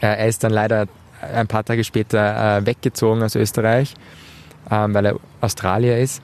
er 0.00 0.26
ist 0.26 0.44
dann 0.44 0.52
leider 0.52 0.86
ein 1.22 1.46
paar 1.46 1.64
Tage 1.64 1.84
später 1.84 2.58
äh, 2.58 2.66
weggezogen 2.66 3.22
aus 3.22 3.34
Österreich, 3.34 3.94
ähm, 4.70 4.92
weil 4.92 5.06
er 5.06 5.16
Australier 5.40 5.98
ist. 5.98 6.22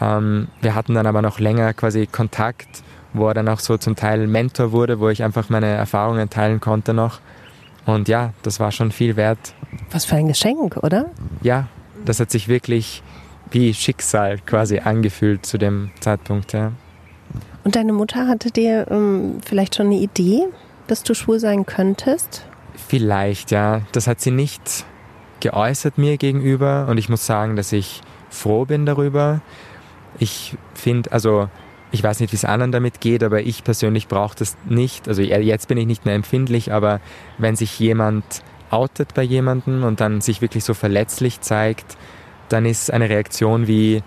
Ähm, 0.00 0.48
wir 0.60 0.76
hatten 0.76 0.94
dann 0.94 1.06
aber 1.06 1.20
noch 1.20 1.40
länger 1.40 1.72
quasi 1.74 2.06
Kontakt, 2.06 2.84
wo 3.14 3.28
er 3.28 3.34
dann 3.34 3.48
auch 3.48 3.60
so 3.60 3.78
zum 3.78 3.96
Teil 3.96 4.26
Mentor 4.26 4.72
wurde, 4.72 5.00
wo 5.00 5.08
ich 5.08 5.22
einfach 5.22 5.48
meine 5.48 5.66
Erfahrungen 5.66 6.28
teilen 6.28 6.60
konnte 6.60 6.92
noch. 6.92 7.20
Und 7.86 8.08
ja, 8.08 8.32
das 8.42 8.60
war 8.60 8.72
schon 8.72 8.92
viel 8.92 9.16
wert. 9.16 9.54
Was 9.90 10.04
für 10.04 10.16
ein 10.16 10.28
Geschenk, 10.28 10.76
oder? 10.82 11.06
Ja, 11.42 11.68
das 12.04 12.20
hat 12.20 12.30
sich 12.30 12.48
wirklich 12.48 13.02
wie 13.50 13.72
Schicksal 13.72 14.38
quasi 14.38 14.80
angefühlt 14.80 15.46
zu 15.46 15.58
dem 15.58 15.90
Zeitpunkt, 16.00 16.52
ja. 16.52 16.72
Und 17.62 17.76
deine 17.76 17.92
Mutter 17.92 18.28
hatte 18.28 18.50
dir 18.50 18.86
ähm, 18.90 19.38
vielleicht 19.44 19.76
schon 19.76 19.86
eine 19.86 19.96
Idee, 19.96 20.42
dass 20.86 21.02
du 21.02 21.14
schwul 21.14 21.38
sein 21.38 21.64
könntest? 21.64 22.44
Vielleicht, 22.74 23.50
ja. 23.50 23.82
Das 23.92 24.06
hat 24.06 24.20
sie 24.20 24.30
nicht 24.30 24.84
geäußert 25.40 25.98
mir 25.98 26.16
gegenüber 26.16 26.86
und 26.88 26.98
ich 26.98 27.08
muss 27.08 27.26
sagen, 27.26 27.56
dass 27.56 27.72
ich 27.72 28.00
froh 28.30 28.64
bin 28.64 28.86
darüber. 28.86 29.40
Ich 30.18 30.56
finde, 30.74 31.12
also 31.12 31.48
ich 31.94 32.02
weiß 32.02 32.18
nicht, 32.18 32.32
wie 32.32 32.36
es 32.36 32.44
anderen 32.44 32.72
damit 32.72 33.00
geht, 33.00 33.22
aber 33.22 33.42
ich 33.42 33.62
persönlich 33.62 34.08
brauche 34.08 34.36
das 34.36 34.56
nicht. 34.68 35.06
Also 35.06 35.22
jetzt 35.22 35.68
bin 35.68 35.78
ich 35.78 35.86
nicht 35.86 36.04
mehr 36.04 36.16
empfindlich, 36.16 36.72
aber 36.72 37.00
wenn 37.38 37.54
sich 37.54 37.78
jemand 37.78 38.24
outet 38.70 39.14
bei 39.14 39.22
jemandem 39.22 39.84
und 39.84 40.00
dann 40.00 40.20
sich 40.20 40.42
wirklich 40.42 40.64
so 40.64 40.74
verletzlich 40.74 41.40
zeigt, 41.40 41.96
dann 42.48 42.66
ist 42.66 42.92
eine 42.92 43.08
Reaktion 43.08 43.68
wie, 43.68 44.02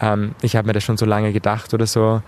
ähm, 0.00 0.34
ich 0.42 0.56
habe 0.56 0.66
mir 0.66 0.72
das 0.72 0.82
schon 0.82 0.96
so 0.96 1.06
lange 1.06 1.32
gedacht 1.32 1.72
oder 1.74 1.86
so, 1.86 2.22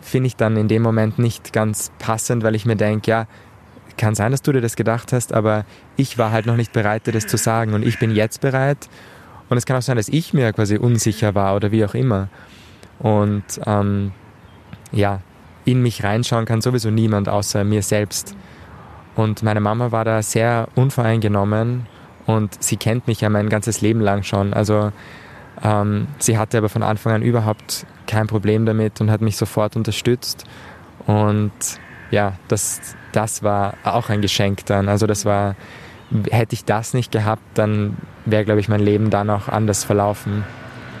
finde 0.00 0.28
ich 0.28 0.36
dann 0.36 0.56
in 0.56 0.68
dem 0.68 0.80
Moment 0.80 1.18
nicht 1.18 1.52
ganz 1.52 1.92
passend, 1.98 2.42
weil 2.42 2.54
ich 2.54 2.64
mir 2.64 2.76
denke, 2.76 3.10
ja, 3.10 3.26
kann 3.98 4.14
sein, 4.14 4.32
dass 4.32 4.40
du 4.40 4.52
dir 4.52 4.62
das 4.62 4.74
gedacht 4.74 5.12
hast, 5.12 5.34
aber 5.34 5.66
ich 5.98 6.16
war 6.16 6.32
halt 6.32 6.46
noch 6.46 6.56
nicht 6.56 6.72
bereit, 6.72 7.06
dir 7.06 7.12
das 7.12 7.26
zu 7.26 7.36
sagen 7.36 7.74
und 7.74 7.84
ich 7.84 7.98
bin 7.98 8.10
jetzt 8.10 8.40
bereit. 8.40 8.88
Und 9.50 9.58
es 9.58 9.66
kann 9.66 9.76
auch 9.76 9.82
sein, 9.82 9.96
dass 9.96 10.08
ich 10.08 10.32
mir 10.32 10.52
quasi 10.54 10.78
unsicher 10.78 11.34
war 11.34 11.56
oder 11.56 11.72
wie 11.72 11.84
auch 11.84 11.94
immer. 11.94 12.28
Und 12.98 13.44
ähm, 13.66 14.12
ja, 14.92 15.20
in 15.64 15.82
mich 15.82 16.02
reinschauen 16.02 16.46
kann 16.46 16.60
sowieso 16.60 16.90
niemand 16.90 17.28
außer 17.28 17.64
mir 17.64 17.82
selbst. 17.82 18.34
Und 19.16 19.42
meine 19.42 19.60
Mama 19.60 19.92
war 19.92 20.04
da 20.04 20.22
sehr 20.22 20.68
unvoreingenommen 20.74 21.86
und 22.26 22.62
sie 22.62 22.76
kennt 22.76 23.06
mich 23.06 23.20
ja 23.20 23.28
mein 23.28 23.48
ganzes 23.48 23.80
Leben 23.80 24.00
lang 24.00 24.22
schon. 24.22 24.54
Also 24.54 24.92
ähm, 25.62 26.06
sie 26.18 26.38
hatte 26.38 26.58
aber 26.58 26.68
von 26.68 26.82
Anfang 26.82 27.12
an 27.14 27.22
überhaupt 27.22 27.86
kein 28.06 28.26
Problem 28.26 28.64
damit 28.64 29.00
und 29.00 29.10
hat 29.10 29.20
mich 29.20 29.36
sofort 29.36 29.76
unterstützt. 29.76 30.44
Und 31.06 31.52
ja, 32.10 32.34
das, 32.48 32.96
das 33.12 33.42
war 33.42 33.74
auch 33.84 34.08
ein 34.08 34.22
Geschenk 34.22 34.66
dann. 34.66 34.88
Also 34.88 35.06
das 35.06 35.24
war, 35.24 35.56
hätte 36.30 36.54
ich 36.54 36.64
das 36.64 36.94
nicht 36.94 37.12
gehabt, 37.12 37.42
dann 37.54 37.96
wäre, 38.24 38.44
glaube 38.44 38.60
ich, 38.60 38.68
mein 38.68 38.80
Leben 38.80 39.10
dann 39.10 39.30
auch 39.30 39.48
anders 39.48 39.84
verlaufen. 39.84 40.44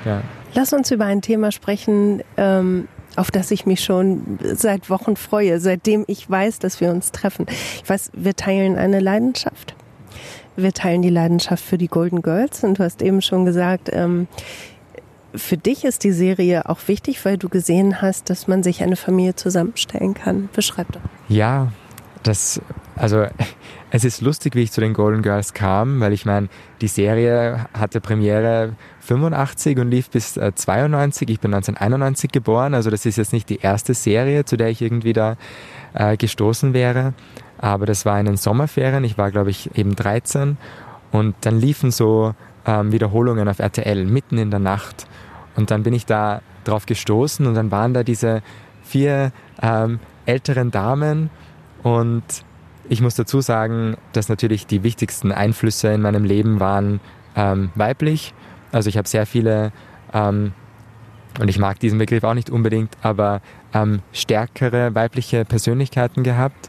Ja. 0.04 0.22
Lass 0.54 0.72
uns 0.72 0.90
über 0.90 1.04
ein 1.04 1.22
Thema 1.22 1.52
sprechen, 1.52 2.22
ähm, 2.36 2.88
auf 3.16 3.30
das 3.30 3.50
ich 3.50 3.66
mich 3.66 3.82
schon 3.82 4.38
seit 4.42 4.90
Wochen 4.90 5.16
freue, 5.16 5.60
seitdem 5.60 6.04
ich 6.06 6.28
weiß, 6.28 6.58
dass 6.58 6.80
wir 6.80 6.90
uns 6.90 7.12
treffen. 7.12 7.46
Ich 7.82 7.88
weiß, 7.88 8.12
wir 8.14 8.34
teilen 8.34 8.76
eine 8.76 9.00
Leidenschaft. 9.00 9.74
Wir 10.56 10.72
teilen 10.72 11.02
die 11.02 11.10
Leidenschaft 11.10 11.64
für 11.64 11.78
die 11.78 11.88
Golden 11.88 12.22
Girls 12.22 12.64
und 12.64 12.78
du 12.78 12.84
hast 12.84 13.02
eben 13.02 13.22
schon 13.22 13.44
gesagt, 13.44 13.90
ähm, 13.92 14.26
für 15.34 15.56
dich 15.56 15.84
ist 15.84 16.04
die 16.04 16.12
Serie 16.12 16.68
auch 16.68 16.80
wichtig, 16.86 17.24
weil 17.24 17.38
du 17.38 17.48
gesehen 17.48 18.00
hast, 18.00 18.30
dass 18.30 18.48
man 18.48 18.62
sich 18.62 18.82
eine 18.82 18.96
Familie 18.96 19.36
zusammenstellen 19.36 20.14
kann. 20.14 20.48
Beschreib 20.52 20.90
doch. 20.92 21.00
Ja, 21.28 21.72
das, 22.22 22.60
also 22.96 23.26
es 23.90 24.04
ist 24.04 24.20
lustig, 24.20 24.54
wie 24.54 24.62
ich 24.62 24.72
zu 24.72 24.80
den 24.80 24.94
Golden 24.94 25.22
Girls 25.22 25.54
kam, 25.54 26.00
weil 26.00 26.12
ich 26.12 26.24
meine, 26.24 26.48
die 26.80 26.88
Serie 26.88 27.66
hatte 27.72 28.00
Premiere 28.00 28.74
85 29.08 29.78
und 29.78 29.90
lief 29.90 30.10
bis 30.10 30.36
äh, 30.36 30.52
92. 30.54 31.30
Ich 31.30 31.40
bin 31.40 31.54
1991 31.54 32.30
geboren, 32.30 32.74
also 32.74 32.90
das 32.90 33.06
ist 33.06 33.16
jetzt 33.16 33.32
nicht 33.32 33.48
die 33.48 33.60
erste 33.60 33.94
Serie, 33.94 34.44
zu 34.44 34.56
der 34.56 34.68
ich 34.68 34.82
irgendwie 34.82 35.14
da 35.14 35.36
äh, 35.94 36.16
gestoßen 36.16 36.74
wäre. 36.74 37.14
Aber 37.56 37.86
das 37.86 38.04
war 38.04 38.20
in 38.20 38.26
den 38.26 38.36
Sommerferien, 38.36 39.04
ich 39.04 39.16
war 39.16 39.30
glaube 39.30 39.50
ich 39.50 39.76
eben 39.76 39.96
13 39.96 40.58
und 41.10 41.34
dann 41.40 41.58
liefen 41.58 41.90
so 41.90 42.34
ähm, 42.66 42.92
Wiederholungen 42.92 43.48
auf 43.48 43.58
RTL 43.58 44.04
mitten 44.04 44.36
in 44.36 44.50
der 44.50 44.60
Nacht. 44.60 45.06
Und 45.56 45.70
dann 45.70 45.82
bin 45.82 45.94
ich 45.94 46.04
da 46.06 46.42
drauf 46.64 46.84
gestoßen 46.86 47.46
und 47.46 47.54
dann 47.54 47.70
waren 47.70 47.94
da 47.94 48.04
diese 48.04 48.42
vier 48.82 49.32
ähm, 49.62 50.00
älteren 50.26 50.70
Damen 50.70 51.30
und 51.82 52.22
ich 52.90 53.00
muss 53.00 53.14
dazu 53.14 53.40
sagen, 53.40 53.96
dass 54.12 54.28
natürlich 54.28 54.66
die 54.66 54.82
wichtigsten 54.82 55.32
Einflüsse 55.32 55.88
in 55.88 56.02
meinem 56.02 56.24
Leben 56.24 56.60
waren 56.60 57.00
ähm, 57.36 57.70
weiblich. 57.74 58.34
Also 58.72 58.88
ich 58.88 58.96
habe 58.96 59.08
sehr 59.08 59.26
viele, 59.26 59.72
ähm, 60.12 60.52
und 61.38 61.48
ich 61.48 61.58
mag 61.58 61.78
diesen 61.78 61.98
Begriff 61.98 62.24
auch 62.24 62.34
nicht 62.34 62.50
unbedingt, 62.50 62.96
aber 63.02 63.40
ähm, 63.72 64.00
stärkere 64.12 64.94
weibliche 64.94 65.44
Persönlichkeiten 65.44 66.22
gehabt 66.22 66.68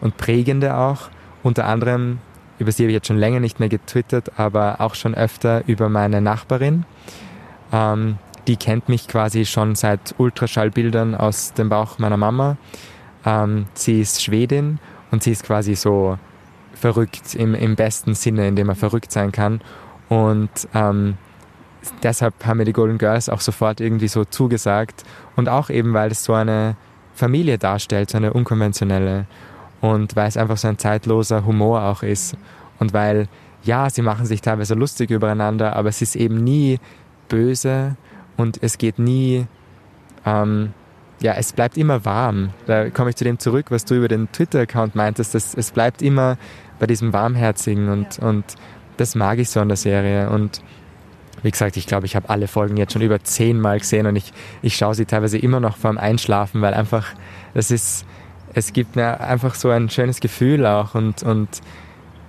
und 0.00 0.16
prägende 0.16 0.76
auch. 0.76 1.08
Unter 1.42 1.66
anderem, 1.66 2.18
über 2.58 2.72
sie 2.72 2.84
habe 2.84 2.90
ich 2.90 2.96
jetzt 2.96 3.06
schon 3.06 3.18
länger 3.18 3.40
nicht 3.40 3.60
mehr 3.60 3.68
getwittert, 3.68 4.38
aber 4.38 4.80
auch 4.80 4.94
schon 4.94 5.14
öfter 5.14 5.62
über 5.66 5.88
meine 5.88 6.20
Nachbarin. 6.20 6.84
Ähm, 7.72 8.18
die 8.46 8.56
kennt 8.56 8.88
mich 8.88 9.08
quasi 9.08 9.44
schon 9.44 9.74
seit 9.74 10.14
Ultraschallbildern 10.18 11.14
aus 11.14 11.52
dem 11.52 11.68
Bauch 11.68 11.98
meiner 11.98 12.16
Mama. 12.16 12.56
Ähm, 13.24 13.66
sie 13.74 14.00
ist 14.00 14.22
Schwedin 14.22 14.78
und 15.10 15.22
sie 15.22 15.32
ist 15.32 15.44
quasi 15.44 15.74
so 15.74 16.18
verrückt 16.72 17.34
im, 17.34 17.54
im 17.54 17.76
besten 17.76 18.14
Sinne, 18.14 18.48
in 18.48 18.56
dem 18.56 18.68
man 18.68 18.76
verrückt 18.76 19.12
sein 19.12 19.32
kann. 19.32 19.60
Und 20.08 20.50
ähm, 20.74 21.18
deshalb 22.02 22.46
haben 22.46 22.58
mir 22.58 22.64
die 22.64 22.72
Golden 22.72 22.98
Girls 22.98 23.28
auch 23.28 23.40
sofort 23.40 23.80
irgendwie 23.80 24.08
so 24.08 24.24
zugesagt. 24.24 25.04
Und 25.36 25.48
auch 25.48 25.70
eben, 25.70 25.94
weil 25.94 26.10
es 26.10 26.24
so 26.24 26.34
eine 26.34 26.76
Familie 27.14 27.58
darstellt, 27.58 28.10
so 28.10 28.16
eine 28.16 28.32
unkonventionelle. 28.32 29.26
Und 29.80 30.16
weil 30.16 30.28
es 30.28 30.36
einfach 30.36 30.56
so 30.56 30.68
ein 30.68 30.78
zeitloser 30.78 31.44
Humor 31.44 31.82
auch 31.82 32.02
ist. 32.02 32.36
Und 32.78 32.92
weil, 32.92 33.28
ja, 33.62 33.90
sie 33.90 34.02
machen 34.02 34.26
sich 34.26 34.40
teilweise 34.40 34.74
lustig 34.74 35.10
übereinander, 35.10 35.76
aber 35.76 35.88
es 35.88 36.02
ist 36.02 36.16
eben 36.16 36.42
nie 36.42 36.78
böse 37.28 37.96
und 38.36 38.62
es 38.62 38.78
geht 38.78 38.98
nie 38.98 39.46
ähm, 40.24 40.72
ja, 41.20 41.34
es 41.34 41.52
bleibt 41.52 41.76
immer 41.76 42.04
warm. 42.04 42.50
Da 42.66 42.90
komme 42.90 43.10
ich 43.10 43.16
zu 43.16 43.24
dem 43.24 43.38
zurück, 43.38 43.66
was 43.70 43.84
du 43.84 43.94
über 43.94 44.08
den 44.08 44.30
Twitter-Account 44.30 44.94
meintest. 44.94 45.34
Das, 45.34 45.54
es 45.54 45.70
bleibt 45.72 46.02
immer 46.02 46.38
bei 46.78 46.86
diesem 46.86 47.12
Warmherzigen 47.12 47.88
und, 47.88 48.18
und 48.20 48.44
das 48.96 49.14
mag 49.14 49.38
ich 49.38 49.50
so 49.50 49.60
an 49.60 49.68
der 49.68 49.76
Serie. 49.76 50.30
Und 50.30 50.62
wie 51.42 51.50
gesagt, 51.50 51.76
ich 51.76 51.86
glaube, 51.86 52.06
ich 52.06 52.16
habe 52.16 52.28
alle 52.28 52.48
Folgen 52.48 52.76
jetzt 52.76 52.92
schon 52.92 53.02
über 53.02 53.22
zehnmal 53.22 53.78
gesehen 53.78 54.06
und 54.06 54.16
ich, 54.16 54.32
ich 54.62 54.76
schaue 54.76 54.94
sie 54.94 55.06
teilweise 55.06 55.38
immer 55.38 55.60
noch 55.60 55.76
vorm 55.76 55.98
Einschlafen, 55.98 56.60
weil 56.62 56.74
einfach, 56.74 57.06
das 57.54 57.70
ist, 57.70 58.04
es 58.54 58.72
gibt 58.72 58.96
mir 58.96 59.20
einfach 59.20 59.54
so 59.54 59.70
ein 59.70 59.90
schönes 59.90 60.20
Gefühl 60.20 60.66
auch 60.66 60.94
und, 60.94 61.22
und 61.22 61.48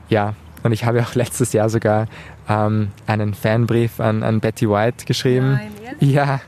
ja, 0.09 0.33
und 0.63 0.71
ich 0.71 0.85
habe 0.85 1.01
auch 1.01 1.15
letztes 1.15 1.53
Jahr 1.53 1.69
sogar 1.69 2.07
ähm, 2.49 2.89
einen 3.07 3.33
Fanbrief 3.33 3.99
an, 3.99 4.23
an 4.23 4.39
Betty 4.39 4.69
White 4.69 5.05
geschrieben. 5.05 5.53
Nein, 5.53 6.09
ja. 6.09 6.41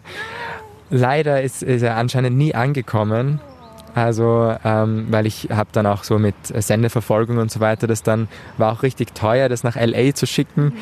Leider 0.90 1.42
ist, 1.42 1.64
ist 1.64 1.84
er 1.84 1.96
anscheinend 1.96 2.38
nie 2.38 2.54
angekommen. 2.54 3.40
Also, 3.94 4.56
ähm, 4.64 5.08
weil 5.10 5.26
ich 5.26 5.50
habe 5.52 5.70
dann 5.74 5.86
auch 5.86 6.04
so 6.04 6.18
mit 6.18 6.36
Sendeverfolgung 6.44 7.38
und 7.38 7.52
so 7.52 7.60
weiter, 7.60 7.88
das 7.88 8.04
dann 8.04 8.28
war 8.58 8.72
auch 8.72 8.84
richtig 8.84 9.14
teuer, 9.14 9.50
das 9.50 9.64
nach 9.64 9.76
LA 9.76 10.14
zu 10.14 10.26
schicken. 10.26 10.66
Mhm. 10.66 10.74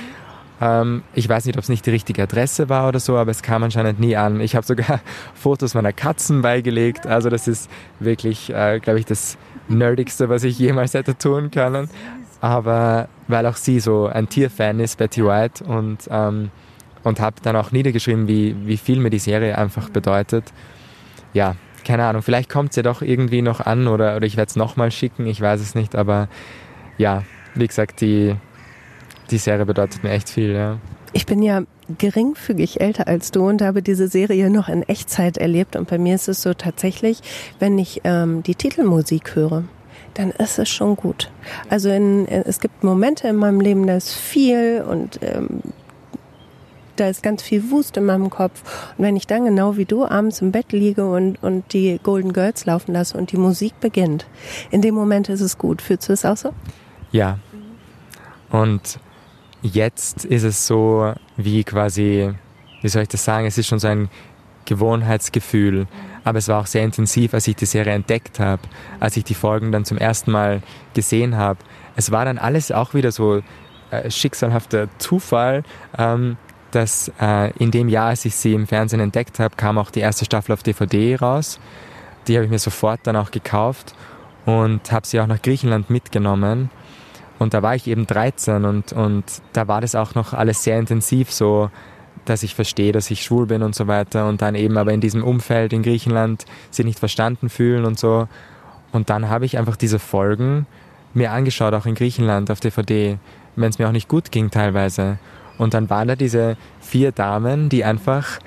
Ähm, 0.62 1.04
ich 1.14 1.28
weiß 1.28 1.46
nicht, 1.46 1.58
ob 1.58 1.64
es 1.64 1.70
nicht 1.70 1.86
die 1.86 1.92
richtige 1.92 2.24
Adresse 2.24 2.70
war 2.70 2.88
oder 2.88 3.00
so, 3.00 3.18
aber 3.18 3.32
es 3.32 3.42
kam 3.42 3.64
anscheinend 3.64 4.00
nie 4.00 4.16
an. 4.16 4.42
Ich 4.42 4.56
habe 4.56 4.66
sogar 4.66 5.00
Fotos 5.34 5.74
meiner 5.74 5.94
Katzen 5.94 6.42
beigelegt. 6.42 7.08
Also 7.08 7.30
das 7.30 7.48
ist 7.48 7.70
wirklich, 8.00 8.54
äh, 8.54 8.80
glaube 8.80 9.00
ich, 9.00 9.06
das 9.06 9.38
Nerdigste, 9.68 10.30
was 10.30 10.44
ich 10.44 10.60
jemals 10.60 10.94
hätte 10.94 11.18
tun 11.18 11.52
können. 11.52 11.90
Aber 12.42 13.10
weil 13.28 13.46
auch 13.46 13.58
sie 13.58 13.80
so 13.80 14.08
ein 14.08 14.30
Tierfan 14.30 14.80
ist, 14.80 14.98
Betty 14.98 15.26
White, 15.26 15.64
und 15.64 16.08
ähm, 16.10 16.52
und 17.04 17.20
habe 17.20 17.38
dann 17.42 17.56
auch 17.56 17.72
niedergeschrieben, 17.72 18.28
wie, 18.28 18.56
wie 18.66 18.78
viel 18.78 19.00
mir 19.00 19.10
die 19.10 19.20
Serie 19.20 19.58
einfach 19.58 19.90
bedeutet. 19.90 20.52
Ja, 21.34 21.56
keine 21.86 22.06
Ahnung, 22.06 22.22
vielleicht 22.22 22.50
kommt 22.50 22.72
es 22.72 22.76
ja 22.76 22.84
doch 22.84 23.02
irgendwie 23.02 23.42
noch 23.42 23.62
an 23.62 23.88
oder, 23.88 24.16
oder 24.16 24.26
ich 24.26 24.38
werde 24.38 24.50
es 24.50 24.56
nochmal 24.56 24.92
schicken, 24.92 25.26
ich 25.26 25.40
weiß 25.40 25.62
es 25.62 25.76
nicht, 25.76 25.96
aber 25.96 26.28
ja, 26.98 27.24
wie 27.56 27.68
gesagt, 27.68 28.02
die, 28.02 28.36
die 29.32 29.38
Serie 29.38 29.66
bedeutet 29.66 30.04
mir 30.04 30.12
echt 30.12 30.30
viel, 30.30 30.54
ja. 30.54 30.78
Ich 31.12 31.26
bin 31.26 31.42
ja 31.42 31.64
geringfügig 31.98 32.82
älter 32.82 33.08
als 33.08 33.32
du 33.32 33.48
und 33.48 33.64
habe 33.64 33.82
diese 33.82 34.08
Serie 34.08 34.50
noch 34.50 34.70
in 34.70 34.84
Echtzeit 34.84 35.38
erlebt. 35.38 35.76
Und 35.76 35.90
bei 35.90 35.98
mir 35.98 36.16
ist 36.16 36.28
es 36.28 36.44
so 36.44 36.54
tatsächlich, 36.54 37.22
wenn 37.58 37.80
ich 37.80 38.02
ähm, 38.04 38.44
die 38.44 38.54
Titelmusik 38.54 39.36
höre, 39.36 39.64
dann 40.14 40.32
ist 40.32 40.60
es 40.60 40.70
schon 40.70 40.96
gut. 40.96 41.32
Also 41.70 41.90
in, 41.90 42.28
es 42.28 42.60
gibt 42.60 42.84
Momente 42.84 43.28
in 43.28 43.38
meinem 43.38 43.60
Leben, 43.60 43.88
da 43.88 43.96
ist 43.96 44.14
viel 44.14 44.84
und 44.88 45.20
ähm, 45.24 45.62
da 46.96 47.08
ist 47.08 47.24
ganz 47.24 47.42
viel 47.42 47.72
Wust 47.72 47.98
in 47.98 48.06
meinem 48.06 48.30
Kopf. 48.30 48.62
Und 48.98 49.06
wenn 49.06 49.16
ich 49.16 49.26
dann 49.26 49.46
genau 49.46 49.78
wie 49.78 49.86
du 49.86 50.06
abends 50.06 50.42
im 50.42 50.52
Bett 50.52 50.72
liege 50.74 51.10
und, 51.10 51.42
und 51.42 51.74
die 51.74 52.00
Golden 52.04 52.34
Girls 52.34 52.66
laufen 52.66 52.94
lasse 52.94 53.18
und 53.18 53.32
die 53.32 53.38
Musik 53.38 53.80
beginnt, 53.80 54.26
in 54.70 54.82
dem 54.82 54.96
Moment 54.96 55.30
ist 55.30 55.42
es 55.42 55.58
gut. 55.58 55.82
Fühlst 55.82 56.10
du 56.10 56.14
es 56.14 56.26
auch 56.26 56.38
so? 56.38 56.54
Ja. 57.12 57.40
Und 58.52 59.00
jetzt 59.62 60.26
ist 60.26 60.44
es 60.44 60.68
so 60.68 61.14
wie 61.38 61.64
quasi, 61.64 62.34
wie 62.82 62.88
soll 62.88 63.04
ich 63.04 63.10
das 63.10 63.24
sagen, 63.24 63.46
es 63.46 63.58
ist 63.58 63.68
schon 63.68 63.80
so 63.80 63.88
ein 63.88 64.10
Gewohnheitsgefühl. 64.66 65.88
Aber 66.24 66.38
es 66.38 66.48
war 66.48 66.62
auch 66.62 66.68
sehr 66.68 66.84
intensiv, 66.84 67.34
als 67.34 67.48
ich 67.48 67.56
die 67.56 67.66
Serie 67.66 67.94
entdeckt 67.94 68.40
habe, 68.40 68.62
als 69.00 69.18
ich 69.18 69.24
die 69.24 69.34
Folgen 69.34 69.72
dann 69.72 69.86
zum 69.86 69.98
ersten 69.98 70.32
Mal 70.32 70.62
gesehen 70.94 71.38
habe. 71.38 71.60
Es 71.96 72.12
war 72.12 72.26
dann 72.26 72.38
alles 72.38 72.72
auch 72.72 72.94
wieder 72.94 73.12
so 73.12 73.42
äh, 73.92 74.12
schicksalhafter 74.12 74.88
Zufall. 75.00 75.64
Ähm, 75.98 76.38
dass 76.72 77.12
äh, 77.20 77.52
in 77.58 77.72
dem 77.72 77.90
Jahr, 77.90 78.10
als 78.10 78.26
ich 78.26 78.36
sie 78.36 78.54
im 78.54 78.68
Fernsehen 78.68 79.00
entdeckt 79.00 79.40
habe, 79.40 79.56
kam 79.56 79.78
auch 79.78 79.92
die 79.92 80.02
erste 80.02 80.26
Staffel 80.26 80.54
auf 80.54 80.64
DVD 80.64 81.16
raus. 81.16 81.60
Die 82.28 82.36
habe 82.36 82.46
ich 82.46 82.52
mir 82.52 82.60
sofort 82.60 83.02
dann 83.04 83.16
auch 83.16 83.32
gekauft 83.32 83.96
und 84.46 84.92
habe 84.92 85.08
sie 85.08 85.20
auch 85.20 85.28
nach 85.28 85.42
Griechenland 85.42 85.90
mitgenommen. 85.90 86.70
Und 87.40 87.54
da 87.54 87.64
war 87.64 87.74
ich 87.74 87.88
eben 87.88 88.06
13 88.06 88.66
und, 88.66 88.94
und 88.94 89.24
da 89.54 89.68
war 89.68 89.82
das 89.82 89.96
auch 89.96 90.14
noch 90.14 90.34
alles 90.34 90.64
sehr 90.64 90.78
intensiv 90.78 91.32
so, 91.32 91.72
dass 92.26 92.44
ich 92.44 92.54
verstehe, 92.54 92.92
dass 92.92 93.10
ich 93.10 93.24
schwul 93.24 93.46
bin 93.48 93.64
und 93.64 93.74
so 93.74 93.88
weiter 93.88 94.28
und 94.28 94.42
dann 94.42 94.56
eben 94.56 94.78
aber 94.78 94.94
in 94.94 95.02
diesem 95.02 95.24
Umfeld 95.24 95.74
in 95.74 95.82
Griechenland 95.82 96.46
sie 96.70 96.84
nicht 96.84 97.00
verstanden 97.00 97.50
fühlen 97.50 97.86
und 97.86 97.98
so. 97.98 98.28
Und 98.92 99.10
dann 99.10 99.30
habe 99.30 99.46
ich 99.46 99.58
einfach 99.58 99.78
diese 99.78 100.00
Folgen 100.00 100.68
mir 101.14 101.32
angeschaut, 101.32 101.74
auch 101.74 101.86
in 101.86 101.96
Griechenland 101.96 102.52
auf 102.52 102.60
DVD, 102.60 103.18
wenn 103.56 103.70
es 103.70 103.80
mir 103.80 103.88
auch 103.88 103.94
nicht 103.94 104.10
gut 104.10 104.32
ging 104.32 104.52
teilweise. 104.52 105.18
Und 105.58 105.74
dann 105.74 105.90
waren 105.90 106.08
da 106.08 106.16
diese 106.16 106.58
vier 106.80 107.12
Damen, 107.12 107.70
die 107.70 107.84
einfach 107.84 108.40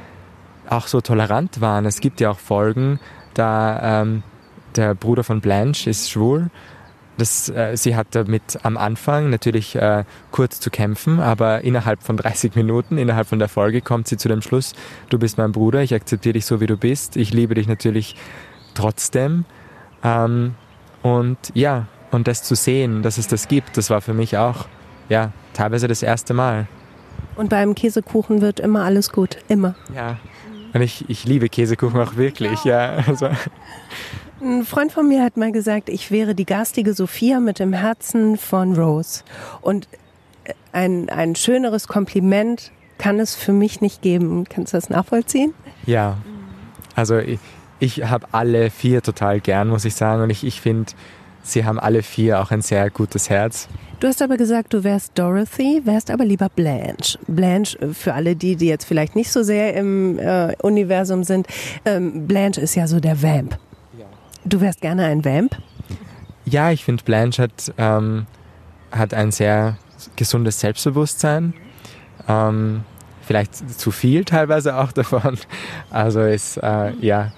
auch 0.68 0.86
so 0.86 1.01
tolerant 1.01 1.61
waren. 1.61 1.86
Es 1.86 2.01
gibt 2.01 2.20
ja 2.20 2.30
auch 2.30 2.38
Folgen, 2.38 3.01
da 3.34 4.03
ähm, 4.03 4.22
der 4.76 4.95
Bruder 4.95 5.24
von 5.24 5.40
Blanche 5.40 5.90
ist 5.90 6.11
schwul. 6.11 6.51
Das, 7.23 7.49
äh, 7.51 7.77
sie 7.77 7.95
hat 7.95 8.09
damit 8.16 8.59
am 8.64 8.77
Anfang 8.77 9.31
natürlich 9.31 9.77
äh, 9.77 10.03
kurz 10.33 10.59
zu 10.59 10.70
kämpfen, 10.70 11.20
aber 11.20 11.61
innerhalb 11.61 12.03
von 12.03 12.16
30 12.16 12.57
Minuten, 12.57 12.99
innerhalb 12.99 13.29
von 13.29 13.39
der 13.39 13.47
Folge 13.47 13.81
kommt 13.81 14.09
sie 14.09 14.16
zu 14.16 14.29
dem 14.29 14.43
Schluss, 14.43 14.73
du 15.09 15.20
bist 15.20 15.39
mein 15.39 15.53
Bruder, 15.53 15.85
ich 15.85 15.95
akzeptiere 15.95 16.33
dich 16.33 16.47
so, 16.47 16.61
wie 16.61 16.66
du 16.66 16.77
bist, 16.77 17.16
ich 17.16 17.33
liebe 17.33 17.55
dich 17.55 17.68
natürlich 17.68 18.16
trotzdem. 18.75 19.45
Ähm, 20.03 20.57
und 21.03 21.39
ja, 21.55 21.87
und 22.11 22.27
das 22.27 22.43
zu 22.43 22.57
sehen, 22.57 23.05
dass 23.05 23.18
es 23.18 23.29
das 23.29 23.47
gibt, 23.47 23.77
das 23.77 23.89
war 23.89 24.01
für 24.01 24.14
mich 24.14 24.37
auch 24.37 24.66
ja, 25.09 25.31
teilweise 25.55 25.87
das 25.87 26.03
erste 26.03 26.35
Mal. 26.35 26.66
Und 27.37 27.51
beim 27.51 27.77
Käsekuchen 27.77 28.41
wird 28.41 28.59
immer 28.59 28.83
alles 28.83 29.12
gut, 29.12 29.37
immer. 29.47 29.77
Ja, 29.95 30.18
und 30.75 30.83
ich, 30.83 31.09
ich 31.09 31.25
liebe 31.25 31.49
Käsekuchen 31.49 32.01
auch 32.01 32.16
wirklich, 32.16 32.64
ja. 32.64 32.97
Also. 33.07 33.29
Ein 34.43 34.64
Freund 34.64 34.90
von 34.90 35.07
mir 35.07 35.22
hat 35.22 35.36
mal 35.36 35.53
gesagt, 35.53 35.88
ich 35.88 36.11
wäre 36.11 36.34
die 36.34 36.45
garstige 36.45 36.95
Sophia 36.95 37.38
mit 37.38 37.61
dem 37.61 37.72
Herzen 37.72 38.36
von 38.36 38.74
Rose. 38.74 39.22
Und 39.61 39.86
äh, 40.43 40.55
ein, 40.72 41.09
ein 41.11 41.36
schöneres 41.36 41.86
Kompliment 41.86 42.72
kann 42.99 43.20
es 43.20 43.36
für 43.36 43.53
mich 43.53 43.80
nicht 43.80 44.03
geben. 44.03 44.43
Kannst 44.49 44.72
du 44.72 44.78
das 44.78 44.90
nachvollziehen? 44.90 45.55
Ja, 45.86 46.16
also 46.97 47.18
ich, 47.18 47.38
ich 47.78 48.03
habe 48.03 48.26
alle 48.32 48.70
vier 48.70 49.01
total 49.01 49.40
gern, 49.40 49.68
muss 49.68 49.84
ich 49.84 49.95
sagen. 49.95 50.22
Und 50.22 50.30
ich, 50.30 50.43
ich 50.43 50.61
finde, 50.61 50.90
sie 51.45 51.64
haben 51.64 51.78
alle 51.78 52.03
vier 52.03 52.40
auch 52.40 52.51
ein 52.51 52.62
sehr 52.62 52.90
gutes 52.90 53.30
Herz. 53.30 53.68
Du 54.01 54.09
hast 54.09 54.22
aber 54.22 54.36
gesagt, 54.36 54.74
du 54.74 54.82
wärst 54.82 55.12
Dorothy, 55.16 55.82
wärst 55.84 56.11
aber 56.11 56.24
lieber 56.24 56.49
Blanche. 56.49 57.16
Blanche, 57.28 57.78
äh, 57.80 57.95
für 57.95 58.14
alle 58.14 58.34
die, 58.34 58.57
die 58.57 58.66
jetzt 58.66 58.86
vielleicht 58.86 59.14
nicht 59.14 59.30
so 59.30 59.45
sehr 59.45 59.74
im 59.76 60.18
äh, 60.18 60.57
Universum 60.62 61.22
sind, 61.22 61.47
ähm, 61.84 62.26
Blanche 62.26 62.61
ist 62.61 62.74
ja 62.74 62.88
so 62.88 62.99
der 62.99 63.22
Vamp. 63.22 63.57
Du 64.45 64.61
wärst 64.61 64.80
gerne 64.80 65.07
ein 65.07 65.24
Vamp? 65.24 65.57
Ja, 66.45 66.70
ich 66.70 66.84
finde, 66.84 67.05
Blanche 67.05 67.43
hat, 67.43 67.72
ähm, 67.78 68.26
hat 68.90 69.14
ein 69.14 69.30
sehr 69.30 69.76
gesundes 70.16 70.61
Selbstbewusstsein. 70.61 71.55
Ähm, 72.28 72.84
vielleicht 73.22 73.78
zu 73.78 73.90
viel 73.90 74.24
teilweise 74.24 74.76
auch 74.76 74.93
davon. 74.93 75.38
Also 75.90 76.22
ist, 76.22 76.57
äh, 76.57 76.93
ja, 77.01 77.32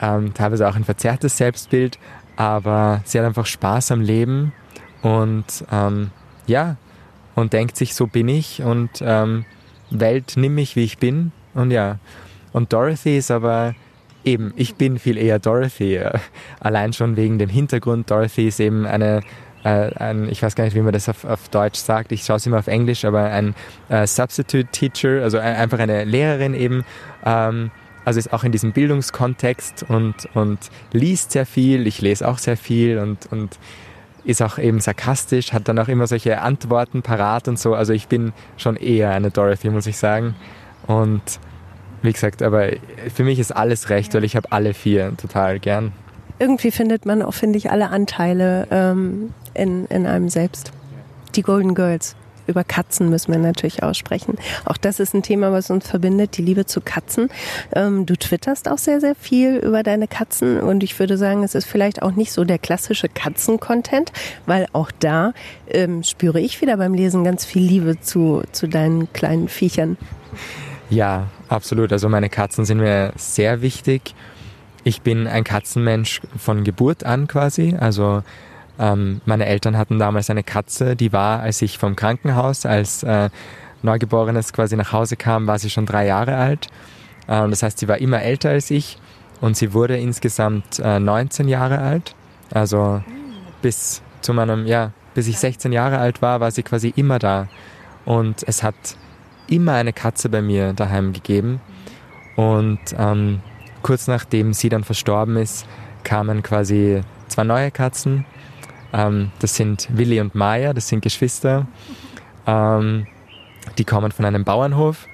ähm, 0.00 0.34
teilweise 0.34 0.68
auch 0.68 0.76
ein 0.76 0.84
verzerrtes 0.84 1.36
Selbstbild, 1.38 1.98
aber 2.36 3.00
sie 3.04 3.18
hat 3.18 3.26
einfach 3.26 3.46
Spaß 3.46 3.92
am 3.92 4.02
Leben 4.02 4.52
und 5.00 5.64
ähm, 5.72 6.10
ja, 6.46 6.76
und 7.34 7.52
denkt 7.52 7.76
sich, 7.76 7.94
so 7.94 8.06
bin 8.06 8.28
ich 8.28 8.62
und 8.62 8.90
ähm, 9.00 9.46
Welt, 9.90 10.34
nimm 10.36 10.54
mich, 10.54 10.76
wie 10.76 10.84
ich 10.84 10.98
bin. 10.98 11.32
Und 11.54 11.70
ja, 11.70 11.98
und 12.52 12.72
Dorothy 12.72 13.16
ist 13.16 13.30
aber 13.30 13.74
eben, 14.26 14.52
ich 14.56 14.74
bin 14.74 14.98
viel 14.98 15.16
eher 15.16 15.38
Dorothy. 15.38 16.00
Allein 16.60 16.92
schon 16.92 17.16
wegen 17.16 17.38
dem 17.38 17.48
Hintergrund. 17.48 18.10
Dorothy 18.10 18.48
ist 18.48 18.60
eben 18.60 18.84
eine, 18.86 19.22
äh, 19.64 19.94
ein, 19.94 20.28
ich 20.28 20.42
weiß 20.42 20.54
gar 20.54 20.64
nicht, 20.64 20.74
wie 20.74 20.80
man 20.80 20.92
das 20.92 21.08
auf, 21.08 21.24
auf 21.24 21.48
Deutsch 21.48 21.78
sagt, 21.78 22.12
ich 22.12 22.24
schaue 22.24 22.36
es 22.36 22.46
immer 22.46 22.58
auf 22.58 22.66
Englisch, 22.66 23.04
aber 23.04 23.24
ein 23.24 23.54
äh, 23.88 24.06
Substitute 24.06 24.68
Teacher, 24.72 25.22
also 25.22 25.38
ein, 25.38 25.56
einfach 25.56 25.78
eine 25.78 26.04
Lehrerin 26.04 26.54
eben. 26.54 26.84
Ähm, 27.24 27.70
also 28.04 28.20
ist 28.20 28.32
auch 28.32 28.44
in 28.44 28.52
diesem 28.52 28.72
Bildungskontext 28.72 29.84
und, 29.88 30.28
und 30.34 30.58
liest 30.92 31.32
sehr 31.32 31.44
viel, 31.44 31.88
ich 31.88 32.00
lese 32.00 32.28
auch 32.28 32.38
sehr 32.38 32.56
viel 32.56 32.98
und, 32.98 33.26
und 33.32 33.58
ist 34.22 34.42
auch 34.42 34.58
eben 34.58 34.78
sarkastisch, 34.78 35.52
hat 35.52 35.66
dann 35.66 35.78
auch 35.80 35.88
immer 35.88 36.06
solche 36.06 36.40
Antworten 36.40 37.02
parat 37.02 37.48
und 37.48 37.58
so. 37.58 37.74
Also 37.74 37.92
ich 37.92 38.06
bin 38.06 38.32
schon 38.56 38.76
eher 38.76 39.10
eine 39.10 39.30
Dorothy, 39.30 39.70
muss 39.70 39.86
ich 39.86 39.96
sagen. 39.96 40.36
Und 40.86 41.22
wie 42.02 42.12
gesagt, 42.12 42.42
aber 42.42 42.70
für 43.14 43.24
mich 43.24 43.38
ist 43.38 43.52
alles 43.52 43.90
recht, 43.90 44.14
weil 44.14 44.24
ich 44.24 44.36
habe 44.36 44.52
alle 44.52 44.74
vier 44.74 45.16
total 45.16 45.58
gern. 45.58 45.92
Irgendwie 46.38 46.70
findet 46.70 47.06
man 47.06 47.22
auch, 47.22 47.34
finde 47.34 47.58
ich, 47.58 47.70
alle 47.70 47.88
Anteile 47.88 48.66
ähm, 48.70 49.32
in, 49.54 49.86
in 49.86 50.06
einem 50.06 50.28
selbst. 50.28 50.72
Die 51.34 51.42
Golden 51.42 51.74
Girls 51.74 52.14
über 52.46 52.64
Katzen 52.64 53.10
müssen 53.10 53.32
wir 53.32 53.38
natürlich 53.38 53.82
aussprechen. 53.82 54.36
Auch 54.64 54.76
das 54.76 55.00
ist 55.00 55.14
ein 55.14 55.22
Thema, 55.22 55.52
was 55.52 55.70
uns 55.70 55.88
verbindet, 55.88 56.36
die 56.36 56.42
Liebe 56.42 56.66
zu 56.66 56.80
Katzen. 56.80 57.28
Ähm, 57.74 58.06
du 58.06 58.16
twitterst 58.16 58.68
auch 58.68 58.78
sehr, 58.78 59.00
sehr 59.00 59.14
viel 59.14 59.56
über 59.56 59.82
deine 59.82 60.08
Katzen 60.08 60.60
und 60.60 60.82
ich 60.82 60.98
würde 60.98 61.16
sagen, 61.18 61.42
es 61.42 61.54
ist 61.54 61.66
vielleicht 61.66 62.02
auch 62.02 62.12
nicht 62.12 62.32
so 62.32 62.44
der 62.44 62.58
klassische 62.58 63.08
Katzen-Content, 63.08 64.12
weil 64.46 64.66
auch 64.72 64.90
da 64.98 65.32
ähm, 65.68 66.02
spüre 66.02 66.40
ich 66.40 66.60
wieder 66.60 66.76
beim 66.76 66.94
Lesen 66.94 67.24
ganz 67.24 67.44
viel 67.44 67.62
Liebe 67.62 68.00
zu, 68.00 68.42
zu 68.52 68.68
deinen 68.68 69.12
kleinen 69.12 69.48
Viechern. 69.48 69.96
Ja, 70.90 71.26
absolut. 71.48 71.92
Also 71.92 72.08
meine 72.08 72.28
Katzen 72.28 72.64
sind 72.64 72.78
mir 72.78 73.12
sehr 73.16 73.60
wichtig. 73.62 74.14
Ich 74.84 75.02
bin 75.02 75.26
ein 75.26 75.42
Katzenmensch 75.42 76.20
von 76.38 76.62
Geburt 76.62 77.04
an 77.04 77.26
quasi. 77.26 77.76
Also 77.78 78.22
ähm, 78.78 79.20
meine 79.24 79.46
Eltern 79.46 79.76
hatten 79.76 79.98
damals 79.98 80.30
eine 80.30 80.44
Katze, 80.44 80.94
die 80.94 81.12
war, 81.12 81.40
als 81.40 81.60
ich 81.62 81.78
vom 81.78 81.96
Krankenhaus 81.96 82.66
als 82.66 83.02
äh, 83.02 83.30
Neugeborenes 83.82 84.52
quasi 84.52 84.76
nach 84.76 84.92
Hause 84.92 85.16
kam, 85.16 85.46
war 85.46 85.58
sie 85.58 85.70
schon 85.70 85.86
drei 85.86 86.06
Jahre 86.06 86.36
alt. 86.36 86.68
Ähm, 87.28 87.50
das 87.50 87.62
heißt, 87.62 87.78
sie 87.78 87.88
war 87.88 87.98
immer 87.98 88.22
älter 88.22 88.50
als 88.50 88.70
ich 88.70 88.98
und 89.40 89.56
sie 89.56 89.72
wurde 89.72 89.96
insgesamt 89.96 90.78
äh, 90.78 91.00
19 91.00 91.48
Jahre 91.48 91.78
alt. 91.78 92.14
Also 92.52 93.02
bis 93.62 94.02
zu 94.20 94.34
meinem, 94.34 94.66
ja, 94.66 94.92
bis 95.14 95.26
ich 95.26 95.38
16 95.38 95.72
Jahre 95.72 95.98
alt 95.98 96.22
war, 96.22 96.40
war 96.40 96.50
sie 96.50 96.62
quasi 96.62 96.92
immer 96.94 97.18
da. 97.18 97.48
Und 98.04 98.44
es 98.46 98.62
hat 98.62 98.74
immer 99.48 99.74
eine 99.74 99.92
Katze 99.92 100.28
bei 100.28 100.42
mir 100.42 100.72
daheim 100.72 101.12
gegeben. 101.12 101.60
Und 102.36 102.80
ähm, 102.98 103.40
kurz 103.82 104.08
nachdem 104.08 104.52
sie 104.52 104.68
dann 104.68 104.84
verstorben 104.84 105.36
ist, 105.36 105.66
kamen 106.04 106.42
quasi 106.42 107.00
zwei 107.28 107.44
neue 107.44 107.70
Katzen 107.70 108.24
ähm, 108.96 109.30
das 109.40 109.54
sind 109.56 109.88
Willi 109.92 110.20
und 110.20 110.34
Maya, 110.34 110.72
das 110.72 110.88
sind 110.88 111.02
Geschwister. 111.02 111.66
Ähm, 112.46 113.06
die 113.78 113.84
kommen 113.84 114.12
von 114.12 114.24
einem 114.24 114.44
Bauernhof 114.44 115.06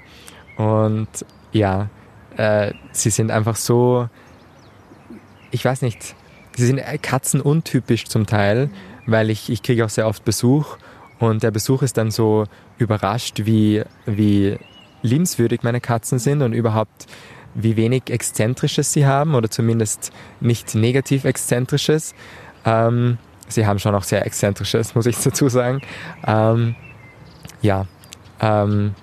und 0.56 1.08
ja, 1.52 1.88
äh, 2.36 2.72
sie 2.92 3.10
sind 3.10 3.30
einfach 3.30 3.56
so, 3.56 4.08
ich 5.50 5.64
weiß 5.64 5.82
nicht, 5.82 6.14
sie 6.56 6.66
sind 6.66 6.80
katzenuntypisch 7.02 8.04
zum 8.04 8.26
Teil, 8.26 8.70
weil 9.06 9.30
ich, 9.30 9.50
ich 9.50 9.62
kriege 9.62 9.84
auch 9.84 9.88
sehr 9.88 10.06
oft 10.06 10.24
Besuch 10.24 10.76
und 11.22 11.44
der 11.44 11.52
Besuch 11.52 11.82
ist 11.82 11.98
dann 11.98 12.10
so 12.10 12.46
überrascht, 12.78 13.42
wie, 13.44 13.84
wie 14.06 14.58
liebenswürdig 15.02 15.62
meine 15.62 15.80
Katzen 15.80 16.18
sind 16.18 16.42
und 16.42 16.52
überhaupt 16.52 17.06
wie 17.54 17.76
wenig 17.76 18.10
Exzentrisches 18.10 18.92
sie 18.92 19.06
haben 19.06 19.36
oder 19.36 19.48
zumindest 19.48 20.10
nicht 20.40 20.74
negativ 20.74 21.24
Exzentrisches. 21.24 22.16
Ähm, 22.64 23.18
Sie 23.46 23.66
haben 23.66 23.78
schon 23.78 23.94
auch 23.94 24.02
sehr 24.02 24.26
exzentrisches, 24.26 24.96
muss 24.96 25.06
ich 25.06 25.16
dazu 25.22 25.48
sagen. 25.48 25.80
Ähm, 26.26 26.74
ja, 27.60 27.86
ähm, 28.40 28.96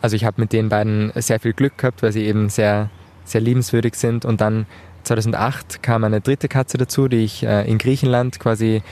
also 0.00 0.16
ich 0.16 0.24
habe 0.24 0.40
mit 0.40 0.52
den 0.52 0.68
beiden 0.68 1.12
sehr 1.14 1.38
viel 1.38 1.52
Glück 1.52 1.78
gehabt, 1.78 2.02
weil 2.02 2.10
sie 2.10 2.24
eben 2.24 2.48
sehr, 2.48 2.90
sehr 3.24 3.40
liebenswürdig 3.40 3.94
sind. 3.94 4.24
Und 4.24 4.40
dann 4.40 4.66
2008 5.04 5.80
kam 5.80 6.02
eine 6.02 6.20
dritte 6.20 6.48
Katze 6.48 6.76
dazu, 6.76 7.06
die 7.06 7.18
ich 7.18 7.44
äh, 7.44 7.70
in 7.70 7.78
Griechenland 7.78 8.40
quasi 8.40 8.82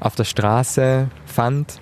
auf 0.00 0.14
der 0.14 0.24
Straße 0.24 1.08
fand 1.26 1.80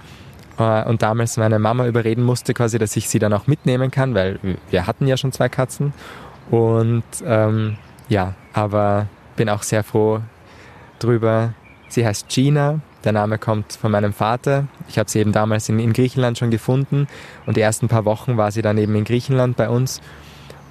und 0.58 1.02
damals 1.02 1.36
meine 1.36 1.58
Mama 1.58 1.86
überreden 1.86 2.22
musste, 2.22 2.54
quasi, 2.54 2.78
dass 2.78 2.96
ich 2.96 3.08
sie 3.08 3.18
dann 3.18 3.32
auch 3.32 3.46
mitnehmen 3.46 3.90
kann, 3.90 4.14
weil 4.14 4.38
wir 4.70 4.86
hatten 4.86 5.06
ja 5.06 5.16
schon 5.16 5.32
zwei 5.32 5.48
Katzen. 5.48 5.92
Und 6.50 7.04
ähm, 7.24 7.76
ja, 8.08 8.34
aber 8.52 9.06
bin 9.36 9.48
auch 9.48 9.62
sehr 9.62 9.82
froh 9.82 10.20
drüber, 10.98 11.54
Sie 11.92 12.06
heißt 12.06 12.30
Gina. 12.30 12.80
Der 13.04 13.12
Name 13.12 13.36
kommt 13.36 13.74
von 13.74 13.90
meinem 13.90 14.14
Vater. 14.14 14.66
Ich 14.88 14.98
habe 14.98 15.10
sie 15.10 15.18
eben 15.18 15.32
damals 15.32 15.68
in, 15.68 15.78
in, 15.78 15.92
Griechenland 15.92 16.38
schon 16.38 16.50
gefunden 16.50 17.06
und 17.44 17.58
die 17.58 17.60
ersten 17.60 17.88
paar 17.88 18.06
Wochen 18.06 18.38
war 18.38 18.50
sie 18.50 18.62
dann 18.62 18.78
eben 18.78 18.94
in 18.94 19.04
Griechenland 19.04 19.58
bei 19.58 19.68
uns. 19.68 20.00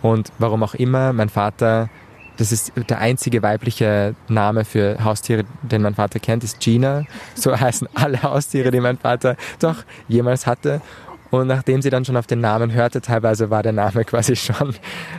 Und 0.02 0.32
warum 0.40 0.64
auch 0.64 0.74
immer, 0.74 1.14
mein 1.14 1.30
Vater, 1.30 1.90
das 2.38 2.52
ist 2.52 2.72
der 2.90 3.00
einzige 3.00 3.44
weibliche 3.44 4.16
Name 4.28 4.66
für 4.66 5.04
Haustiere, 5.04 5.44
den 5.62 5.82
mein 5.82 5.96
Vater 5.96 6.20
kennt, 6.20 6.44
ist 6.44 6.60
Gina. 6.60 7.06
So 7.36 7.60
heißen 7.60 7.88
alle 7.94 8.24
Haustiere, 8.24 8.72
die 8.72 8.80
mein 8.80 8.98
Vater 8.98 9.36
doch 9.60 9.84
jemals 10.08 10.48
hatte. 10.48 10.82
Und 11.30 11.48
nachdem 11.48 11.82
sie 11.82 11.90
dann 11.90 12.04
schon 12.04 12.18
auf 12.18 12.28
den 12.28 12.42
Namen 12.42 12.74
hörte, 12.74 13.02
teilweise 13.02 13.50
war 13.50 13.64
der 13.64 13.72
Name 13.72 14.04
quasi 14.06 14.36
schon, 14.36 14.76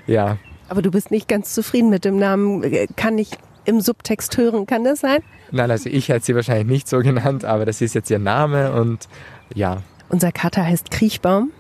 ja. 0.07 0.37
Aber 0.69 0.83
du 0.83 0.91
bist 0.91 1.11
nicht 1.11 1.29
ganz 1.29 1.55
zufrieden 1.55 1.91
mit 1.91 2.05
dem 2.05 2.17
Namen. 2.17 2.65
Kann 2.97 3.19
ich 3.19 3.31
im 3.65 3.81
Subtext 3.81 4.37
hören. 4.37 4.67
Kann 4.67 4.85
das 4.85 5.01
sein? 5.01 5.21
Nein, 5.51 5.71
also 5.71 5.89
ich 5.89 6.09
hätte 6.09 6.25
sie 6.25 6.35
wahrscheinlich 6.35 6.67
nicht 6.67 6.89
so 6.89 7.01
genannt, 7.01 7.45
aber 7.45 7.65
das 7.65 7.81
ist 7.81 7.95
jetzt 7.95 8.11
ihr 8.11 8.19
Name 8.19 8.73
und 8.73 9.09
ja. 9.55 9.83
Unser 10.09 10.33
Kater 10.33 10.65
heißt 10.65 10.91
Kriechbaum. 10.91 11.51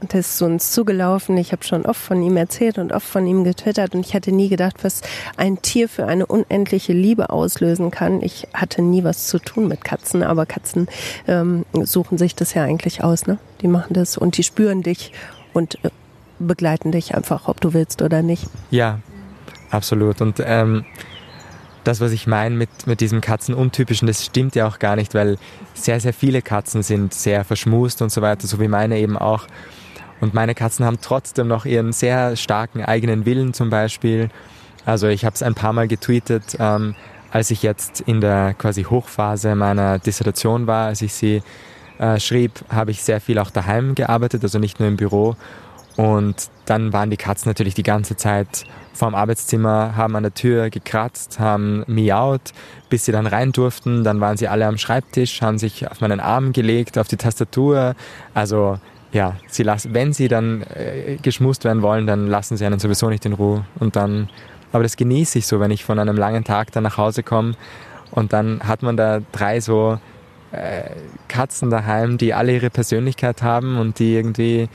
Und 0.00 0.14
er 0.14 0.20
ist 0.20 0.38
zu 0.38 0.44
uns 0.44 0.72
zugelaufen. 0.72 1.36
Ich 1.36 1.52
habe 1.52 1.64
schon 1.64 1.84
oft 1.84 2.00
von 2.00 2.22
ihm 2.22 2.36
erzählt 2.36 2.78
und 2.78 2.92
oft 2.92 3.06
von 3.06 3.26
ihm 3.26 3.44
getwittert 3.44 3.94
und 3.94 4.06
ich 4.06 4.14
hatte 4.14 4.32
nie 4.32 4.48
gedacht, 4.48 4.84
was 4.84 5.02
ein 5.36 5.60
Tier 5.62 5.88
für 5.88 6.06
eine 6.06 6.26
unendliche 6.26 6.92
Liebe 6.92 7.30
auslösen 7.30 7.90
kann. 7.90 8.22
Ich 8.22 8.46
hatte 8.54 8.82
nie 8.82 9.04
was 9.04 9.26
zu 9.26 9.38
tun 9.38 9.68
mit 9.68 9.84
Katzen, 9.84 10.22
aber 10.22 10.46
Katzen 10.46 10.88
ähm, 11.26 11.64
suchen 11.72 12.18
sich 12.18 12.34
das 12.34 12.54
ja 12.54 12.62
eigentlich 12.62 13.02
aus. 13.02 13.26
Ne? 13.26 13.38
Die 13.60 13.68
machen 13.68 13.94
das 13.94 14.16
und 14.16 14.36
die 14.36 14.44
spüren 14.44 14.82
dich 14.82 15.12
und 15.52 15.82
äh, 15.84 15.90
begleiten 16.38 16.92
dich 16.92 17.14
einfach, 17.14 17.48
ob 17.48 17.60
du 17.60 17.74
willst 17.74 18.02
oder 18.02 18.22
nicht. 18.22 18.46
Ja, 18.70 19.00
absolut. 19.70 20.20
Und 20.20 20.40
ähm, 20.44 20.84
das, 21.84 22.00
was 22.00 22.12
ich 22.12 22.26
meine 22.26 22.54
mit, 22.54 22.86
mit 22.86 23.00
diesem 23.00 23.20
Katzenuntypischen, 23.20 24.06
das 24.06 24.24
stimmt 24.24 24.54
ja 24.54 24.68
auch 24.68 24.78
gar 24.78 24.94
nicht, 24.94 25.14
weil 25.14 25.38
sehr, 25.74 25.98
sehr 26.00 26.12
viele 26.12 26.42
Katzen 26.42 26.82
sind 26.82 27.14
sehr 27.14 27.44
verschmust 27.44 28.02
und 28.02 28.12
so 28.12 28.22
weiter, 28.22 28.46
so 28.46 28.60
wie 28.60 28.68
meine 28.68 28.98
eben 28.98 29.16
auch. 29.16 29.46
Und 30.20 30.34
meine 30.34 30.54
Katzen 30.54 30.84
haben 30.84 30.98
trotzdem 31.00 31.48
noch 31.48 31.64
ihren 31.64 31.92
sehr 31.92 32.36
starken 32.36 32.84
eigenen 32.84 33.24
Willen 33.24 33.54
zum 33.54 33.70
Beispiel. 33.70 34.30
Also 34.84 35.08
ich 35.08 35.24
habe 35.24 35.34
es 35.34 35.42
ein 35.42 35.54
paar 35.54 35.72
Mal 35.72 35.88
getweetet, 35.88 36.56
ähm, 36.58 36.94
als 37.30 37.50
ich 37.50 37.62
jetzt 37.62 38.00
in 38.00 38.20
der 38.20 38.54
quasi 38.54 38.84
Hochphase 38.84 39.54
meiner 39.54 39.98
Dissertation 39.98 40.66
war, 40.66 40.86
als 40.86 41.02
ich 41.02 41.12
sie 41.12 41.42
äh, 41.98 42.18
schrieb, 42.18 42.52
habe 42.70 42.90
ich 42.90 43.02
sehr 43.02 43.20
viel 43.20 43.38
auch 43.38 43.50
daheim 43.50 43.94
gearbeitet, 43.94 44.42
also 44.42 44.58
nicht 44.58 44.80
nur 44.80 44.88
im 44.88 44.96
Büro. 44.96 45.36
Und 45.96 46.48
dann 46.64 46.92
waren 46.92 47.10
die 47.10 47.16
Katzen 47.16 47.50
natürlich 47.50 47.74
die 47.74 47.82
ganze 47.82 48.16
Zeit 48.16 48.64
vorm 48.94 49.16
Arbeitszimmer, 49.16 49.96
haben 49.96 50.14
an 50.14 50.22
der 50.22 50.32
Tür 50.32 50.70
gekratzt, 50.70 51.40
haben 51.40 51.82
miaut, 51.88 52.52
bis 52.88 53.04
sie 53.04 53.12
dann 53.12 53.26
rein 53.26 53.50
durften. 53.50 54.04
Dann 54.04 54.20
waren 54.20 54.36
sie 54.36 54.46
alle 54.46 54.66
am 54.66 54.78
Schreibtisch, 54.78 55.42
haben 55.42 55.58
sich 55.58 55.90
auf 55.90 56.00
meinen 56.00 56.20
Arm 56.20 56.52
gelegt, 56.52 56.98
auf 56.98 57.08
die 57.08 57.16
Tastatur. 57.16 57.96
Also 58.32 58.78
ja, 59.12 59.36
sie 59.46 59.62
lassen, 59.62 59.94
wenn 59.94 60.12
sie 60.12 60.28
dann 60.28 60.62
äh, 60.62 61.16
geschmust 61.22 61.64
werden 61.64 61.82
wollen, 61.82 62.06
dann 62.06 62.26
lassen 62.26 62.56
sie 62.56 62.66
einen 62.66 62.78
sowieso 62.78 63.08
nicht 63.08 63.24
in 63.24 63.32
Ruhe. 63.32 63.64
Und 63.78 63.96
dann, 63.96 64.28
aber 64.72 64.82
das 64.82 64.96
genieße 64.96 65.38
ich 65.38 65.46
so, 65.46 65.60
wenn 65.60 65.70
ich 65.70 65.84
von 65.84 65.98
einem 65.98 66.16
langen 66.16 66.44
Tag 66.44 66.72
dann 66.72 66.82
nach 66.82 66.98
Hause 66.98 67.22
komme 67.22 67.54
und 68.10 68.32
dann 68.32 68.60
hat 68.60 68.82
man 68.82 68.96
da 68.96 69.20
drei 69.32 69.60
so 69.60 69.98
äh, 70.52 70.90
Katzen 71.28 71.70
daheim, 71.70 72.18
die 72.18 72.34
alle 72.34 72.54
ihre 72.54 72.70
Persönlichkeit 72.70 73.42
haben 73.42 73.78
und 73.78 73.98
die 73.98 74.14
irgendwie, 74.14 74.68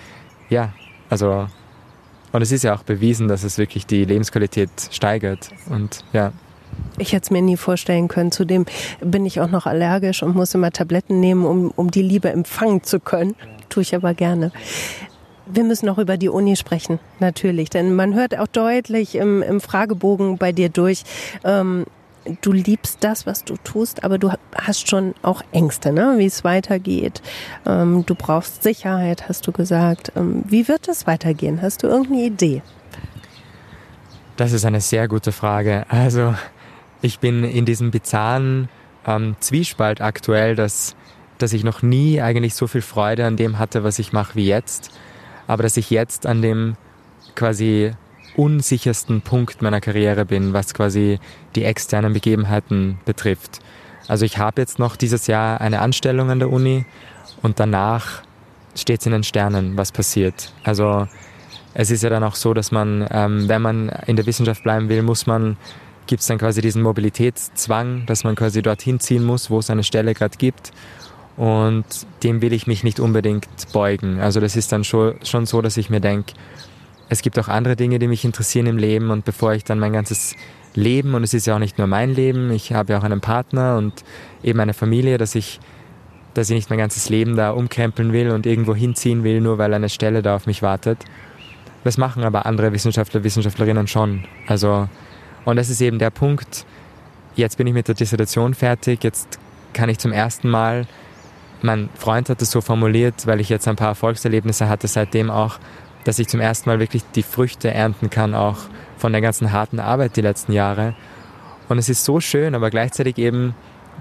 ja, 0.50 0.74
also, 1.10 1.48
und 2.32 2.42
es 2.42 2.52
ist 2.52 2.64
ja 2.64 2.76
auch 2.76 2.84
bewiesen, 2.84 3.28
dass 3.28 3.44
es 3.44 3.58
wirklich 3.58 3.86
die 3.86 4.06
Lebensqualität 4.06 4.70
steigert 4.92 5.50
und 5.70 6.04
ja. 6.14 6.32
Ich 6.98 7.14
hätte 7.14 7.26
es 7.26 7.32
mir 7.32 7.42
nie 7.44 7.58
vorstellen 7.58 8.08
können. 8.08 8.32
Zudem 8.32 8.66
bin 9.00 9.28
ich 9.28 9.40
auch 9.40 9.50
noch 9.50 9.68
allergisch 9.68 10.24
und 10.24 10.36
muss 10.36 10.56
immer 10.56 10.72
Tabletten 10.72 11.20
nehmen, 11.20 11.46
um, 11.46 11.70
um 11.70 11.92
die 11.92 12.02
Liebe 12.02 12.32
empfangen 12.32 12.84
zu 12.84 13.00
können. 13.00 13.36
Tue 13.70 13.84
ich 13.84 13.96
aber 13.96 14.14
gerne. 14.14 14.52
Wir 15.46 15.64
müssen 15.64 15.86
noch 15.88 15.98
über 15.98 16.18
die 16.18 16.30
Uni 16.30 16.56
sprechen, 16.56 17.00
natürlich. 17.20 17.70
Denn 17.70 17.96
man 17.96 18.14
hört 18.14 18.38
auch 18.38 18.48
deutlich 18.48 19.16
im, 19.16 19.42
im 19.42 19.60
Fragebogen 19.60 20.38
bei 20.38 20.52
dir 20.52 20.70
durch, 20.70 21.04
ähm, 21.44 21.86
du 22.42 22.52
liebst 22.52 23.04
das, 23.04 23.26
was 23.26 23.44
du 23.44 23.56
tust, 23.64 24.04
aber 24.04 24.18
du 24.18 24.32
hast 24.56 24.90
schon 24.90 25.14
auch 25.22 25.42
Ängste, 25.52 25.92
ne? 25.92 26.16
wie 26.18 26.26
es 26.26 26.44
weitergeht. 26.44 27.22
Ähm, 27.66 28.06
du 28.06 28.16
brauchst 28.16 28.64
Sicherheit, 28.64 29.28
hast 29.28 29.46
du 29.48 29.52
gesagt. 29.52 30.12
Ähm, 30.16 30.44
wie 30.48 30.68
wird 30.68 30.88
es 30.88 31.08
weitergehen? 31.08 31.62
Hast 31.62 31.84
du 31.84 31.88
irgendeine 31.88 32.24
Idee? 32.24 32.62
Das 34.38 34.52
ist 34.52 34.66
eine 34.66 34.82
sehr 34.82 35.08
gute 35.08 35.32
Frage. 35.32 35.86
Also 35.90 36.34
ich 37.02 37.20
bin 37.20 37.44
in 37.44 37.66
diesem 37.66 37.92
bizarren 37.92 38.70
ähm, 39.06 39.36
Zwiespalt 39.40 40.02
aktuell, 40.02 40.56
dass, 40.56 40.96
dass 41.44 41.54
ich 41.54 41.64
noch 41.64 41.82
nie 41.82 42.22
eigentlich 42.22 42.56
so 42.56 42.68
viel 42.68 42.82
Freude 42.82 43.26
an 43.26 43.38
dem 43.38 43.60
hatte, 43.60 43.84
was 43.84 44.00
ich 44.00 44.14
mache 44.14 44.36
wie 44.36 44.48
jetzt. 44.48 44.92
Aber 45.46 45.62
dass 45.62 45.78
ich 45.78 45.90
jetzt 45.90 46.26
an 46.26 46.42
dem 46.42 46.76
quasi 47.36 47.92
unsichersten 48.36 49.22
Punkt 49.22 49.62
meiner 49.62 49.82
Karriere 49.82 50.26
bin, 50.26 50.54
was 50.54 50.74
quasi 50.74 51.20
die 51.56 51.66
externen 51.66 52.14
Begebenheiten 52.14 52.98
betrifft. 53.06 53.60
Also 54.08 54.26
ich 54.26 54.38
habe 54.38 54.62
jetzt 54.62 54.80
noch 54.80 54.96
dieses 54.96 55.28
Jahr 55.28 55.62
eine 55.62 55.82
Anstellung 55.82 56.32
an 56.32 56.40
der 56.40 56.50
Uni 56.50 56.86
und 57.42 57.60
danach 57.60 58.24
steht 58.76 59.02
es 59.02 59.06
in 59.06 59.12
den 59.12 59.24
Sternen, 59.24 59.78
was 59.78 59.92
passiert. 59.92 60.52
Also 60.64 61.08
es 61.74 61.92
ist 61.92 62.04
ja 62.04 62.10
dann 62.10 62.24
auch 62.24 62.36
so, 62.36 62.54
dass 62.54 62.72
man, 62.72 63.08
ähm, 63.12 63.48
wenn 63.48 63.62
man 63.62 63.90
in 64.08 64.16
der 64.16 64.26
Wissenschaft 64.26 64.64
bleiben 64.64 64.90
will, 64.90 65.04
muss 65.04 65.28
man 65.28 65.58
gibt 66.06 66.22
es 66.22 66.28
dann 66.28 66.38
quasi 66.38 66.62
diesen 66.62 66.82
Mobilitätszwang, 66.82 68.06
dass 68.06 68.24
man 68.24 68.36
quasi 68.36 68.62
dorthin 68.62 69.00
ziehen 69.00 69.24
muss, 69.24 69.50
wo 69.50 69.60
es 69.60 69.70
eine 69.70 69.84
Stelle 69.84 70.14
gerade 70.14 70.38
gibt. 70.38 70.72
Und 71.36 71.86
dem 72.22 72.42
will 72.42 72.54
ich 72.54 72.68
mich 72.68 72.84
nicht 72.84 73.00
unbedingt 73.00 73.48
beugen. 73.74 74.20
Also 74.20 74.40
das 74.40 74.56
ist 74.56 74.72
dann 74.72 74.84
schon, 74.84 75.16
schon 75.24 75.46
so, 75.46 75.62
dass 75.62 75.78
ich 75.78 75.90
mir 75.90 76.00
denke, 76.00 76.34
es 77.10 77.22
gibt 77.22 77.38
auch 77.40 77.48
andere 77.48 77.76
Dinge, 77.76 78.00
die 78.00 78.08
mich 78.08 78.24
interessieren 78.24 78.68
im 78.68 78.78
Leben. 78.78 79.10
Und 79.10 79.26
bevor 79.26 79.54
ich 79.54 79.64
dann 79.64 79.80
mein 79.80 79.94
ganzes 79.94 80.36
Leben, 80.76 81.14
und 81.16 81.24
es 81.24 81.34
ist 81.34 81.48
ja 81.48 81.56
auch 81.56 81.60
nicht 81.60 81.78
nur 81.78 81.88
mein 81.88 82.14
Leben, 82.14 82.52
ich 82.52 82.74
habe 82.74 82.94
ja 82.94 83.00
auch 83.00 83.04
einen 83.04 83.22
Partner 83.22 83.78
und 83.78 84.04
eben 84.44 84.60
eine 84.60 84.74
Familie, 84.74 85.18
dass 85.18 85.36
ich, 85.36 85.60
dass 86.34 86.50
ich 86.50 86.56
nicht 86.56 86.70
mein 86.70 86.80
ganzes 86.80 87.10
Leben 87.10 87.36
da 87.36 87.52
umkrempeln 87.52 88.14
will 88.14 88.32
und 88.32 88.46
irgendwo 88.46 88.76
hinziehen 88.76 89.24
will, 89.24 89.42
nur 89.42 89.58
weil 89.58 89.74
eine 89.74 89.90
Stelle 89.90 90.22
da 90.22 90.36
auf 90.36 90.46
mich 90.46 90.62
wartet. 90.62 91.00
Das 91.84 91.98
machen 91.98 92.24
aber 92.24 92.46
andere 92.46 92.72
Wissenschaftler, 92.72 93.24
Wissenschaftlerinnen 93.24 93.88
schon. 93.88 94.26
Also 94.48 94.88
und 95.46 95.58
das 95.58 95.70
ist 95.70 95.82
eben 95.82 96.00
der 96.00 96.10
Punkt, 96.10 96.66
jetzt 97.36 97.58
bin 97.58 97.68
ich 97.68 97.74
mit 97.74 97.88
der 97.88 97.96
Dissertation 97.96 98.54
fertig, 98.54 99.04
jetzt 99.04 99.40
kann 99.74 99.90
ich 99.90 100.00
zum 100.00 100.12
ersten 100.12 100.50
Mal, 100.50 100.88
mein 101.64 101.90
Freund 101.96 102.30
hat 102.30 102.42
es 102.42 102.52
so 102.52 102.62
formuliert, 102.62 103.26
weil 103.26 103.40
ich 103.40 103.50
jetzt 103.50 103.68
ein 103.68 103.76
paar 103.76 103.90
Erfolgserlebnisse 103.90 104.68
hatte 104.70 104.88
seitdem 104.88 105.30
auch, 105.30 105.60
dass 106.04 106.20
ich 106.20 106.28
zum 106.28 106.42
ersten 106.42 106.70
Mal 106.70 106.80
wirklich 106.80 107.04
die 107.16 107.24
Früchte 107.24 107.72
ernten 107.72 108.10
kann, 108.10 108.36
auch 108.36 108.58
von 108.98 109.12
der 109.12 109.22
ganzen 109.22 109.52
harten 109.52 109.80
Arbeit 109.80 110.18
die 110.18 110.22
letzten 110.22 110.52
Jahre. 110.52 110.94
Und 111.70 111.78
es 111.78 111.90
ist 111.90 112.04
so 112.04 112.20
schön, 112.20 112.56
aber 112.56 112.70
gleichzeitig 112.70 113.18
eben 113.18 113.56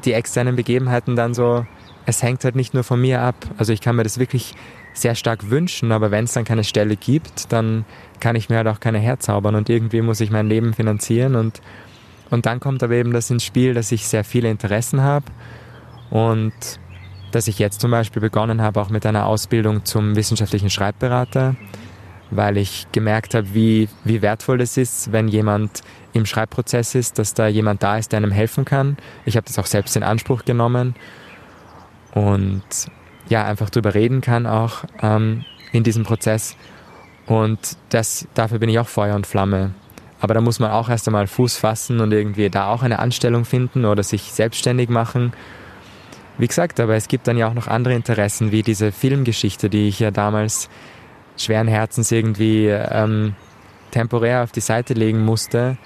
die 0.04 0.12
externen 0.12 0.56
Begebenheiten 0.56 1.14
dann 1.14 1.34
so, 1.34 1.64
es 2.06 2.22
hängt 2.22 2.44
halt 2.44 2.56
nicht 2.56 2.74
nur 2.74 2.82
von 2.82 3.00
mir 3.00 3.20
ab. 3.20 3.36
Also 3.56 3.72
ich 3.72 3.80
kann 3.80 3.94
mir 3.94 4.02
das 4.02 4.18
wirklich 4.18 4.54
sehr 4.92 5.14
stark 5.14 5.50
wünschen, 5.50 5.92
aber 5.92 6.10
wenn 6.10 6.24
es 6.24 6.32
dann 6.32 6.44
keine 6.44 6.64
Stelle 6.64 6.96
gibt, 6.96 7.52
dann 7.52 7.84
kann 8.20 8.36
ich 8.36 8.48
mir 8.48 8.56
halt 8.56 8.68
auch 8.68 8.80
keine 8.80 8.98
herzaubern 8.98 9.54
und 9.54 9.70
irgendwie 9.70 10.02
muss 10.02 10.20
ich 10.20 10.30
mein 10.30 10.48
Leben 10.48 10.74
finanzieren 10.74 11.34
und, 11.34 11.62
und 12.30 12.44
dann 12.44 12.60
kommt 12.60 12.82
aber 12.82 12.94
eben 12.94 13.12
das 13.12 13.30
ins 13.30 13.44
Spiel, 13.44 13.72
dass 13.72 13.92
ich 13.92 14.06
sehr 14.06 14.24
viele 14.24 14.50
Interessen 14.50 15.00
habe 15.00 15.26
und 16.10 16.52
dass 17.34 17.48
ich 17.48 17.58
jetzt 17.58 17.80
zum 17.80 17.90
Beispiel 17.90 18.22
begonnen 18.22 18.62
habe, 18.62 18.80
auch 18.80 18.90
mit 18.90 19.04
einer 19.06 19.26
Ausbildung 19.26 19.84
zum 19.84 20.16
wissenschaftlichen 20.16 20.70
Schreibberater, 20.70 21.56
weil 22.30 22.56
ich 22.56 22.86
gemerkt 22.92 23.34
habe, 23.34 23.54
wie, 23.54 23.88
wie 24.04 24.22
wertvoll 24.22 24.60
es 24.60 24.76
ist, 24.76 25.12
wenn 25.12 25.28
jemand 25.28 25.82
im 26.12 26.26
Schreibprozess 26.26 26.94
ist, 26.94 27.18
dass 27.18 27.34
da 27.34 27.46
jemand 27.46 27.82
da 27.82 27.98
ist, 27.98 28.12
der 28.12 28.18
einem 28.18 28.30
helfen 28.30 28.64
kann. 28.64 28.96
Ich 29.24 29.36
habe 29.36 29.46
das 29.46 29.58
auch 29.58 29.66
selbst 29.66 29.96
in 29.96 30.02
Anspruch 30.02 30.44
genommen 30.44 30.94
und 32.14 32.62
ja, 33.28 33.44
einfach 33.44 33.70
drüber 33.70 33.94
reden 33.94 34.20
kann 34.20 34.46
auch 34.46 34.84
ähm, 35.00 35.44
in 35.72 35.84
diesem 35.84 36.04
Prozess. 36.04 36.56
Und 37.26 37.76
das, 37.88 38.26
dafür 38.34 38.58
bin 38.58 38.68
ich 38.68 38.78
auch 38.78 38.88
Feuer 38.88 39.14
und 39.14 39.26
Flamme. 39.26 39.72
Aber 40.20 40.34
da 40.34 40.40
muss 40.40 40.60
man 40.60 40.70
auch 40.70 40.88
erst 40.88 41.08
einmal 41.08 41.26
Fuß 41.26 41.56
fassen 41.56 42.00
und 42.00 42.12
irgendwie 42.12 42.48
da 42.50 42.68
auch 42.68 42.82
eine 42.82 42.98
Anstellung 42.98 43.44
finden 43.44 43.84
oder 43.84 44.02
sich 44.02 44.32
selbstständig 44.32 44.88
machen. 44.88 45.32
Wie 46.38 46.46
gesagt, 46.46 46.80
aber 46.80 46.94
es 46.96 47.08
gibt 47.08 47.28
dann 47.28 47.36
ja 47.36 47.48
auch 47.48 47.54
noch 47.54 47.68
andere 47.68 47.94
Interessen, 47.94 48.52
wie 48.52 48.62
diese 48.62 48.90
Filmgeschichte, 48.90 49.68
die 49.68 49.88
ich 49.88 50.00
ja 50.00 50.10
damals 50.10 50.68
schweren 51.36 51.68
Herzens 51.68 52.10
irgendwie 52.10 52.68
ähm, 52.68 53.34
temporär 53.90 54.42
auf 54.42 54.52
die 54.52 54.60
Seite 54.60 54.94
legen 54.94 55.24
musste, 55.24 55.76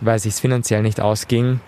weil 0.00 0.16
es 0.16 0.40
finanziell 0.40 0.82
nicht 0.82 1.00
ausging. 1.00 1.60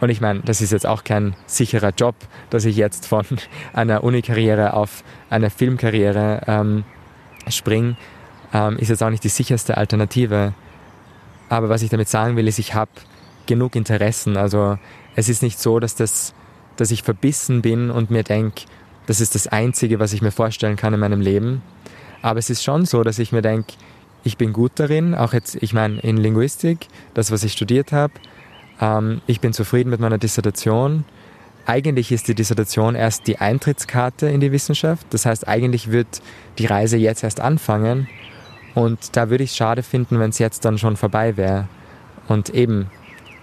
Und 0.00 0.10
ich 0.10 0.20
meine, 0.20 0.40
das 0.40 0.60
ist 0.60 0.70
jetzt 0.70 0.86
auch 0.86 1.02
kein 1.02 1.34
sicherer 1.46 1.92
Job, 1.96 2.14
dass 2.50 2.64
ich 2.64 2.76
jetzt 2.76 3.06
von 3.06 3.24
einer 3.72 4.04
Unikarriere 4.04 4.74
auf 4.74 5.02
eine 5.30 5.50
Filmkarriere 5.50 6.42
ähm, 6.46 6.84
springe, 7.48 7.96
ähm, 8.52 8.76
ist 8.78 8.88
jetzt 8.88 9.02
auch 9.02 9.10
nicht 9.10 9.24
die 9.24 9.28
sicherste 9.28 9.76
Alternative. 9.76 10.52
Aber 11.48 11.68
was 11.68 11.82
ich 11.82 11.90
damit 11.90 12.08
sagen 12.08 12.36
will, 12.36 12.46
ist, 12.48 12.58
ich 12.58 12.74
habe 12.74 12.90
genug 13.46 13.74
Interessen. 13.74 14.36
Also 14.36 14.78
es 15.16 15.28
ist 15.28 15.42
nicht 15.42 15.58
so, 15.58 15.80
dass, 15.80 15.94
das, 15.94 16.34
dass 16.78 16.90
ich 16.90 17.02
verbissen 17.02 17.60
bin 17.60 17.90
und 17.90 18.10
mir 18.10 18.22
denke, 18.22 18.62
das 19.06 19.20
ist 19.20 19.34
das 19.34 19.46
Einzige, 19.46 19.98
was 19.98 20.12
ich 20.12 20.22
mir 20.22 20.30
vorstellen 20.30 20.76
kann 20.76 20.94
in 20.94 21.00
meinem 21.00 21.20
Leben. 21.20 21.62
Aber 22.22 22.38
es 22.38 22.50
ist 22.50 22.64
schon 22.64 22.86
so, 22.86 23.02
dass 23.02 23.18
ich 23.18 23.32
mir 23.32 23.42
denke, 23.42 23.74
ich 24.24 24.36
bin 24.36 24.52
gut 24.52 24.72
darin, 24.76 25.14
auch 25.14 25.32
jetzt, 25.32 25.56
ich 25.60 25.72
meine, 25.72 26.00
in 26.00 26.16
Linguistik, 26.16 26.88
das, 27.14 27.30
was 27.30 27.42
ich 27.42 27.52
studiert 27.52 27.92
habe, 27.92 28.14
ähm, 28.80 29.20
ich 29.26 29.40
bin 29.40 29.52
zufrieden 29.52 29.90
mit 29.90 30.00
meiner 30.00 30.18
Dissertation. 30.18 31.04
Eigentlich 31.66 32.12
ist 32.12 32.28
die 32.28 32.34
Dissertation 32.34 32.94
erst 32.94 33.26
die 33.26 33.38
Eintrittskarte 33.38 34.28
in 34.28 34.40
die 34.40 34.52
Wissenschaft. 34.52 35.06
Das 35.10 35.26
heißt, 35.26 35.46
eigentlich 35.46 35.90
wird 35.90 36.22
die 36.58 36.66
Reise 36.66 36.96
jetzt 36.96 37.22
erst 37.24 37.40
anfangen. 37.40 38.08
Und 38.74 39.16
da 39.16 39.30
würde 39.30 39.44
ich 39.44 39.50
es 39.50 39.56
schade 39.56 39.82
finden, 39.82 40.18
wenn 40.18 40.30
es 40.30 40.38
jetzt 40.38 40.64
dann 40.64 40.78
schon 40.78 40.96
vorbei 40.96 41.36
wäre. 41.36 41.68
Und 42.28 42.50
eben, 42.50 42.90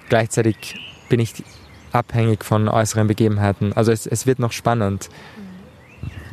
gleichzeitig 0.10 0.80
bin 1.10 1.20
ich 1.20 1.34
abhängig 1.96 2.44
von 2.44 2.68
äußeren 2.68 3.08
Begebenheiten. 3.08 3.74
Also 3.74 3.92
es, 3.92 4.06
es 4.06 4.28
wird 4.28 4.40
noch 4.40 4.52
spannend. 4.52 5.10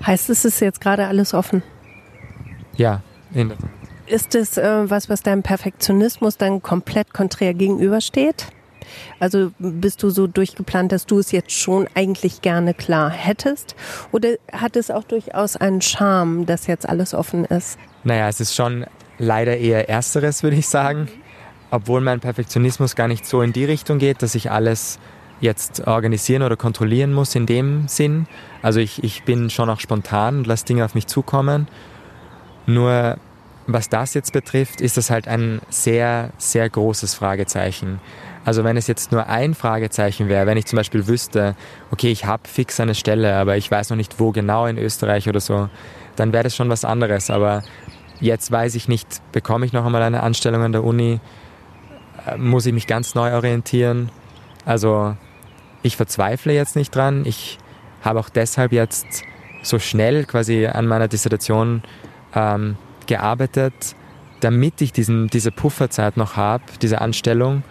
Heißt 0.07 0.31
es, 0.31 0.45
ist 0.45 0.61
jetzt 0.61 0.81
gerade 0.81 1.07
alles 1.07 1.33
offen? 1.33 1.63
Ja, 2.77 3.03
in 3.33 3.51
der 3.51 3.59
Tat. 3.59 3.69
Ist 4.07 4.35
es 4.35 4.59
äh, 4.59 4.91
was, 4.91 5.09
was 5.09 5.23
deinem 5.23 5.43
Perfektionismus 5.43 6.37
dann 6.37 6.61
komplett 6.61 7.15
konträr 7.15 7.55
gegenübersteht? 7.55 8.49
Also 9.21 9.53
bist 9.59 10.03
du 10.03 10.11
so 10.11 10.27
durchgeplant, 10.27 10.93
dass 10.93 11.07
du 11.07 11.19
es 11.19 11.31
jetzt 11.31 11.53
schon 11.53 11.89
eigentlich 11.95 12.43
gerne 12.43 12.75
klar 12.75 13.11
hättest? 13.11 13.77
Oder 14.11 14.37
hat 14.53 14.77
es 14.77 14.91
auch 14.91 15.05
durchaus 15.05 15.57
einen 15.57 15.81
Charme, 15.81 16.47
dass 16.47 16.67
jetzt 16.67 16.89
alles 16.89 17.15
offen 17.15 17.45
ist? 17.45 17.79
Naja, 18.05 18.29
es 18.29 18.41
ist 18.41 18.55
schon 18.55 18.85
leider 19.19 19.57
eher 19.57 19.89
Ersteres, 19.89 20.43
würde 20.43 20.57
ich 20.57 20.69
sagen. 20.69 21.09
Obwohl 21.71 22.01
mein 22.01 22.21
Perfektionismus 22.21 22.97
gar 22.97 23.09
nicht 23.09 23.25
so 23.25 23.41
in 23.41 23.53
die 23.53 23.65
Richtung 23.65 23.99
geht, 23.99 24.23
dass 24.23 24.35
ich 24.35 24.51
alles 24.51 24.99
jetzt 25.43 25.87
organisieren 25.87 26.43
oder 26.43 26.57
kontrollieren 26.57 27.13
muss 27.13 27.35
in 27.35 27.47
dem 27.47 27.89
Sinn. 27.89 28.27
Also 28.63 28.81
ich, 28.81 29.05
ich 29.05 29.25
bin 29.25 29.51
schon 29.51 29.69
auch 29.69 29.81
spontan 29.81 30.39
und 30.39 30.47
lasse 30.47 30.65
Dinge 30.65 30.85
auf 30.85 30.95
mich 30.95 31.07
zukommen. 31.07 31.69
Nur 32.67 33.19
was 33.67 33.89
das 33.89 34.15
jetzt 34.15 34.33
betrifft, 34.33 34.81
ist 34.81 34.97
das 34.97 35.11
halt 35.11 35.29
ein 35.29 35.61
sehr, 35.69 36.31
sehr 36.39 36.69
großes 36.69 37.15
Fragezeichen. 37.15 38.01
Also 38.45 38.65
wenn 38.65 38.77
es 38.77 38.87
jetzt 38.87 39.13
nur 39.13 39.29
ein 39.29 39.55
Fragezeichen 39.55 40.29
wäre, 40.29 40.47
wenn 40.47 40.59
ich 40.59 40.67
zum 40.67 40.77
Beispiel 40.77 41.07
wüsste, 41.07 41.55
okay, 41.91 42.11
ich 42.11 42.25
habe 42.25 42.49
fix 42.49 42.81
eine 42.81 42.95
Stelle, 42.95 43.37
aber 43.37 43.57
ich 43.57 43.71
weiß 43.71 43.91
noch 43.91 43.97
nicht, 43.97 44.19
wo 44.19 44.33
genau 44.33 44.67
in 44.67 44.79
Österreich 44.79 45.29
oder 45.29 45.41
so, 45.41 45.69
dann 46.17 46.33
wäre 46.33 46.45
das 46.45 46.57
schon 46.57 46.69
was 46.69 46.85
anderes. 46.85 47.31
Aber 47.31 47.63
jetzt 48.21 48.51
weiß 48.51 48.75
ich 48.75 48.89
nicht, 48.89 49.21
bekomme 49.33 49.67
ich 49.67 49.73
noch 49.73 49.85
einmal 49.85 50.03
eine 50.03 50.23
Anstellung 50.23 50.63
an 50.63 50.73
der 50.73 50.85
Uni, 50.85 51.21
äh, 52.27 52.37
muss 52.37 52.67
ich 52.67 52.73
mich 52.73 52.87
ganz 52.87 53.15
neu 53.15 53.35
orientieren. 53.35 54.11
Also 54.65 55.17
ich 55.83 55.97
verzweifle 55.97 56.53
jetzt 56.53 56.77
nicht 56.77 56.95
dran. 56.95 57.25
Ich 57.27 57.59
habe 58.03 58.21
auch 58.21 58.29
deshalb 58.29 58.73
jetzt 58.73 59.25
so 59.63 59.79
schnell 59.79 60.25
quasi 60.25 60.67
an 60.67 60.87
meiner 60.87 61.09
Dissertation 61.09 61.83
ähm, 62.35 62.77
gearbeitet, 63.07 63.95
damit 64.41 64.81
ich 64.81 64.93
diesen, 64.93 65.29
diese 65.29 65.51
Pufferzeit 65.53 66.17
noch 66.17 66.37
habe, 66.37 66.65
diese 66.81 67.01
Anstellung 67.01 67.63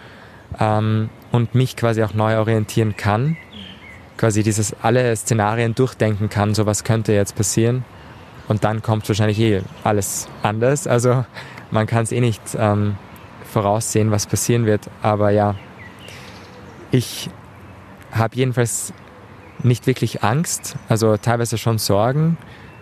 ähm, 0.60 1.10
und 1.32 1.56
mich 1.56 1.76
quasi 1.76 2.04
auch 2.04 2.14
neu 2.14 2.38
orientieren 2.38 2.96
kann. 2.96 3.38
Quasi 4.18 4.44
dieses 4.44 4.76
alle 4.82 5.16
Szenarien 5.16 5.74
durchdenken 5.76 6.30
kann, 6.30 6.54
so 6.54 6.66
was 6.66 6.84
könnte 6.84 7.14
jetzt 7.14 7.36
passieren. 7.36 7.84
Und 8.48 8.64
dann 8.64 8.82
kommt 8.82 9.08
wahrscheinlich 9.08 9.40
eh 9.40 9.62
alles 9.84 10.28
anders. 10.44 10.88
Also 10.88 11.26
man 11.72 11.88
kann 11.88 12.04
es 12.04 12.12
eh 12.12 12.20
nicht 12.20 12.42
ähm, 12.58 12.96
voraussehen, 13.52 14.12
was 14.12 14.28
passieren 14.28 14.66
wird. 14.66 14.90
Aber 15.02 15.32
ja, 15.32 15.56
ich 16.92 17.30
habe 18.12 18.36
jedenfalls 18.36 18.94
nicht 19.64 19.88
wirklich 19.88 20.24
Angst, 20.24 20.76
also 20.90 21.18
teilweise 21.18 21.58
schon 21.58 21.78
Sorgen 21.78 22.38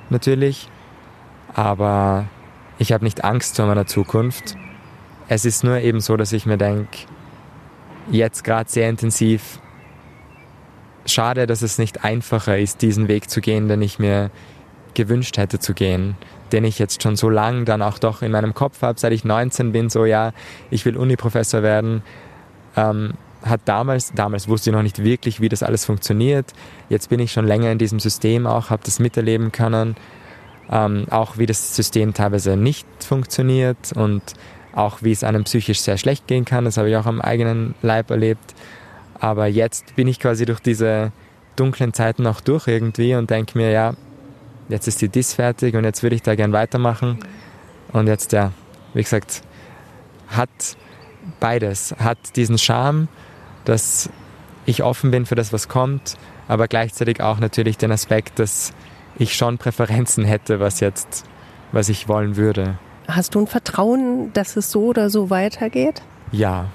natürlich, 0.09 0.69
aber 1.53 2.25
ich 2.77 2.91
habe 2.91 3.03
nicht 3.03 3.23
Angst 3.23 3.55
vor 3.57 3.65
meiner 3.65 3.85
Zukunft. 3.85 4.55
Es 5.27 5.45
ist 5.45 5.63
nur 5.63 5.79
eben 5.79 5.99
so, 5.99 6.17
dass 6.17 6.31
ich 6.31 6.45
mir 6.45 6.57
denke, 6.57 6.97
jetzt 8.09 8.43
gerade 8.43 8.69
sehr 8.69 8.89
intensiv. 8.89 9.59
Schade, 11.05 11.47
dass 11.47 11.61
es 11.61 11.77
nicht 11.77 12.03
einfacher 12.03 12.57
ist, 12.57 12.81
diesen 12.81 13.07
Weg 13.07 13.29
zu 13.29 13.41
gehen, 13.41 13.67
den 13.67 13.81
ich 13.81 13.99
mir 13.99 14.31
gewünscht 14.93 15.37
hätte 15.37 15.59
zu 15.59 15.73
gehen, 15.73 16.15
den 16.51 16.63
ich 16.63 16.79
jetzt 16.79 17.03
schon 17.03 17.15
so 17.15 17.29
lang 17.29 17.65
dann 17.65 17.81
auch 17.81 17.99
doch 17.99 18.21
in 18.21 18.31
meinem 18.31 18.53
Kopf 18.53 18.81
habe, 18.81 18.99
seit 18.99 19.13
ich 19.13 19.23
19 19.23 19.71
bin, 19.71 19.89
so 19.89 20.05
ja, 20.05 20.31
ich 20.69 20.85
will 20.85 20.97
Uniprofessor 20.97 21.61
werden. 21.63 22.01
Ähm, 22.75 23.13
hat 23.43 23.61
damals, 23.65 24.11
damals 24.13 24.47
wusste 24.47 24.69
ich 24.69 24.75
noch 24.75 24.83
nicht 24.83 25.03
wirklich, 25.03 25.39
wie 25.41 25.49
das 25.49 25.63
alles 25.63 25.85
funktioniert. 25.85 26.53
Jetzt 26.89 27.09
bin 27.09 27.19
ich 27.19 27.31
schon 27.31 27.45
länger 27.45 27.71
in 27.71 27.77
diesem 27.77 27.99
System 27.99 28.45
auch, 28.45 28.69
habe 28.69 28.83
das 28.83 28.99
miterleben 28.99 29.51
können, 29.51 29.95
ähm, 30.71 31.05
auch 31.09 31.37
wie 31.37 31.45
das 31.45 31.75
System 31.75 32.13
teilweise 32.13 32.57
nicht 32.57 32.87
funktioniert 32.99 33.93
und 33.95 34.21
auch 34.73 35.01
wie 35.01 35.11
es 35.11 35.23
einem 35.23 35.43
psychisch 35.45 35.81
sehr 35.81 35.97
schlecht 35.97 36.27
gehen 36.27 36.45
kann. 36.45 36.65
Das 36.65 36.77
habe 36.77 36.89
ich 36.89 36.95
auch 36.95 37.05
am 37.05 37.21
eigenen 37.21 37.75
Leib 37.81 38.11
erlebt. 38.11 38.53
Aber 39.19 39.47
jetzt 39.47 39.95
bin 39.95 40.07
ich 40.07 40.19
quasi 40.19 40.45
durch 40.45 40.59
diese 40.59 41.11
dunklen 41.55 41.93
Zeiten 41.93 42.25
auch 42.27 42.41
durch 42.41 42.67
irgendwie 42.67 43.15
und 43.15 43.29
denke 43.29 43.57
mir, 43.57 43.71
ja, 43.71 43.93
jetzt 44.69 44.87
ist 44.87 45.01
die 45.01 45.09
Dis 45.09 45.33
fertig 45.33 45.75
und 45.75 45.83
jetzt 45.83 46.03
würde 46.03 46.15
ich 46.15 46.21
da 46.21 46.35
gern 46.35 46.53
weitermachen. 46.53 47.19
Und 47.91 48.07
jetzt, 48.07 48.31
ja, 48.31 48.51
wie 48.93 49.01
gesagt, 49.01 49.41
hat 50.29 50.49
beides, 51.39 51.95
hat 51.99 52.35
diesen 52.35 52.57
Charme, 52.57 53.07
dass 53.65 54.09
ich 54.65 54.83
offen 54.83 55.11
bin 55.11 55.25
für 55.25 55.35
das, 55.35 55.51
was 55.53 55.67
kommt, 55.67 56.15
aber 56.47 56.67
gleichzeitig 56.67 57.21
auch 57.21 57.39
natürlich 57.39 57.77
den 57.77 57.91
Aspekt, 57.91 58.39
dass 58.39 58.71
ich 59.17 59.35
schon 59.35 59.57
Präferenzen 59.57 60.25
hätte, 60.25 60.59
was 60.59 60.79
jetzt, 60.79 61.25
was 61.71 61.89
ich 61.89 62.07
wollen 62.07 62.35
würde. 62.35 62.77
Hast 63.07 63.35
du 63.35 63.39
ein 63.41 63.47
Vertrauen, 63.47 64.31
dass 64.33 64.55
es 64.55 64.71
so 64.71 64.85
oder 64.85 65.09
so 65.09 65.29
weitergeht? 65.29 66.01
Ja, 66.31 66.67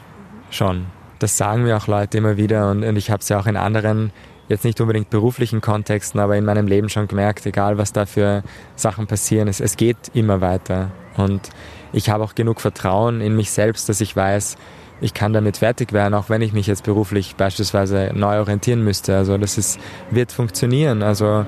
schon. 0.51 0.87
Das 1.21 1.37
sagen 1.37 1.63
mir 1.63 1.77
auch 1.77 1.87
Leute 1.87 2.19
immer 2.19 2.37
wieder 2.37 2.71
und, 2.71 2.83
und 2.83 2.97
ich 2.97 3.11
habe 3.11 3.21
es 3.21 3.29
ja 3.29 3.39
auch 3.39 3.47
in 3.47 3.57
anderen, 3.57 4.13
jetzt 4.49 4.65
nicht 4.65 4.81
unbedingt 4.81 5.11
beruflichen 5.11 5.61
Kontexten, 5.61 6.21
aber 6.21 6.37
in 6.37 6.45
meinem 6.45 6.67
Leben 6.67 6.89
schon 6.89 7.09
gemerkt, 7.09 7.47
egal 7.47 7.79
was 7.79 7.93
da 7.93 8.05
für 8.05 8.43
Sachen 8.77 9.07
passieren, 9.07 9.49
es, 9.49 9.61
es 9.61 9.77
geht 9.77 9.97
immer 10.13 10.41
weiter. 10.41 10.91
Und 11.17 11.51
ich 11.93 12.11
habe 12.11 12.25
auch 12.25 12.35
genug 12.35 12.61
Vertrauen 12.61 13.21
in 13.21 13.37
mich 13.37 13.51
selbst, 13.51 13.89
dass 13.89 14.01
ich 14.01 14.15
weiß, 14.15 14.57
ich 15.01 15.15
kann 15.15 15.33
damit 15.33 15.59
fertig 15.59 15.93
werden, 15.93 16.15
auch 16.15 16.29
wenn 16.29 16.43
ich 16.43 16.53
mich 16.53 16.67
jetzt 16.67 16.85
beruflich 16.85 17.37
beispielsweise 17.37 18.11
neu 18.15 18.39
orientieren 18.39 18.83
müsste. 18.83 19.17
Also 19.17 19.37
das 19.39 19.59
ist, 19.59 19.79
wird 20.11 20.33
funktionieren. 20.33 21.03
Also 21.03 21.45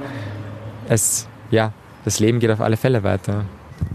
es, 0.88 1.28
ja, 1.50 1.72
das 2.04 2.20
Leben 2.20 2.40
geht 2.40 2.50
auf 2.50 2.60
alle 2.60 2.76
Fälle 2.76 3.02
weiter. 3.02 3.44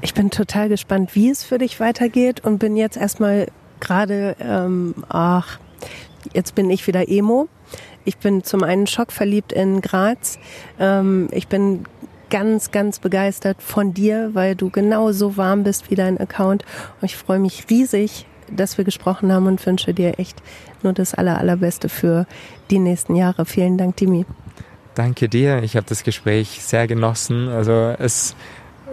Ich 0.02 0.14
bin 0.14 0.30
total 0.30 0.70
gespannt, 0.70 1.16
wie 1.16 1.30
es 1.30 1.44
für 1.44 1.58
dich 1.58 1.80
weitergeht 1.80 2.44
und 2.44 2.60
bin 2.60 2.76
jetzt 2.76 2.98
erstmal 2.98 3.48
gerade, 3.80 4.36
ähm, 4.40 4.96
ach, 5.10 5.60
jetzt 6.34 6.56
bin 6.56 6.70
ich 6.70 6.88
wieder 6.88 7.10
Emo. 7.10 7.48
Ich 8.04 8.18
bin 8.18 8.44
zum 8.44 8.64
einen 8.64 8.88
schockverliebt 8.88 9.52
in 9.52 9.82
Graz. 9.82 10.40
Ähm, 10.80 11.28
ich 11.32 11.48
bin 11.48 11.86
ganz, 12.30 12.72
ganz 12.72 13.00
begeistert 13.00 13.62
von 13.62 13.94
dir, 13.94 14.32
weil 14.34 14.56
du 14.56 14.70
genau 14.70 15.12
so 15.12 15.38
warm 15.38 15.64
bist 15.64 15.92
wie 15.92 15.96
dein 15.96 16.18
Account. 16.18 16.64
Und 17.00 17.06
ich 17.06 17.18
freue 17.18 17.40
mich 17.40 17.66
riesig, 17.70 18.26
dass 18.56 18.78
wir 18.78 18.86
gesprochen 18.86 19.32
haben 19.32 19.48
und 19.48 19.66
wünsche 19.66 19.94
dir 19.94 20.20
echt 20.20 20.42
nur 20.84 20.94
das 20.94 21.14
aller, 21.14 21.38
allerbeste 21.38 21.90
für 21.90 22.26
die 22.70 22.80
nächsten 22.80 23.16
Jahre. 23.16 23.46
Vielen 23.46 23.78
Dank, 23.78 23.98
Dimi. 23.98 24.26
Danke 24.96 25.30
dir. 25.30 25.64
Ich 25.64 25.76
habe 25.76 25.86
das 25.88 26.04
Gespräch 26.04 26.62
sehr 26.62 26.88
genossen. 26.88 27.48
Also 27.48 27.96
es 27.98 28.36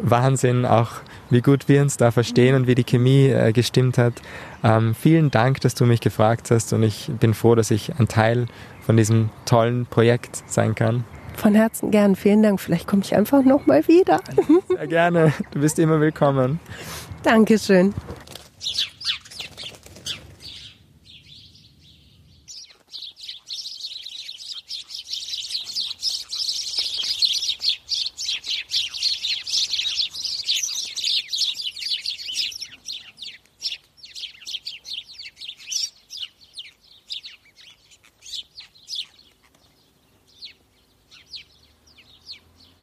Wahnsinn, 0.00 0.64
auch 0.64 0.92
wie 1.30 1.42
gut 1.42 1.68
wir 1.68 1.82
uns 1.82 1.96
da 1.96 2.10
verstehen 2.10 2.54
und 2.54 2.66
wie 2.66 2.74
die 2.74 2.84
Chemie 2.84 3.26
äh, 3.26 3.52
gestimmt 3.52 3.98
hat. 3.98 4.14
Ähm, 4.62 4.94
vielen 4.94 5.30
Dank, 5.30 5.60
dass 5.60 5.74
du 5.74 5.84
mich 5.84 6.00
gefragt 6.00 6.50
hast 6.50 6.72
und 6.72 6.82
ich 6.82 7.10
bin 7.20 7.34
froh, 7.34 7.54
dass 7.54 7.70
ich 7.70 7.98
ein 7.98 8.08
Teil 8.08 8.46
von 8.80 8.96
diesem 8.96 9.30
tollen 9.44 9.86
Projekt 9.86 10.42
sein 10.46 10.74
kann. 10.74 11.04
Von 11.36 11.54
Herzen 11.54 11.90
gern, 11.90 12.16
vielen 12.16 12.42
Dank. 12.42 12.60
Vielleicht 12.60 12.86
komme 12.86 13.02
ich 13.04 13.14
einfach 13.14 13.44
nochmal 13.44 13.86
wieder. 13.86 14.20
Sehr 14.68 14.86
gerne, 14.86 15.32
du 15.52 15.60
bist 15.60 15.78
immer 15.78 16.00
willkommen. 16.00 16.58
Dankeschön. 17.22 17.94